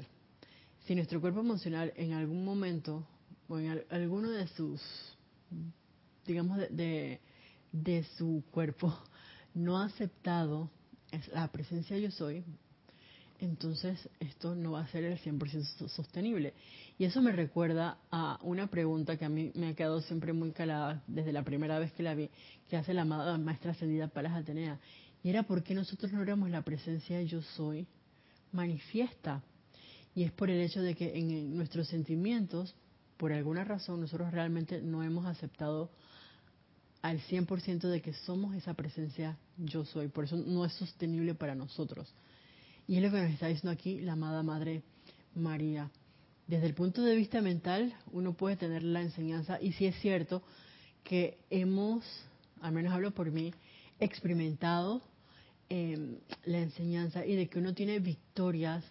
Si 0.87 0.95
nuestro 0.95 1.21
cuerpo 1.21 1.41
emocional 1.41 1.93
en 1.97 2.13
algún 2.13 2.45
momento 2.45 3.05
o 3.49 3.59
en 3.59 3.83
alguno 3.91 4.31
de 4.31 4.47
sus, 4.47 4.81
digamos, 6.25 6.57
de 6.59 6.69
de 6.69 7.21
su 8.17 8.45
cuerpo 8.51 8.93
no 9.55 9.79
ha 9.79 9.87
aceptado 9.87 10.71
la 11.33 11.49
presencia 11.49 11.99
yo 11.99 12.11
soy, 12.11 12.45
entonces 13.39 14.09
esto 14.21 14.55
no 14.55 14.73
va 14.73 14.83
a 14.83 14.89
ser 14.89 15.05
el 15.05 15.19
100% 15.19 15.89
sostenible. 15.89 16.55
Y 16.97 17.05
eso 17.05 17.21
me 17.21 17.33
recuerda 17.33 17.99
a 18.11 18.39
una 18.43 18.69
pregunta 18.69 19.17
que 19.17 19.25
a 19.25 19.29
mí 19.29 19.51
me 19.55 19.69
ha 19.69 19.75
quedado 19.75 20.01
siempre 20.01 20.33
muy 20.33 20.53
calada 20.53 21.03
desde 21.09 21.33
la 21.33 21.43
primera 21.43 21.79
vez 21.81 21.93
que 21.93 22.05
la 22.05 22.15
vi, 22.15 22.31
que 22.69 22.77
hace 22.77 22.95
la 22.95 23.05
maestra 23.05 23.73
ascendida 23.73 24.07
Palas 24.07 24.35
Atenea. 24.35 24.79
Y 25.25 25.31
era 25.31 25.43
por 25.43 25.65
qué 25.65 25.75
nosotros 25.75 26.13
no 26.13 26.23
éramos 26.23 26.51
la 26.51 26.63
presencia 26.63 27.21
yo 27.23 27.43
soy 27.43 27.87
manifiesta. 28.53 29.43
Y 30.15 30.23
es 30.23 30.31
por 30.31 30.49
el 30.49 30.61
hecho 30.61 30.81
de 30.81 30.95
que 30.95 31.19
en 31.19 31.57
nuestros 31.57 31.89
sentimientos, 31.89 32.77
por 33.17 33.33
alguna 33.33 33.65
razón, 33.65 34.01
nosotros 34.01 34.31
realmente 34.31 34.81
no 34.81 35.03
hemos 35.03 35.27
aceptado 35.27 35.91
al 37.03 37.21
100% 37.21 37.81
de 37.89 38.01
que 38.01 38.13
somos 38.13 38.55
esa 38.55 38.75
presencia 38.75 39.37
yo 39.59 39.85
soy. 39.85 40.09
Por 40.09 40.25
eso 40.25 40.37
no 40.37 40.65
es 40.65 40.73
sostenible 40.73 41.35
para 41.35 41.55
nosotros. 41.55 42.15
Y 42.87 42.97
es 42.97 43.03
lo 43.03 43.11
que 43.11 43.21
nos 43.21 43.33
está 43.33 43.49
diciendo 43.49 43.71
aquí 43.71 44.01
la 44.01 44.13
amada 44.13 44.43
Madre 44.43 44.83
María. 45.35 45.91
Desde 46.47 46.67
el 46.67 46.75
punto 46.75 47.03
de 47.03 47.17
vista 47.17 47.41
mental, 47.41 47.95
uno 48.13 48.35
puede 48.35 48.57
tener 48.57 48.83
la 48.83 49.01
enseñanza, 49.01 49.61
y 49.61 49.73
sí 49.73 49.87
es 49.87 49.99
cierto 50.01 50.43
que 51.05 51.39
hemos, 51.51 52.05
al 52.61 52.73
menos 52.73 52.93
hablo 52.93 53.13
por 53.13 53.31
mí, 53.31 53.53
experimentado 53.99 55.03
eh, 55.69 56.19
la 56.45 56.59
enseñanza 56.59 57.25
y 57.25 57.35
de 57.37 57.49
que 57.49 57.59
uno 57.59 57.73
tiene 57.73 57.99
victorias 57.99 58.85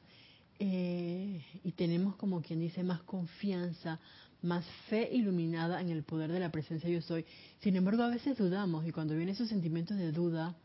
eh, 0.59 1.43
y 1.63 1.71
tenemos 1.73 2.15
como 2.15 2.41
quien 2.41 2.59
dice 2.59 2.83
más 2.83 3.01
confianza, 3.03 3.99
más 4.41 4.65
fe 4.89 5.09
iluminada 5.11 5.81
en 5.81 5.89
el 5.89 6.03
poder 6.03 6.31
de 6.31 6.39
la 6.39 6.51
presencia 6.51 6.89
yo 6.89 7.01
soy. 7.01 7.25
Sin 7.59 7.75
embargo, 7.75 8.03
a 8.03 8.09
veces 8.09 8.37
dudamos 8.37 8.85
y 8.85 8.91
cuando 8.91 9.15
vienen 9.15 9.35
esos 9.35 9.49
sentimientos 9.49 9.97
de 9.97 10.11
duda, 10.11 10.55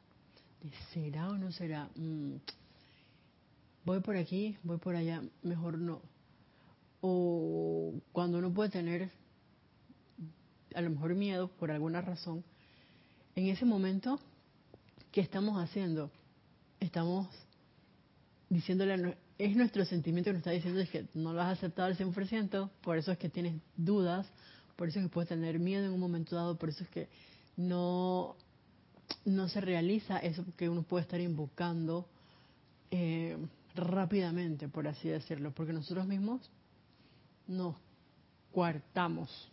de 0.63 0.71
será 0.93 1.29
o 1.29 1.37
no 1.37 1.53
será, 1.53 1.89
mm, 1.97 2.37
voy 3.85 4.01
por 4.01 4.17
aquí, 4.17 4.57
voy 4.63 4.79
por 4.79 4.97
allá, 4.97 5.23
mejor 5.43 5.79
no. 5.79 6.01
O 7.01 7.95
cuando 8.13 8.39
uno 8.39 8.53
puede 8.53 8.71
tener 8.71 9.11
a 10.75 10.81
lo 10.81 10.91
mejor 10.91 11.15
miedo 11.15 11.49
por 11.49 11.71
alguna 11.71 12.01
razón, 12.01 12.45
en 13.35 13.49
ese 13.49 13.65
momento, 13.65 14.19
¿qué 15.13 15.21
estamos 15.21 15.63
haciendo? 15.63 16.11
Estamos 16.81 17.29
diciéndole 18.49 18.95
a 18.95 19.17
es 19.39 19.57
nuestro 19.57 19.85
sentimiento 19.85 20.31
que 20.31 20.35
nos 20.35 20.41
está 20.41 20.51
diciendo 20.51 20.81
es 20.81 20.91
que 20.91 21.07
no 21.15 21.33
lo 21.33 21.43
has 21.43 21.59
aceptado 21.59 21.89
al 21.89 21.97
100%, 21.97 22.71
por 22.81 22.97
eso 22.97 23.13
es 23.13 23.19
que 23.19 23.29
tienes 23.29 23.55
dudas, 23.77 24.27
por 24.77 24.89
eso 24.89 24.99
es 24.99 25.07
que 25.07 25.11
puedes 25.11 25.29
tener 25.29 25.59
miedo 25.59 25.87
en 25.87 25.93
un 25.93 26.01
momento 26.01 26.37
dado, 26.37 26.57
por 26.57 26.71
eso 26.71 26.85
es 26.85 26.91
que 26.91 27.09
no, 27.57 28.37
no 29.25 29.49
se 29.49 29.61
realiza 29.61 30.19
eso 30.19 30.45
que 30.57 30.69
uno 30.69 30.83
puede 30.83 31.03
estar 31.03 31.21
invocando, 31.21 32.09
eh, 32.91 33.37
rápidamente, 33.75 34.69
por 34.69 34.89
así 34.89 35.09
decirlo, 35.09 35.53
porque 35.53 35.73
nosotros 35.73 36.07
mismos 36.07 36.51
nos 37.47 37.77
coartamos. 38.53 39.51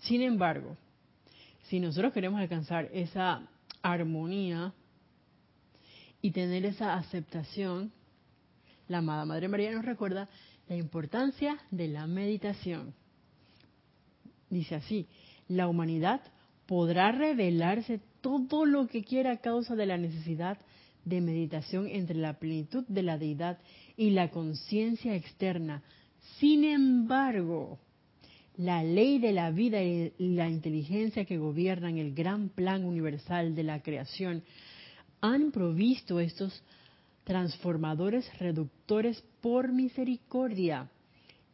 Sin 0.00 0.22
embargo, 0.22 0.76
si 1.72 1.80
nosotros 1.80 2.12
queremos 2.12 2.38
alcanzar 2.38 2.90
esa 2.92 3.48
armonía 3.80 4.74
y 6.20 6.30
tener 6.32 6.66
esa 6.66 6.96
aceptación, 6.98 7.90
la 8.88 8.98
amada 8.98 9.24
Madre 9.24 9.48
María 9.48 9.72
nos 9.72 9.86
recuerda 9.86 10.28
la 10.68 10.76
importancia 10.76 11.56
de 11.70 11.88
la 11.88 12.06
meditación. 12.06 12.92
Dice 14.50 14.74
así, 14.74 15.08
la 15.48 15.66
humanidad 15.66 16.20
podrá 16.66 17.10
revelarse 17.10 18.02
todo 18.20 18.66
lo 18.66 18.86
que 18.86 19.02
quiera 19.02 19.32
a 19.32 19.40
causa 19.40 19.74
de 19.74 19.86
la 19.86 19.96
necesidad 19.96 20.58
de 21.06 21.22
meditación 21.22 21.86
entre 21.86 22.18
la 22.18 22.38
plenitud 22.38 22.84
de 22.86 23.02
la 23.02 23.16
deidad 23.16 23.58
y 23.96 24.10
la 24.10 24.30
conciencia 24.30 25.16
externa. 25.16 25.82
Sin 26.38 26.64
embargo, 26.64 27.78
la 28.56 28.82
ley 28.82 29.18
de 29.18 29.32
la 29.32 29.50
vida 29.50 29.82
y 29.82 30.12
la 30.18 30.48
inteligencia 30.48 31.24
que 31.24 31.38
gobiernan 31.38 31.98
el 31.98 32.14
gran 32.14 32.48
plan 32.48 32.84
universal 32.84 33.54
de 33.54 33.62
la 33.62 33.82
creación 33.82 34.42
han 35.20 35.52
provisto 35.52 36.20
estos 36.20 36.62
transformadores 37.24 38.26
reductores 38.38 39.22
por 39.40 39.72
misericordia. 39.72 40.90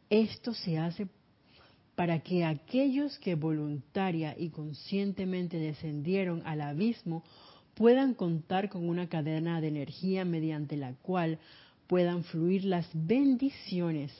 Esto 0.09 0.53
se 0.53 0.77
hace 0.77 1.07
para 1.95 2.19
que 2.19 2.45
aquellos 2.45 3.17
que 3.19 3.35
voluntaria 3.35 4.35
y 4.37 4.49
conscientemente 4.49 5.57
descendieron 5.57 6.41
al 6.45 6.61
abismo 6.61 7.23
puedan 7.75 8.13
contar 8.13 8.69
con 8.69 8.89
una 8.89 9.07
cadena 9.07 9.61
de 9.61 9.67
energía 9.67 10.25
mediante 10.25 10.75
la 10.75 10.93
cual 10.95 11.39
puedan 11.87 12.23
fluir 12.23 12.65
las 12.65 12.87
bendiciones, 12.93 14.11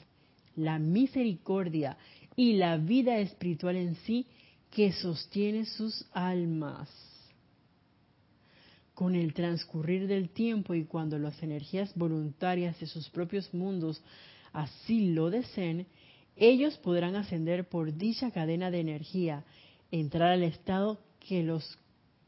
la 0.56 0.78
misericordia 0.78 1.96
y 2.40 2.54
la 2.54 2.78
vida 2.78 3.18
espiritual 3.18 3.76
en 3.76 3.96
sí 3.96 4.26
que 4.70 4.94
sostiene 4.94 5.66
sus 5.66 6.06
almas. 6.10 6.88
Con 8.94 9.14
el 9.14 9.34
transcurrir 9.34 10.06
del 10.06 10.30
tiempo 10.30 10.72
y 10.72 10.86
cuando 10.86 11.18
las 11.18 11.42
energías 11.42 11.94
voluntarias 11.94 12.80
de 12.80 12.86
sus 12.86 13.10
propios 13.10 13.52
mundos 13.52 14.02
así 14.54 15.12
lo 15.12 15.28
deseen, 15.28 15.86
ellos 16.34 16.78
podrán 16.78 17.14
ascender 17.14 17.68
por 17.68 17.94
dicha 17.94 18.30
cadena 18.30 18.70
de 18.70 18.80
energía, 18.80 19.44
entrar 19.90 20.30
al 20.30 20.42
estado 20.42 20.98
que 21.28 21.42
los 21.42 21.76